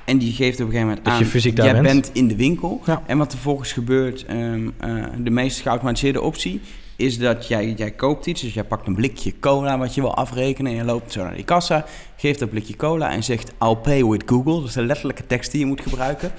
En 0.04 0.18
die 0.18 0.32
geeft 0.32 0.60
op 0.60 0.66
een 0.66 0.72
gegeven 0.72 0.86
moment 0.86 1.04
dat 1.04 1.14
aan, 1.14 1.18
je 1.18 1.26
fysiek 1.26 1.56
daar 1.56 1.66
jij 1.66 1.74
bent. 1.74 1.86
bent 1.86 2.10
in 2.12 2.28
de 2.28 2.36
winkel. 2.36 2.80
Ja. 2.86 3.02
En 3.06 3.18
wat 3.18 3.26
er 3.26 3.32
vervolgens 3.32 3.72
gebeurt, 3.72 4.26
um, 4.30 4.74
de 5.18 5.30
meest 5.30 5.60
geautomatiseerde 5.60 6.20
optie 6.20 6.60
is 7.02 7.18
dat 7.18 7.48
jij, 7.48 7.72
jij 7.76 7.90
koopt 7.90 8.26
iets. 8.26 8.40
Dus 8.42 8.54
jij 8.54 8.64
pakt 8.64 8.86
een 8.86 8.94
blikje 8.94 9.32
cola 9.40 9.78
wat 9.78 9.94
je 9.94 10.00
wil 10.00 10.14
afrekenen. 10.14 10.72
En 10.72 10.78
je 10.78 10.84
loopt 10.84 11.12
zo 11.12 11.22
naar 11.22 11.34
die 11.34 11.44
kassa, 11.44 11.84
geeft 12.16 12.38
dat 12.38 12.50
blikje 12.50 12.76
cola 12.76 13.10
en 13.10 13.22
zegt... 13.24 13.52
I'll 13.60 13.76
pay 13.76 14.04
with 14.04 14.22
Google. 14.26 14.54
Dat 14.60 14.64
is 14.68 14.72
de 14.72 14.82
letterlijke 14.82 15.26
tekst 15.26 15.50
die 15.50 15.60
je 15.60 15.66
moet 15.66 15.80
gebruiken. 15.80 16.32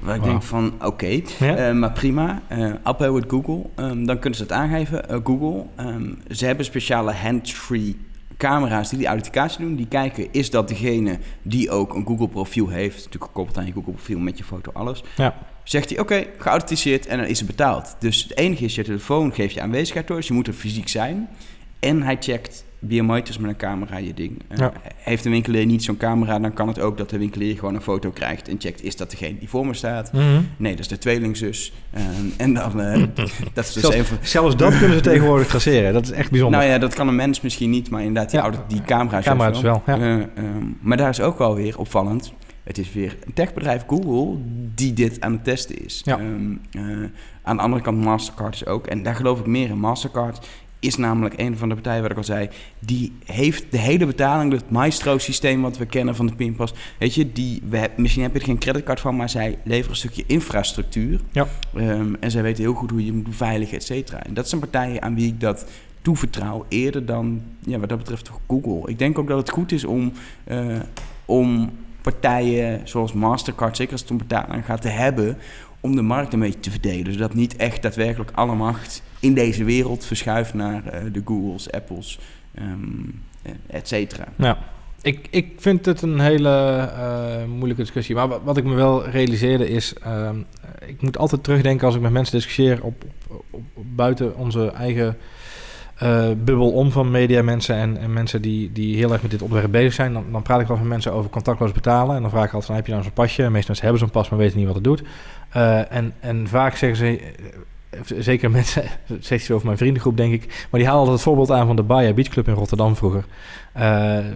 Waar 0.00 0.14
ik 0.14 0.20
Wow. 0.20 0.30
denk 0.30 0.42
van, 0.42 0.72
oké, 0.84 1.20
Ja. 1.38 1.56
eh, 1.56 1.72
maar 1.74 1.92
prima. 1.92 2.42
Eh 2.48 2.58
I'll 2.58 2.94
pay 2.96 3.10
with 3.12 3.24
Google. 3.28 3.62
Ehm, 3.74 4.04
dan 4.04 4.18
kunnen 4.18 4.38
ze 4.38 4.42
het 4.44 4.52
aangeven. 4.52 5.08
Eh, 5.08 5.18
Google, 5.24 5.64
ehm, 5.76 6.12
ze 6.30 6.46
hebben 6.46 6.64
speciale 6.64 7.12
hands-free 7.12 7.96
camera's 8.36 8.88
die 8.88 8.98
die 8.98 9.06
authenticatie 9.06 9.60
doen. 9.60 9.76
Die 9.76 9.88
kijken, 9.88 10.28
is 10.32 10.50
dat 10.50 10.68
degene 10.68 11.18
die 11.42 11.70
ook 11.70 11.94
een 11.94 12.06
Google-profiel 12.06 12.68
heeft? 12.68 12.96
Natuurlijk 12.96 13.24
gekoppeld 13.24 13.58
aan 13.58 13.66
je 13.66 13.72
Google-profiel 13.72 14.18
met 14.18 14.38
je 14.38 14.44
foto, 14.44 14.70
alles. 14.72 15.02
Ja. 15.16 15.34
Zegt 15.62 15.90
hij, 15.90 15.98
oké, 15.98 16.26
geauthenticeerd 16.38 17.06
en 17.06 17.18
dan 17.18 17.26
is 17.26 17.38
het 17.38 17.46
betaald. 17.46 17.96
Dus 17.98 18.22
het 18.22 18.36
enige 18.36 18.64
is, 18.64 18.74
je 18.74 18.84
telefoon 18.84 19.32
geeft 19.32 19.54
je 19.54 19.60
aanwezigheid 19.60 20.06
door, 20.06 20.16
dus 20.16 20.26
je 20.26 20.34
moet 20.34 20.46
er 20.46 20.52
fysiek 20.52 20.88
zijn. 20.88 21.28
En 21.80 22.02
hij 22.02 22.16
checkt 22.20 22.64
biometrisch 22.86 23.38
met 23.38 23.50
een 23.50 23.56
camera 23.56 23.96
je 23.96 24.14
ding. 24.14 24.42
Eh, 24.48 24.58
Ja. 24.58 24.72
Heeft 24.96 25.24
een 25.24 25.30
winkelier 25.30 25.66
niet 25.66 25.82
zo'n 25.84 25.96
camera, 25.96 26.38
dan 26.38 26.52
kan 26.52 26.68
het 26.68 26.80
ook 26.80 26.98
dat 26.98 27.10
de 27.10 27.18
winkelier 27.18 27.54
gewoon 27.58 27.74
een 27.74 27.80
foto 27.82 28.10
krijgt 28.10 28.48
en 28.48 28.56
checkt, 28.58 28.82
is 28.82 28.96
dat 28.96 29.10
degene 29.10 29.38
die 29.38 29.48
voor 29.48 29.66
me 29.66 29.74
staat? 29.74 30.12
Mhm. 30.12 30.40
Nee, 30.56 30.70
dat 30.70 30.80
is 30.80 30.88
de 30.88 30.98
tweelingzus. 30.98 31.72
Ehm, 31.90 32.04
en 32.36 32.54
dan, 32.54 32.80
eh, 32.80 33.02
dat 33.54 33.64
is 33.64 33.72
dus 33.72 33.82
Zelfs, 33.82 33.96
een 33.96 34.04
van... 34.04 34.16
zelfs 34.20 34.56
dat 34.56 34.78
kunnen 34.78 34.96
ze 34.96 35.02
tegenwoordig 35.02 35.46
traceren. 35.46 35.92
Dat 35.92 36.04
is 36.04 36.10
echt 36.10 36.30
bijzonder. 36.30 36.58
Nou 36.60 36.70
ja, 36.72 36.78
dat 36.78 36.94
kan 36.94 37.08
een 37.08 37.16
mens 37.16 37.40
misschien 37.40 37.70
niet, 37.70 37.90
maar 37.90 38.00
inderdaad, 38.02 38.30
die, 38.30 38.38
Ja. 38.38 38.44
oude, 38.44 38.58
die 38.68 38.82
camera 38.82 39.18
is 39.18 39.24
Camera 39.24 39.50
dus 39.50 39.60
wel, 39.60 39.82
ja. 39.86 39.98
Eh, 39.98 40.14
ehm, 40.14 40.26
maar 40.80 40.96
daar 40.96 41.08
is 41.08 41.20
ook 41.20 41.38
wel 41.38 41.54
weer 41.54 41.78
opvallend. 41.78 42.32
Het 42.64 42.78
is 42.78 42.92
weer 42.92 43.16
een 43.24 43.32
techbedrijf 43.32 43.84
Google 43.86 44.36
die 44.74 44.92
dit 44.92 45.20
aan 45.20 45.32
het 45.32 45.44
testen 45.44 45.84
is. 45.84 46.00
Ja. 46.04 46.18
Ehm, 46.18 46.52
eh, 46.70 47.08
aan 47.42 47.56
de 47.56 47.62
andere 47.62 47.82
kant 47.82 48.04
Mastercard 48.04 48.54
is 48.54 48.66
ook. 48.66 48.86
En 48.86 49.02
daar 49.02 49.14
geloof 49.14 49.40
ik 49.40 49.46
meer 49.46 49.68
in. 49.68 49.78
Mastercard 49.78 50.46
is 50.84 50.96
namelijk 50.96 51.34
een 51.40 51.56
van 51.56 51.68
de 51.68 51.74
partijen, 51.74 52.02
wat 52.02 52.10
ik 52.10 52.16
al 52.16 52.24
zei... 52.24 52.48
die 52.78 53.12
heeft 53.24 53.64
de 53.70 53.78
hele 53.78 54.06
betaling, 54.06 54.52
het 54.52 54.70
Maestro-systeem 54.70 55.62
wat 55.62 55.76
we 55.76 55.86
kennen 55.86 56.16
van 56.16 56.26
de 56.26 56.34
pinpas... 56.34 56.74
weet 56.98 57.14
je, 57.14 57.32
die, 57.32 57.62
we, 57.68 57.90
misschien 57.96 58.22
heb 58.22 58.32
je 58.32 58.38
er 58.38 58.44
geen 58.44 58.58
creditcard 58.58 59.00
van... 59.00 59.16
maar 59.16 59.30
zij 59.30 59.58
leveren 59.64 59.90
een 59.90 59.96
stukje 59.96 60.24
infrastructuur. 60.26 61.20
Ja. 61.32 61.46
Ehm, 61.74 62.14
en 62.20 62.30
zij 62.30 62.42
weten 62.42 62.62
heel 62.62 62.74
goed 62.74 62.90
hoe 62.90 63.04
je 63.04 63.12
moet 63.12 63.24
beveiligen, 63.24 63.76
et 63.76 63.84
cetera. 63.84 64.22
En 64.22 64.34
dat 64.34 64.48
zijn 64.48 64.60
partijen 64.60 65.02
aan 65.02 65.14
wie 65.14 65.26
ik 65.26 65.40
dat 65.40 65.66
toevertrouw... 66.02 66.64
eerder 66.68 67.06
dan, 67.06 67.42
ja, 67.66 67.78
wat 67.78 67.88
dat 67.88 67.98
betreft, 67.98 68.30
Google. 68.46 68.90
Ik 68.90 68.98
denk 68.98 69.18
ook 69.18 69.28
dat 69.28 69.38
het 69.38 69.50
goed 69.50 69.72
is 69.72 69.84
om... 69.84 70.12
eh, 70.44 70.80
om 71.26 71.70
partijen 72.04 72.80
zoals 72.88 73.12
Mastercard, 73.12 73.76
zeker 73.76 73.92
als 73.92 74.00
het 74.00 74.10
om 74.10 74.20
gaat, 74.62 74.82
te 74.82 74.88
hebben 74.88 75.38
om 75.80 75.96
de 75.96 76.02
markt 76.02 76.32
een 76.32 76.40
beetje 76.40 76.60
te 76.60 76.70
verdelen. 76.70 77.12
Zodat 77.12 77.34
niet 77.34 77.56
echt 77.56 77.82
daadwerkelijk 77.82 78.30
alle 78.34 78.54
macht 78.54 79.02
in 79.20 79.34
deze 79.34 79.64
wereld 79.64 80.04
verschuift 80.04 80.54
naar 80.54 80.86
eh, 80.86 81.02
de 81.12 81.22
Googles, 81.24 81.72
Apples, 81.72 82.18
eh, 82.54 82.64
et 83.66 83.88
cetera. 83.88 84.24
Ja. 84.36 84.58
Ik, 85.02 85.28
ik 85.30 85.52
vind 85.56 85.86
het 85.86 86.02
een 86.02 86.20
hele 86.20 86.76
eh, 86.76 87.44
moeilijke 87.44 87.82
discussie. 87.82 88.14
Maar 88.14 88.28
wat, 88.44 88.56
ik 88.56 88.64
me 88.64 88.74
wel 88.74 89.08
realiseerde 89.08 89.68
is... 89.68 89.94
ehm, 89.94 90.36
ik 90.86 91.02
moet 91.02 91.18
altijd 91.18 91.44
terugdenken 91.44 91.86
als 91.86 91.94
ik 91.94 92.00
met 92.00 92.12
mensen 92.12 92.34
discussieer... 92.34 92.82
op- 92.82 93.04
op 93.50 93.62
buiten 93.94 94.36
onze 94.36 94.70
eigen 94.70 95.16
eh, 95.94 96.26
bubbel 96.36 96.70
om 96.72 96.90
van 96.92 97.10
mediamensen... 97.10 97.74
En, 97.76 97.96
en 97.96 98.12
mensen 98.12 98.42
die, 98.42 98.72
die 98.72 98.96
heel 98.96 99.12
erg 99.12 99.22
met 99.22 99.30
dit 99.30 99.42
onderwerp 99.42 99.72
bezig 99.72 99.92
zijn. 99.92 100.12
Dan, 100.12 100.24
dan 100.32 100.42
praat 100.42 100.60
ik 100.60 100.66
wel 100.66 100.76
met 100.76 100.86
mensen 100.86 101.12
over 101.12 101.30
contactloos 101.30 101.72
betalen. 101.72 102.16
En 102.16 102.22
dan 102.22 102.30
vraag 102.30 102.44
ik 102.44 102.52
altijd 102.52 102.66
van, 102.66 102.74
heb 102.74 102.86
je 102.86 102.92
nou 102.92 103.04
zo'n 103.04 103.12
pasje? 103.12 103.42
En 103.42 103.52
meeste 103.52 103.66
mensen 103.66 103.84
hebben 103.86 104.02
zo'n 104.02 104.10
pas, 104.20 104.28
maar 104.28 104.38
weten 104.38 104.56
niet 104.58 104.66
wat 104.66 104.74
het 104.74 104.84
doet. 104.84 105.02
Eh, 105.50 105.92
en, 105.92 106.12
en 106.20 106.48
vaak 106.48 106.76
zeggen 106.76 106.98
ze... 106.98 107.18
eh, 107.20 108.00
Zeker 108.18 108.50
mensen, 108.60 108.84
zegt 109.20 109.44
ze 109.44 109.52
over 109.54 109.66
mijn 109.66 109.78
vriendengroep, 109.78 110.16
denk 110.16 110.32
ik. 110.32 110.66
Maar 110.70 110.80
die 110.80 110.84
halen 110.88 110.98
altijd 111.00 111.16
het 111.16 111.22
voorbeeld 111.24 111.50
aan 111.50 111.66
van 111.66 111.76
de 111.76 111.82
Baia 111.82 112.12
Beach 112.12 112.28
Club 112.28 112.48
in 112.48 112.54
Rotterdam 112.54 112.96
vroeger. 112.96 113.24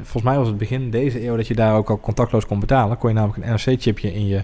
Volgens 0.03 0.23
mij 0.23 0.37
was 0.37 0.47
het 0.47 0.59
begin 0.59 0.90
deze 0.90 1.25
eeuw 1.27 1.37
dat 1.37 1.47
je 1.47 1.55
daar 1.55 1.75
ook 1.75 1.90
al 1.90 2.01
contactloos 2.01 2.47
kon 2.47 2.61
betalen. 2.61 2.99
Kon 2.99 3.09
je 3.09 3.14
namelijk 3.14 3.44
een 3.47 3.55
NFC-chipje 3.55 4.14
in 4.14 4.27
je 4.27 4.42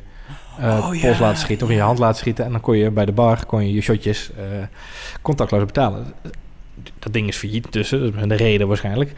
Oh, 0.61 0.89
ja. 0.95 1.01
pols 1.01 1.19
laten 1.19 1.39
schieten 1.39 1.67
of 1.67 1.73
in 1.73 1.79
je 1.79 1.83
hand 1.83 1.99
laten 1.99 2.17
schieten. 2.19 2.45
En 2.45 2.53
dan 2.53 2.61
kon 2.61 2.77
je 2.77 2.91
bij 2.91 3.05
de 3.05 3.13
bar 3.13 3.47
kon 3.47 3.67
je, 3.67 3.73
je 3.75 3.81
shotjes 3.81 4.31
contactloos 5.23 5.65
betalen. 5.65 6.07
Dat 6.99 7.13
ding 7.13 7.29
is 7.29 7.37
failliet 7.37 7.73
tussen, 7.73 8.01
dat 8.13 8.23
is 8.23 8.29
de 8.29 8.35
reden 8.35 8.69
waarschijnlijk. 8.69 9.13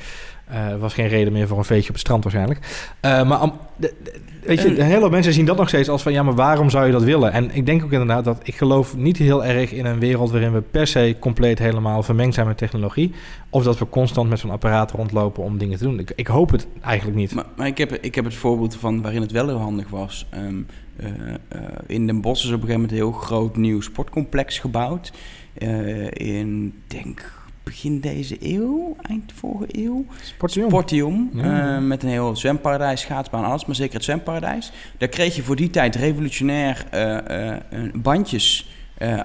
Eh, 0.46 0.66
Er 0.68 0.78
was 0.78 0.94
geen 0.94 1.08
reden 1.08 1.32
meer 1.32 1.46
voor 1.48 1.58
een 1.58 1.64
feestje 1.64 1.86
op 1.88 1.92
het 1.94 2.00
strand 2.00 2.22
waarschijnlijk. 2.22 2.86
Eh, 3.00 3.28
maar 3.28 3.38
am- 3.38 3.52
de- 3.76 3.94
de- 4.02 4.20
weet 4.42 4.62
je, 4.62 4.68
een 4.78 4.84
hele 4.86 5.10
mensen 5.10 5.32
zien 5.32 5.44
dat 5.44 5.56
nog 5.56 5.68
steeds 5.68 5.88
als 5.88 6.02
van... 6.02 6.12
ja, 6.12 6.22
maar 6.22 6.34
waarom 6.34 6.70
zou 6.70 6.86
je 6.86 6.92
dat 6.92 7.02
willen? 7.02 7.32
En 7.32 7.50
ik 7.54 7.66
denk 7.66 7.84
ook 7.84 7.92
inderdaad 7.92 8.24
dat 8.24 8.40
ik 8.42 8.54
geloof 8.54 8.96
niet 8.96 9.16
heel 9.16 9.44
erg 9.44 9.72
in 9.72 9.84
een 9.86 9.98
wereld... 9.98 10.30
waarin 10.30 10.52
we 10.52 10.60
per 10.60 10.86
se 10.86 11.16
compleet 11.20 11.58
helemaal 11.58 12.02
vermengd 12.02 12.34
zijn 12.34 12.46
met 12.46 12.58
technologie. 12.58 13.12
Of 13.50 13.64
dat 13.64 13.78
we 13.78 13.88
constant 13.88 14.28
met 14.28 14.38
zo'n 14.38 14.50
apparaat 14.50 14.90
rondlopen 14.90 15.42
om 15.42 15.58
dingen 15.58 15.78
te 15.78 15.84
doen. 15.84 15.98
Ik, 15.98 16.12
ik 16.14 16.26
hoop 16.26 16.50
het 16.50 16.66
eigenlijk 16.80 17.16
niet. 17.16 17.34
Maar, 17.34 17.46
maar 17.56 17.66
ik, 17.66 17.78
heb, 17.78 17.92
ik 17.92 18.14
heb 18.14 18.24
het 18.24 18.34
voorbeeld 18.34 18.76
van 18.76 19.02
waarin 19.02 19.20
het 19.20 19.32
wel 19.32 19.46
heel 19.46 19.58
handig 19.60 19.88
was. 19.88 20.26
Ehm, 20.30 20.54
eh, 20.96 21.06
eh, 21.48 21.58
in 21.86 22.06
Den 22.06 22.20
Bosch 22.20 22.44
is 22.44 22.50
op 22.50 22.54
een 22.54 22.60
gegeven 22.68 22.80
moment 22.80 22.90
een 22.90 22.96
heel 23.10 23.12
groot 23.20 23.56
nieuw 23.56 23.80
sportcomplex 23.80 24.58
gebouwd. 24.58 25.12
Eh, 25.54 26.10
in, 26.10 26.74
denk 26.86 27.35
begin 27.66 28.00
deze 28.00 28.36
eeuw, 28.40 28.96
eind 29.02 29.32
vorige 29.34 29.66
eeuw. 29.84 30.04
Sportium. 30.22 30.68
Sportium, 30.68 31.30
Ja. 31.32 31.76
eh, 31.76 31.82
met 31.82 32.02
een 32.02 32.08
heel 32.08 32.36
zwemparadijs, 32.36 33.00
schaatsbaan, 33.00 33.44
alles, 33.44 33.66
maar 33.66 33.74
zeker 33.76 33.94
het 33.94 34.04
zwemparadijs. 34.04 34.72
Daar 34.98 35.08
kreeg 35.08 35.36
je 35.36 35.42
voor 35.42 35.56
die 35.56 35.70
tijd 35.70 35.94
revolutionair 35.94 36.86
eh, 36.90 37.48
eh, 37.54 37.62
bandjes 37.94 38.68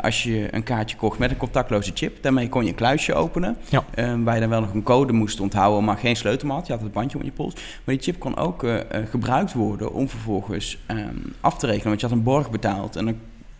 als 0.01 0.23
je 0.23 0.47
een 0.55 0.63
kaartje 0.63 0.97
kocht 0.97 1.19
met 1.19 1.31
een 1.31 1.37
contactloze 1.37 1.91
chip. 1.93 2.23
Daarmee 2.23 2.49
kon 2.49 2.63
je 2.63 2.69
een 2.69 2.75
kluisje 2.75 3.13
openen, 3.13 3.57
Ja. 3.69 3.83
waar 4.23 4.33
je 4.35 4.39
dan 4.41 4.49
wel 4.49 4.61
nog 4.61 4.73
een 4.73 4.83
code 4.83 5.13
moest 5.13 5.39
onthouden, 5.39 5.83
maar 5.83 5.97
geen 5.97 6.15
sleutel 6.15 6.49
had. 6.49 6.67
Je 6.67 6.73
had 6.73 6.81
het 6.81 6.91
bandje 6.91 7.17
om 7.17 7.23
je 7.23 7.31
pols. 7.31 7.53
Maar 7.53 7.95
die 7.95 7.99
chip 8.03 8.19
kon 8.19 8.37
ook 8.37 8.65
gebruikt 9.09 9.53
worden 9.53 9.93
om 9.93 10.09
vervolgens 10.09 10.77
ehm, 10.85 11.15
af 11.41 11.57
te 11.57 11.65
rekenen, 11.65 11.87
want 11.87 12.01
je 12.01 12.07
had 12.07 12.15
een 12.15 12.23
borg 12.23 12.49
betaald. 12.51 12.95
En 12.95 13.05
dan, 13.05 13.15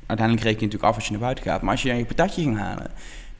uiteindelijk 0.05 0.47
reken 0.47 0.59
je 0.59 0.65
natuurlijk 0.65 0.89
af 0.91 0.95
als 0.95 1.05
je 1.05 1.11
naar 1.11 1.21
buiten 1.21 1.43
gaat. 1.43 1.61
Maar 1.61 1.71
als 1.71 1.81
je 1.81 1.87
dan 1.89 1.97
je 1.97 2.05
patatje 2.05 2.41
ging 2.41 2.57
halen, 2.57 2.87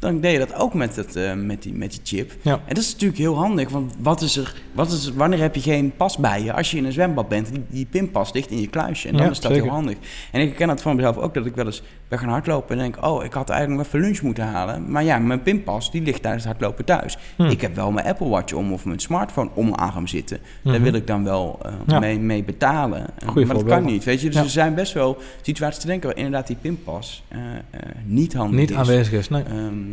dan 0.01 0.19
deed 0.19 0.31
je 0.31 0.37
dat 0.37 0.55
ook 0.55 0.73
met, 0.73 0.95
het, 0.95 1.15
eh, 1.15 1.33
met, 1.33 1.61
die, 1.61 1.73
met 1.73 1.91
die 1.91 1.99
chip. 2.03 2.31
Ja. 2.41 2.53
En 2.53 2.73
dat 2.75 2.77
is 2.83 2.91
natuurlijk 2.91 3.19
heel 3.19 3.35
handig, 3.35 3.69
want 3.69 3.93
wat 3.99 4.21
is 4.21 4.37
er, 4.37 4.53
wat 4.71 4.91
is 4.91 5.05
er, 5.05 5.13
wanneer 5.13 5.39
heb 5.39 5.55
je 5.55 5.61
geen 5.61 5.93
pas 5.97 6.17
bij 6.17 6.43
je? 6.43 6.53
Als 6.53 6.71
je 6.71 6.77
in 6.77 6.85
een 6.85 6.91
zwembad 6.91 7.27
bent, 7.27 7.49
die, 7.51 7.63
die 7.69 7.85
pinpas 7.89 8.33
ligt 8.33 8.49
in 8.51 8.61
je 8.61 8.67
kluisje. 8.67 9.07
En 9.07 9.13
dan 9.13 9.23
Ja, 9.25 9.31
is 9.31 9.39
dat 9.39 9.51
zeker. 9.51 9.65
heel 9.65 9.73
handig. 9.75 9.97
En 10.31 10.41
ik 10.41 10.55
ken 10.55 10.67
dat 10.67 10.81
van 10.81 10.95
mezelf 10.95 11.17
ook, 11.17 11.33
dat 11.33 11.45
ik 11.45 11.55
wel 11.55 11.65
eens 11.65 11.83
ben 12.07 12.19
gaan 12.19 12.29
hardlopen 12.29 12.75
en 12.75 12.81
denk, 12.91 13.05
oh, 13.05 13.23
ik 13.23 13.33
had 13.33 13.49
eigenlijk 13.49 13.79
nog 13.79 13.87
even 13.87 13.99
lunch 13.99 14.21
moeten 14.21 14.43
halen. 14.45 14.91
Maar 14.91 15.03
ja, 15.03 15.17
mijn 15.19 15.41
pinpas, 15.41 15.91
die 15.91 16.01
ligt 16.01 16.21
tijdens 16.21 16.43
het 16.43 16.51
hardlopen 16.51 16.85
thuis. 16.85 17.17
Hm. 17.35 17.43
Ik 17.43 17.61
heb 17.61 17.75
wel 17.75 17.91
mijn 17.91 18.05
Apple 18.07 18.27
Watch 18.29 18.53
om 18.53 18.73
of 18.73 18.85
mijn 18.85 18.99
smartphone 18.99 19.49
om 19.53 19.63
mijn 19.65 19.75
arm 19.77 20.07
zitten. 20.07 20.39
Mhm. 20.61 20.73
Daar 20.73 20.81
wil 20.83 20.93
ik 20.93 21.07
dan 21.07 21.23
wel 21.23 21.59
eh, 21.61 21.71
Ja. 21.87 21.99
mee, 21.99 22.19
mee 22.19 22.43
betalen. 22.43 23.05
Eh, 23.19 23.27
Goeie 23.27 23.45
maar 23.47 23.55
dat 23.55 23.65
kan 23.65 23.83
niet, 23.85 24.03
weet 24.03 24.21
je. 24.21 24.29
Dus 24.29 24.41
er 24.41 24.49
zijn 24.49 24.73
best 24.75 24.93
wel 24.93 25.17
situaties 25.41 25.79
te 25.81 25.87
denken 25.87 26.07
waar 26.07 26.17
inderdaad 26.17 26.47
die 26.47 26.55
pinpas 26.61 27.23
niet 28.05 28.33
handig 28.33 28.59
Niet 28.59 28.69
is. 28.71 28.75
aanwezig 28.75 29.13
is, 29.13 29.29
nee. 29.29 29.43
Ehm, 29.43 29.55
eh, 29.55 29.90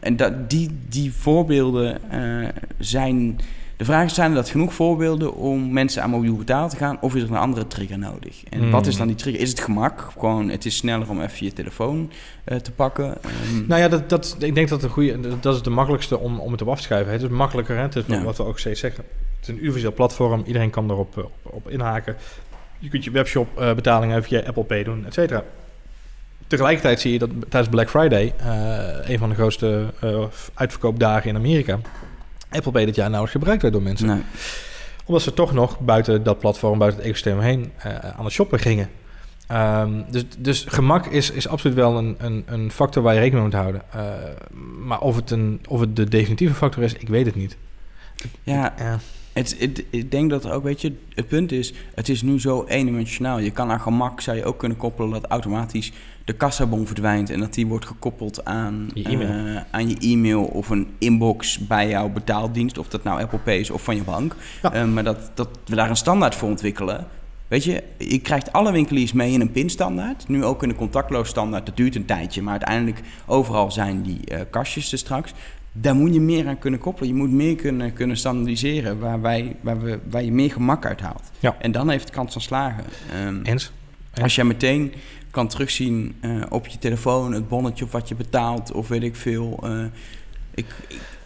en 0.00 0.16
dat, 0.16 0.50
die, 0.50 0.70
die 0.88 1.12
voorbeelden 1.12 2.10
eh, 2.10 2.48
zijn... 2.78 3.40
De 3.76 3.84
vraag 3.88 4.04
is, 4.04 4.14
zijn 4.14 4.30
er 4.30 4.36
dat 4.36 4.48
genoeg 4.48 4.74
voorbeelden 4.74 5.34
om 5.34 5.72
mensen 5.72 6.02
aan 6.02 6.10
mobiel 6.10 6.36
betalen 6.36 6.70
te 6.70 6.76
gaan? 6.76 6.98
Of 7.00 7.14
is 7.14 7.22
er 7.22 7.30
een 7.30 7.36
andere 7.36 7.66
trigger 7.66 7.98
nodig? 7.98 8.42
En 8.50 8.58
Hmm. 8.60 8.70
wat 8.70 8.86
is 8.86 8.96
dan 8.96 9.06
die 9.06 9.16
trigger? 9.16 9.42
Is 9.42 9.50
het 9.50 9.60
gemak? 9.60 10.08
Gewoon, 10.18 10.48
het 10.48 10.64
is 10.64 10.76
sneller 10.76 11.10
om 11.10 11.20
even 11.20 11.46
je 11.46 11.52
telefoon 11.52 12.10
eh, 12.44 12.56
te 12.56 12.72
pakken. 12.72 13.14
Ehm, 13.22 13.66
Nou 13.66 13.80
ja, 13.80 13.88
dat, 13.88 14.08
dat, 14.08 14.36
ik 14.38 14.54
denk 14.54 14.68
dat 14.68 14.82
een 14.82 14.88
goede, 14.90 15.38
dat 15.40 15.54
is 15.54 15.62
de 15.62 15.70
makkelijkste 15.70 16.18
om, 16.18 16.38
om 16.40 16.52
het 16.52 16.62
op 16.62 16.68
af 16.68 16.76
te 16.76 16.82
schrijven. 16.82 17.12
Het 17.12 17.22
is 17.22 17.28
makkelijker, 17.28 17.76
hè? 17.76 17.82
Het 17.82 17.96
is 17.96 18.04
Ja. 18.06 18.22
wat 18.22 18.36
we 18.36 18.44
ook 18.44 18.58
steeds 18.58 18.80
zeggen. 18.80 19.04
Het 19.36 19.48
is 19.48 19.54
een 19.54 19.62
universeel 19.62 19.92
platform, 19.92 20.42
iedereen 20.46 20.70
kan 20.70 20.90
erop 20.90 21.18
eh, 21.18 21.24
op, 21.24 21.32
op 21.42 21.70
inhaken. 21.70 22.16
Je 22.78 22.88
kunt 22.88 23.04
je 23.04 23.10
webshop 23.10 23.58
eh, 23.58 23.74
betalingen 23.74 24.22
via 24.22 24.40
Apple 24.46 24.64
Pay 24.64 24.84
doen, 24.84 25.06
et 25.06 25.14
cetera. 25.14 25.44
Tegelijkertijd 26.52 27.00
zie 27.00 27.12
je 27.12 27.18
dat 27.18 27.30
tijdens 27.48 27.68
Black 27.68 27.90
Friday, 27.90 28.34
eh, 28.38 29.10
een 29.10 29.18
van 29.18 29.28
de 29.28 29.34
grootste 29.34 29.84
eh, 30.00 30.24
uitverkoopdagen 30.54 31.30
in 31.30 31.36
Amerika, 31.36 31.78
Apple 32.50 32.72
Pay 32.72 32.84
dit 32.84 32.94
jaar 32.94 33.10
nauwelijks 33.10 33.32
gebruikt 33.32 33.62
werd 33.62 33.74
door 33.74 33.82
mensen. 33.82 34.06
nee. 34.06 34.22
Omdat 35.04 35.22
ze 35.22 35.34
toch 35.34 35.52
nog 35.52 35.80
buiten 35.80 36.22
dat 36.22 36.38
platform, 36.38 36.78
buiten 36.78 37.00
het 37.00 37.08
ecosysteem 37.08 37.40
heen 37.40 37.72
eh, 37.76 37.98
aan 37.98 38.24
het 38.24 38.32
shoppen 38.32 38.58
gingen. 38.58 38.90
Ehm, 39.46 40.02
dus, 40.10 40.24
dus 40.38 40.64
gemak 40.68 41.06
is, 41.06 41.30
is 41.30 41.48
absoluut 41.48 41.76
wel 41.76 41.98
een, 41.98 42.16
een, 42.18 42.42
een 42.46 42.70
factor 42.70 43.02
waar 43.02 43.14
je 43.14 43.20
rekening 43.20 43.52
mee 43.52 43.62
moet 43.62 43.62
houden. 43.62 43.82
Maar 44.86 45.00
of 45.00 45.16
het, 45.16 45.30
een, 45.30 45.60
of 45.68 45.80
het 45.80 45.96
de 45.96 46.08
definitieve 46.08 46.54
factor 46.54 46.82
is, 46.82 46.92
ik 46.92 47.08
weet 47.08 47.26
het 47.26 47.34
niet. 47.34 47.56
Ja, 48.42 48.74
Ja. 48.78 48.98
Het, 49.32 49.56
het- 49.58 49.84
ik 49.90 50.10
denk 50.10 50.30
dat 50.30 50.44
er 50.44 50.52
ook, 50.52 50.62
weet 50.62 50.80
je, 50.80 50.92
het 51.14 51.28
punt 51.28 51.52
is, 51.52 51.72
het 51.94 52.08
is 52.08 52.22
nu 52.22 52.40
zo 52.40 52.64
eendimensionaal. 52.68 53.38
Je 53.38 53.50
kan 53.50 53.70
aan 53.70 53.80
gemak, 53.80 54.20
zou 54.20 54.36
je 54.36 54.44
ook 54.44 54.58
kunnen 54.58 54.78
koppelen 54.78 55.10
dat 55.10 55.26
automatisch 55.26 55.92
de 56.24 56.32
kassabon 56.32 56.86
verdwijnt 56.86 57.30
en 57.30 57.40
dat 57.40 57.54
die 57.54 57.66
wordt 57.66 57.86
gekoppeld 57.86 58.44
aan 58.44 58.90
Je 58.94 59.02
e-mail. 59.04 59.56
eh, 59.56 59.62
aan 59.70 59.88
je 59.88 59.96
e-mail 60.00 60.44
of 60.44 60.70
een 60.70 60.86
inbox 60.98 61.58
bij 61.58 61.88
jouw 61.88 62.08
betaaldienst, 62.08 62.78
of 62.78 62.88
dat 62.88 63.02
nou 63.04 63.20
Apple 63.22 63.38
Pay 63.38 63.56
is 63.58 63.70
of 63.70 63.82
van 63.82 63.96
je 63.96 64.02
bank. 64.02 64.36
Ja. 64.62 64.72
Eh, 64.72 64.84
maar 64.84 65.04
dat, 65.04 65.30
dat 65.34 65.48
we 65.66 65.74
daar 65.74 65.90
een 65.90 65.96
standaard 65.96 66.34
voor 66.34 66.48
ontwikkelen. 66.48 67.06
Weet 67.48 67.64
je, 67.64 67.82
je 67.98 68.18
krijgt 68.20 68.52
alle 68.52 68.72
winkeliers 68.72 69.12
mee 69.12 69.32
in 69.32 69.40
een 69.40 69.52
pinstandaard. 69.52 70.28
Nu 70.28 70.44
ook 70.44 70.62
in 70.62 70.68
een 70.68 70.76
contactloos 70.76 71.28
standaard. 71.28 71.66
Dat 71.66 71.76
duurt 71.76 71.94
een 71.96 72.04
tijdje, 72.04 72.42
maar 72.42 72.52
uiteindelijk 72.52 73.00
overal 73.26 73.70
zijn 73.70 74.02
die 74.02 74.24
eh, 74.24 74.40
kastjes 74.50 74.92
er 74.92 74.98
straks. 74.98 75.32
Daar 75.72 75.94
moet 75.94 76.14
je 76.14 76.20
meer 76.20 76.46
aan 76.48 76.58
kunnen 76.58 76.80
koppelen. 76.80 77.08
Je 77.08 77.14
moet 77.14 77.30
meer 77.30 77.56
kunnen, 77.56 77.92
kunnen 77.92 78.16
standaardiseren 78.16 78.98
waar, 78.98 79.20
wij, 79.20 79.56
waar, 79.60 79.82
we, 79.82 79.98
waar 80.10 80.22
je 80.22 80.32
meer 80.32 80.50
gemak 80.50 80.86
uit 80.86 81.00
haalt. 81.00 81.30
Ja. 81.38 81.56
En 81.58 81.72
dan 81.72 81.88
heeft 81.90 82.04
het 82.04 82.14
kans 82.14 82.32
van 82.32 82.42
slagen. 82.42 82.84
Ehm, 83.12 83.42
Eens? 83.42 83.72
als 84.22 84.34
je 84.34 84.44
meteen 84.44 84.92
kan 85.30 85.48
terugzien 85.48 86.14
eh, 86.20 86.42
op 86.48 86.66
je 86.66 86.78
telefoon 86.78 87.32
het 87.32 87.48
bonnetje 87.48 87.84
of 87.84 87.92
wat 87.92 88.08
je 88.08 88.14
betaalt 88.14 88.72
of 88.72 88.88
weet 88.88 89.02
ik 89.02 89.16
veel. 89.16 89.58
eh, 89.62 89.84
ik, 90.54 90.66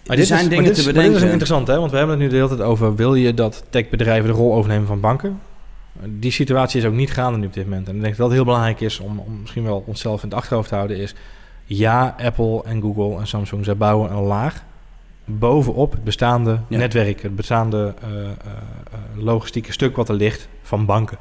Maar 0.07 0.19
er 0.19 0.27
zijn 0.27 0.41
is, 0.41 0.49
dingen 0.49 0.65
maar 0.65 0.75
dit, 0.75 0.85
te 0.85 0.91
is, 0.91 0.95
dit 0.95 1.15
is 1.15 1.23
ook 1.23 1.29
interessant, 1.29 1.67
hè? 1.67 1.79
want 1.79 1.91
we 1.91 1.97
hebben 1.97 2.15
het 2.21 2.25
nu 2.25 2.31
de 2.31 2.37
hele 2.37 2.49
tijd 2.57 2.61
over... 2.61 2.95
wil 2.95 3.15
je 3.15 3.35
dat 3.35 3.65
techbedrijven 3.71 4.31
de 4.31 4.37
rol 4.37 4.55
overnemen 4.55 4.87
van 4.87 5.01
banken? 5.01 5.41
Die 6.05 6.31
situatie 6.31 6.81
is 6.81 6.87
ook 6.87 6.95
niet 6.95 7.13
gaande 7.13 7.39
nu 7.39 7.47
op 7.47 7.53
dit 7.53 7.65
moment. 7.65 7.89
En 7.89 7.97
ik 7.97 8.03
denk 8.03 8.17
dat 8.17 8.27
het 8.27 8.35
heel 8.35 8.45
belangrijk 8.45 8.81
is 8.81 9.01
om, 9.01 9.19
om 9.19 9.41
misschien 9.41 9.65
wel 9.65 9.85
onszelf 9.87 10.23
in 10.23 10.29
het 10.29 10.39
achterhoofd 10.39 10.69
te 10.69 10.75
houden... 10.75 10.97
is 10.97 11.15
ja, 11.67 12.15
Apple 12.23 12.63
en 12.65 12.81
Google 12.81 13.19
en 13.19 13.27
Samsung, 13.27 13.65
zij 13.65 13.77
bouwen 13.77 14.11
een 14.13 14.23
laag 14.23 14.65
bovenop 15.27 15.93
het 15.93 16.05
bestaande 16.05 16.61
Ja. 16.69 16.79
netwerk... 16.79 17.23
het 17.23 17.37
bestaande 17.37 17.95
eh, 18.03 18.09
eh, 18.11 18.31
eh, 18.31 18.35
logistieke 19.15 19.73
stuk 19.73 19.97
wat 19.97 20.09
er 20.09 20.15
ligt 20.15 20.49
van 20.63 20.87
banken. 20.87 21.19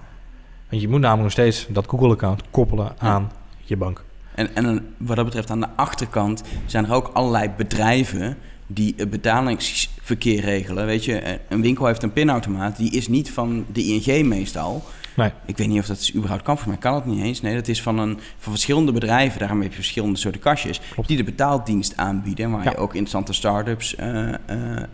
Want 0.70 0.82
je 0.82 0.88
moet 0.88 1.00
namelijk 1.00 1.24
nog 1.24 1.32
steeds 1.32 1.68
dat 1.70 1.88
Google-account 1.88 2.44
koppelen 2.52 2.94
aan 2.98 3.32
je 3.58 3.78
bank. 3.78 4.04
En, 4.36 4.56
en 4.56 4.94
wat 4.98 5.16
dat 5.16 5.26
betreft 5.26 5.50
aan 5.50 5.60
de 5.60 5.68
achterkant 5.76 6.44
zijn 6.66 6.86
er 6.86 6.94
ook 6.94 7.10
allerlei 7.14 7.50
bedrijven 7.58 8.38
die 8.68 8.94
het 8.98 9.10
betalingsverkeer 9.10 10.42
regelen. 10.42 10.86
Weet 10.86 11.06
je, 11.06 11.40
een 11.50 11.62
winkel 11.62 11.86
heeft 11.86 12.04
een 12.04 12.14
pinautomaat, 12.14 12.78
die 12.78 12.92
is 12.92 13.08
niet 13.08 13.32
van 13.32 13.66
de 13.74 13.84
ING 13.84 14.26
meestal. 14.26 14.84
Nee. 15.16 15.32
Ik 15.46 15.58
weet 15.58 15.68
niet 15.68 15.80
of 15.80 15.86
dat 15.86 15.98
is 16.00 16.16
überhaupt 16.16 16.44
kan, 16.44 16.58
voor 16.58 16.68
mij 16.68 16.78
kan 16.78 16.96
het 16.96 17.06
niet 17.06 17.24
eens. 17.24 17.42
Nee, 17.42 17.56
dat 17.56 17.68
is 17.68 17.82
van, 17.82 18.00
een, 18.00 18.20
van 18.38 18.52
verschillende 18.52 18.92
bedrijven, 18.92 19.40
daarom 19.40 19.60
heb 19.62 19.70
je 19.70 19.76
verschillende 19.76 20.18
soorten 20.18 20.42
kastjes, 20.42 20.82
Klopt. 20.94 21.08
die 21.08 21.18
de 21.18 21.24
betaaldienst 21.24 21.98
aanbieden. 21.98 22.46
en 22.46 22.52
Waar 22.52 22.64
Ja. 22.64 22.70
je 22.70 22.78
ook 22.78 22.90
interessante 22.94 23.34
start-ups 23.34 23.96
eh, 23.96 24.34
eh, 24.34 24.38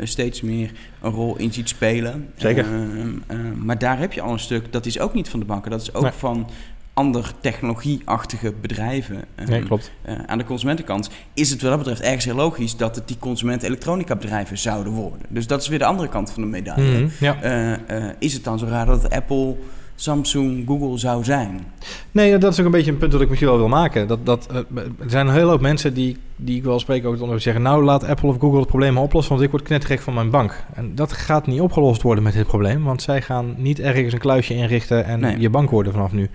steeds 0.01 0.41
meer 0.41 0.71
een 1.01 1.11
rol 1.11 1.35
in 1.37 1.53
ziet 1.53 1.69
spelen. 1.69 2.29
Zeker. 2.35 2.65
Ehm, 2.65 3.09
eh, 3.27 3.37
maar 3.55 3.77
daar 3.77 3.99
heb 3.99 4.13
je 4.13 4.21
al 4.21 4.31
een 4.33 4.39
stuk, 4.39 4.71
dat 4.71 4.85
is 4.85 4.99
ook 4.99 5.13
niet 5.13 5.29
van 5.29 5.39
de 5.39 5.45
banken, 5.45 5.71
dat 5.71 5.81
is 5.81 5.93
ook 5.93 6.01
Nee. 6.03 6.11
van 6.11 6.49
ander 6.93 7.31
technologieachtige 7.39 8.53
bedrijven. 8.61 9.23
Ehm, 9.35 9.49
Nee, 9.49 9.63
klopt. 9.63 9.91
eh, 10.01 10.15
aan 10.25 10.37
de 10.37 10.43
consumentenkant 10.43 11.09
is 11.33 11.49
het 11.49 11.61
wat 11.61 11.69
dat 11.69 11.79
betreft 11.79 12.01
ergens 12.01 12.25
heel 12.25 12.35
logisch 12.35 12.77
dat 12.77 12.95
het 12.95 13.07
die 13.07 13.17
consument-elektronica 13.19 14.15
bedrijven 14.15 14.57
zouden 14.57 14.93
worden. 14.93 15.19
Dus 15.29 15.47
dat 15.47 15.61
is 15.61 15.67
weer 15.67 15.79
de 15.79 15.85
andere 15.85 16.09
kant 16.09 16.31
van 16.31 16.41
de 16.41 16.47
medaille. 16.49 16.99
Mhm, 16.99 17.09
ja. 17.19 17.79
Is 18.19 18.33
het 18.33 18.43
dan 18.43 18.59
zo 18.59 18.65
raar 18.65 18.85
dat 18.85 19.09
Apple, 19.09 19.55
Samsung, 20.01 20.67
Google 20.67 20.97
zou 20.97 21.23
zijn? 21.23 21.65
Nee, 22.11 22.37
dat 22.37 22.53
is 22.53 22.59
ook 22.59 22.65
een 22.65 22.71
beetje 22.71 22.91
een 22.91 22.97
punt 22.97 23.11
dat 23.11 23.21
ik 23.21 23.29
misschien 23.29 23.49
wel 23.49 23.57
wil 23.57 23.67
maken. 23.67 24.07
Dat, 24.07 24.25
dat, 24.25 24.47
eh, 24.51 24.57
er 24.99 25.09
zijn 25.09 25.27
een 25.27 25.33
hele 25.33 25.49
hoop 25.49 25.61
mensen 25.61 25.93
die, 25.93 26.17
die 26.43 26.57
ik 26.57 26.63
wel 26.63 26.79
spreek 26.79 27.05
ook 27.05 27.21
onder 27.21 27.41
zeggen... 27.41 27.61
nou, 27.61 27.83
laat 27.83 28.03
Apple 28.03 28.29
of 28.29 28.37
Google 28.39 28.59
het 28.59 28.67
probleem 28.67 28.97
oplossen... 28.97 29.33
want 29.33 29.45
ik 29.45 29.51
word 29.51 29.63
knettergek 29.63 30.01
van 30.01 30.13
mijn 30.13 30.29
bank. 30.29 30.63
En 30.73 30.95
dat 30.95 31.13
gaat 31.13 31.47
niet 31.47 31.61
opgelost 31.61 32.01
worden 32.01 32.23
met 32.23 32.33
dit 32.33 32.47
probleem... 32.47 32.83
want 32.83 33.01
zij 33.01 33.21
gaan 33.21 33.53
niet 33.57 33.79
ergens 33.79 34.13
een 34.13 34.19
kluisje 34.19 34.53
inrichten... 34.53 35.05
en 35.05 35.19
Nee. 35.19 35.39
je 35.39 35.49
bank 35.49 35.69
worden 35.69 35.91
vanaf 35.91 36.11
nu. 36.11 36.29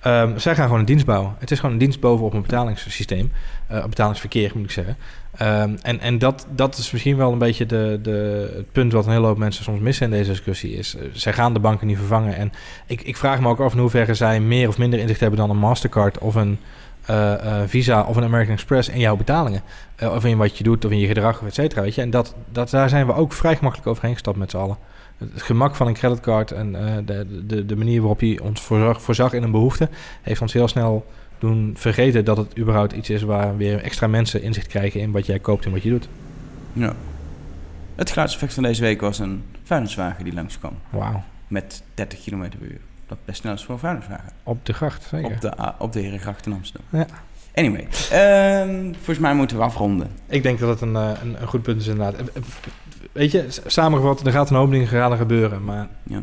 Ehm, 0.00 0.38
zij 0.38 0.54
gaan 0.54 0.64
gewoon 0.64 0.80
een 0.80 0.86
dienst 0.86 1.06
bouwen. 1.06 1.34
Het 1.38 1.50
is 1.50 1.58
gewoon 1.58 1.72
een 1.72 1.80
dienst 1.80 2.00
bovenop 2.00 2.32
een 2.32 2.42
betalingssysteem. 2.42 3.32
een 3.68 3.88
betalingsverkeer, 3.88 4.52
moet 4.54 4.64
ik 4.64 4.70
zeggen. 4.70 4.96
Ehm, 5.36 5.76
en 5.82 6.00
en 6.00 6.18
dat, 6.18 6.46
dat 6.54 6.76
is 6.78 6.92
misschien 6.92 7.16
wel 7.16 7.32
een 7.32 7.38
beetje 7.38 7.66
de, 7.66 7.98
de, 8.02 8.50
het 8.56 8.72
punt... 8.72 8.92
wat 8.92 9.06
een 9.06 9.12
hele 9.12 9.26
hoop 9.26 9.38
mensen 9.38 9.64
soms 9.64 9.80
missen 9.80 10.04
in 10.06 10.12
deze 10.12 10.30
discussie... 10.30 10.72
is 10.72 10.96
eh, 10.96 11.02
zij 11.12 11.32
gaan 11.32 11.52
de 11.52 11.60
banken 11.60 11.86
niet 11.86 11.98
vervangen. 11.98 12.36
En 12.36 12.52
ik, 12.86 13.02
ik 13.02 13.16
vraag 13.16 13.40
me 13.40 13.48
ook 13.48 13.60
af 13.60 13.72
in 13.72 13.78
hoeverre 13.78 14.14
zij 14.14 14.40
meer 14.40 14.68
of 14.68 14.78
minder 14.78 14.98
inzicht 14.98 15.20
hebben... 15.20 15.38
dan 15.38 15.50
een 15.50 15.56
Mastercard 15.56 16.18
of 16.18 16.34
een 16.34 16.58
eh, 17.06 17.32
eh, 17.62 17.68
Visa 17.68 18.02
of 18.02 18.16
een 18.16 18.22
American 18.22 18.54
Express 18.54 18.88
in 18.88 19.00
jouw 19.00 19.16
betalingen. 19.16 19.62
Eh, 19.96 20.14
of 20.14 20.24
in 20.24 20.36
wat 20.36 20.58
je 20.58 20.64
doet 20.64 20.84
of 20.84 20.90
in 20.90 20.98
je 20.98 21.06
gedrag, 21.06 21.42
et 21.42 21.54
cetera. 21.54 21.82
Weet 21.82 21.94
je? 21.94 22.00
En 22.00 22.10
dat, 22.10 22.34
dat, 22.52 22.70
daar 22.70 22.88
zijn 22.88 23.06
we 23.06 23.14
ook 23.14 23.32
vrij 23.32 23.56
gemakkelijk 23.56 23.88
overheen 23.88 24.12
gestapt 24.12 24.36
met 24.36 24.50
z'n 24.50 24.56
allen. 24.56 24.76
Het 25.18 25.42
gemak 25.42 25.74
van 25.74 25.86
een 25.86 25.94
creditcard 25.94 26.50
en 26.50 26.72
de, 27.04 27.44
de, 27.46 27.66
de 27.66 27.76
manier 27.76 28.00
waarop 28.00 28.20
hij 28.20 28.38
ons 28.42 28.60
voorzag, 28.60 29.02
voorzag 29.02 29.32
in 29.32 29.42
een 29.42 29.50
behoefte... 29.50 29.88
heeft 30.22 30.40
ons 30.40 30.52
heel 30.52 30.68
snel 30.68 31.06
doen 31.38 31.74
vergeten 31.76 32.24
dat 32.24 32.36
het 32.36 32.58
überhaupt 32.58 32.92
iets 32.92 33.10
is... 33.10 33.22
waar 33.22 33.56
weer 33.56 33.82
extra 33.82 34.06
mensen 34.06 34.42
inzicht 34.42 34.66
krijgen 34.66 35.00
in 35.00 35.10
wat 35.10 35.26
jij 35.26 35.38
koopt 35.38 35.64
en 35.64 35.70
wat 35.70 35.82
je 35.82 35.90
doet. 35.90 36.08
Ja. 36.72 36.94
Het 37.94 38.10
geluidseffect 38.10 38.54
van 38.54 38.62
deze 38.62 38.82
week 38.82 39.00
was 39.00 39.18
een 39.18 39.44
vuilniswagen 39.62 40.24
die 40.24 40.34
langskwam 40.34 40.78
Wauw. 40.90 41.22
met 41.46 41.82
30 41.94 42.24
km 42.24 42.48
per 42.48 42.60
uur. 42.60 42.80
Dat 43.12 43.24
best 43.24 43.40
snel 43.40 43.52
is 43.52 43.64
voor 43.64 43.74
een 43.74 43.80
vuilniswagen. 43.80 44.32
Op 44.42 44.66
de 44.66 44.72
gracht, 44.72 45.02
zeker. 45.02 45.30
Op 45.34 45.40
de, 45.40 45.72
op 45.78 45.92
de 45.92 46.00
Herengracht 46.00 46.46
in 46.46 46.52
Amsterdam. 46.52 46.86
Ja. 46.90 47.06
Anyway, 47.54 47.86
ehm, 48.10 48.92
volgens 48.94 49.18
mij 49.18 49.34
moeten 49.34 49.56
we 49.56 49.62
afronden. 49.62 50.10
Ik 50.26 50.42
denk 50.42 50.58
dat 50.58 50.68
het 50.68 50.80
een, 50.80 50.96
eh, 50.96 51.10
een, 51.22 51.36
een 51.40 51.46
goed 51.48 51.62
punt 51.62 51.80
is 51.80 51.86
inderdaad. 51.86 52.14
Eh, 52.14 52.26
eh, 52.34 52.42
Weet 53.12 53.30
je, 53.30 53.46
samengevat, 53.66 54.26
er 54.26 54.32
gaat 54.32 54.50
een 54.50 54.56
hoop 54.56 54.70
dingen 54.70 54.86
gaan 54.86 55.16
gebeuren. 55.16 55.64
Maar 55.64 55.88
Ja. 56.02 56.22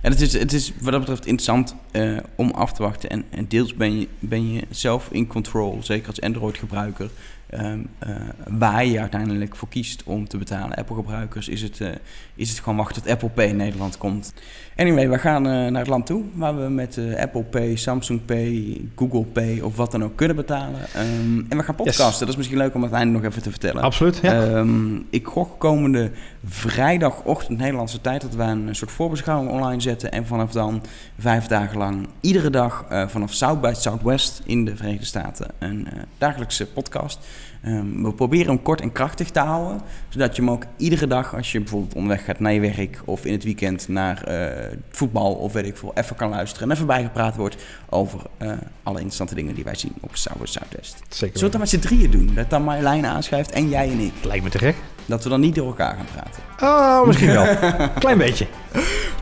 En 0.00 0.10
het 0.10 0.20
is, 0.20 0.32
het 0.32 0.52
is 0.52 0.72
wat 0.80 0.92
dat 0.92 1.00
betreft 1.00 1.26
interessant 1.26 1.74
eh, 1.90 2.16
om 2.34 2.50
af 2.50 2.72
te 2.72 2.82
wachten. 2.82 3.10
En, 3.10 3.24
en 3.30 3.46
deels 3.48 3.74
ben 3.74 4.00
je, 4.00 4.08
ben 4.18 4.52
je 4.52 4.62
zelf 4.70 5.08
in 5.10 5.26
control, 5.26 5.78
zeker 5.82 6.08
als 6.08 6.20
Android-gebruiker, 6.20 7.10
ehm, 7.46 7.80
eh, 7.98 8.14
waar 8.48 8.84
je 8.84 9.00
uiteindelijk 9.00 9.56
voor 9.56 9.68
kiest 9.68 10.02
om 10.04 10.28
te 10.28 10.36
betalen. 10.38 10.76
Apple-gebruikers 10.76 11.48
is 11.48 11.62
het, 11.62 11.80
eh, 11.80 11.88
is 12.34 12.48
het 12.48 12.58
gewoon 12.58 12.76
wachten 12.76 13.02
tot 13.02 13.12
Apple 13.12 13.28
Pay 13.28 13.46
in 13.46 13.56
Nederland 13.56 13.98
komt. 13.98 14.32
Anyway, 14.76 15.08
we 15.08 15.18
gaan 15.18 15.42
naar 15.42 15.78
het 15.78 15.86
land 15.86 16.06
toe 16.06 16.24
waar 16.34 16.62
we 16.62 16.68
met 16.68 17.00
Apple 17.18 17.42
Pay, 17.42 17.76
Samsung 17.76 18.24
Pay, 18.24 18.80
Google 18.96 19.24
Pay 19.24 19.60
of 19.60 19.76
wat 19.76 19.92
dan 19.92 20.04
ook 20.04 20.16
kunnen 20.16 20.36
betalen. 20.36 20.80
Ehm, 20.94 21.38
en 21.48 21.56
we 21.56 21.62
gaan 21.62 21.74
podcasten. 21.74 22.06
Yes. 22.06 22.18
Dat 22.18 22.28
is 22.28 22.36
misschien 22.36 22.58
leuk 22.58 22.74
om 22.74 22.82
het 22.82 22.92
einde 22.92 23.12
nog 23.18 23.30
even 23.30 23.42
te 23.42 23.50
vertellen. 23.50 23.82
absoluut, 23.82 24.18
ja. 24.22 24.46
Ehm, 24.46 24.96
ik 25.10 25.26
gok 25.26 25.58
komende 25.58 26.10
vrijdagochtend 26.44 27.58
Nederlandse 27.58 28.00
tijd 28.00 28.20
dat 28.20 28.34
we 28.34 28.42
een 28.42 28.74
soort 28.74 28.90
voorbeschouwing 28.90 29.50
online 29.50 29.80
zetten. 29.80 29.89
En 29.98 30.26
vanaf 30.26 30.52
dan 30.52 30.82
vijf 31.18 31.46
dagen 31.46 31.78
lang 31.78 32.08
iedere 32.20 32.50
dag 32.50 32.84
eh, 32.88 33.08
vanaf 33.08 33.32
South 33.32 33.60
by 33.60 33.72
Southwest 33.76 34.42
in 34.44 34.64
de 34.64 34.76
Verenigde 34.76 35.06
Staten 35.06 35.46
een 35.58 35.86
eh, 35.86 35.98
dagelijkse 36.18 36.66
podcast. 36.66 37.18
Ehm, 37.62 38.02
we 38.02 38.12
proberen 38.12 38.46
hem 38.46 38.62
kort 38.62 38.80
en 38.80 38.92
krachtig 38.92 39.30
te 39.30 39.40
houden. 39.40 39.80
Zodat 40.08 40.36
je 40.36 40.42
hem 40.42 40.50
ook 40.50 40.64
iedere 40.76 41.06
dag, 41.06 41.34
als 41.36 41.52
je 41.52 41.58
bijvoorbeeld 41.60 41.94
onderweg 41.94 42.24
gaat 42.24 42.38
naar 42.38 42.52
je 42.52 42.60
werk 42.60 43.02
of 43.04 43.24
in 43.24 43.32
het 43.32 43.44
weekend 43.44 43.88
naar 43.88 44.22
eh, 44.22 44.76
voetbal 44.90 45.34
of 45.34 45.52
weet 45.52 45.66
ik 45.66 45.76
veel, 45.76 45.92
even 45.94 46.16
kan 46.16 46.30
luisteren 46.30 46.68
en 46.68 46.74
even 46.74 46.86
bijgepraat 46.86 47.36
wordt 47.36 47.56
over 47.88 48.20
eh, 48.36 48.52
alle 48.82 48.96
interessante 48.96 49.34
dingen 49.34 49.54
die 49.54 49.64
wij 49.64 49.74
zien 49.74 49.92
op 50.00 50.16
South 50.16 50.48
Southwest. 50.48 51.02
Zeker. 51.08 51.08
Zullen 51.08 51.32
we 51.32 51.42
het 51.42 51.52
dan 51.52 51.60
met 51.60 51.68
z'n 51.68 51.78
drieën 51.78 52.10
doen? 52.10 52.30
Dat 52.34 52.50
dan 52.50 52.62
Marjolein 52.62 53.06
aanschuift 53.06 53.50
en 53.50 53.68
jij 53.68 53.90
en 53.90 53.98
ik. 53.98 54.12
Het 54.14 54.24
lijkt 54.24 54.44
me 54.44 54.50
te 54.50 54.58
gek. 54.58 54.76
Dat 55.06 55.22
we 55.22 55.28
dan 55.28 55.40
niet 55.40 55.54
door 55.54 55.66
elkaar 55.66 55.96
gaan 55.96 56.06
praten. 56.14 56.42
Oh, 56.62 57.06
misschien 57.06 57.32
wel. 57.32 57.46
Klein 57.98 58.18
beetje. 58.18 58.46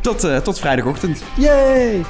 Tot, 0.01 0.25
eh, 0.25 0.37
tot 0.37 0.59
vrijdagochtend. 0.59 1.23
Yay! 1.37 2.05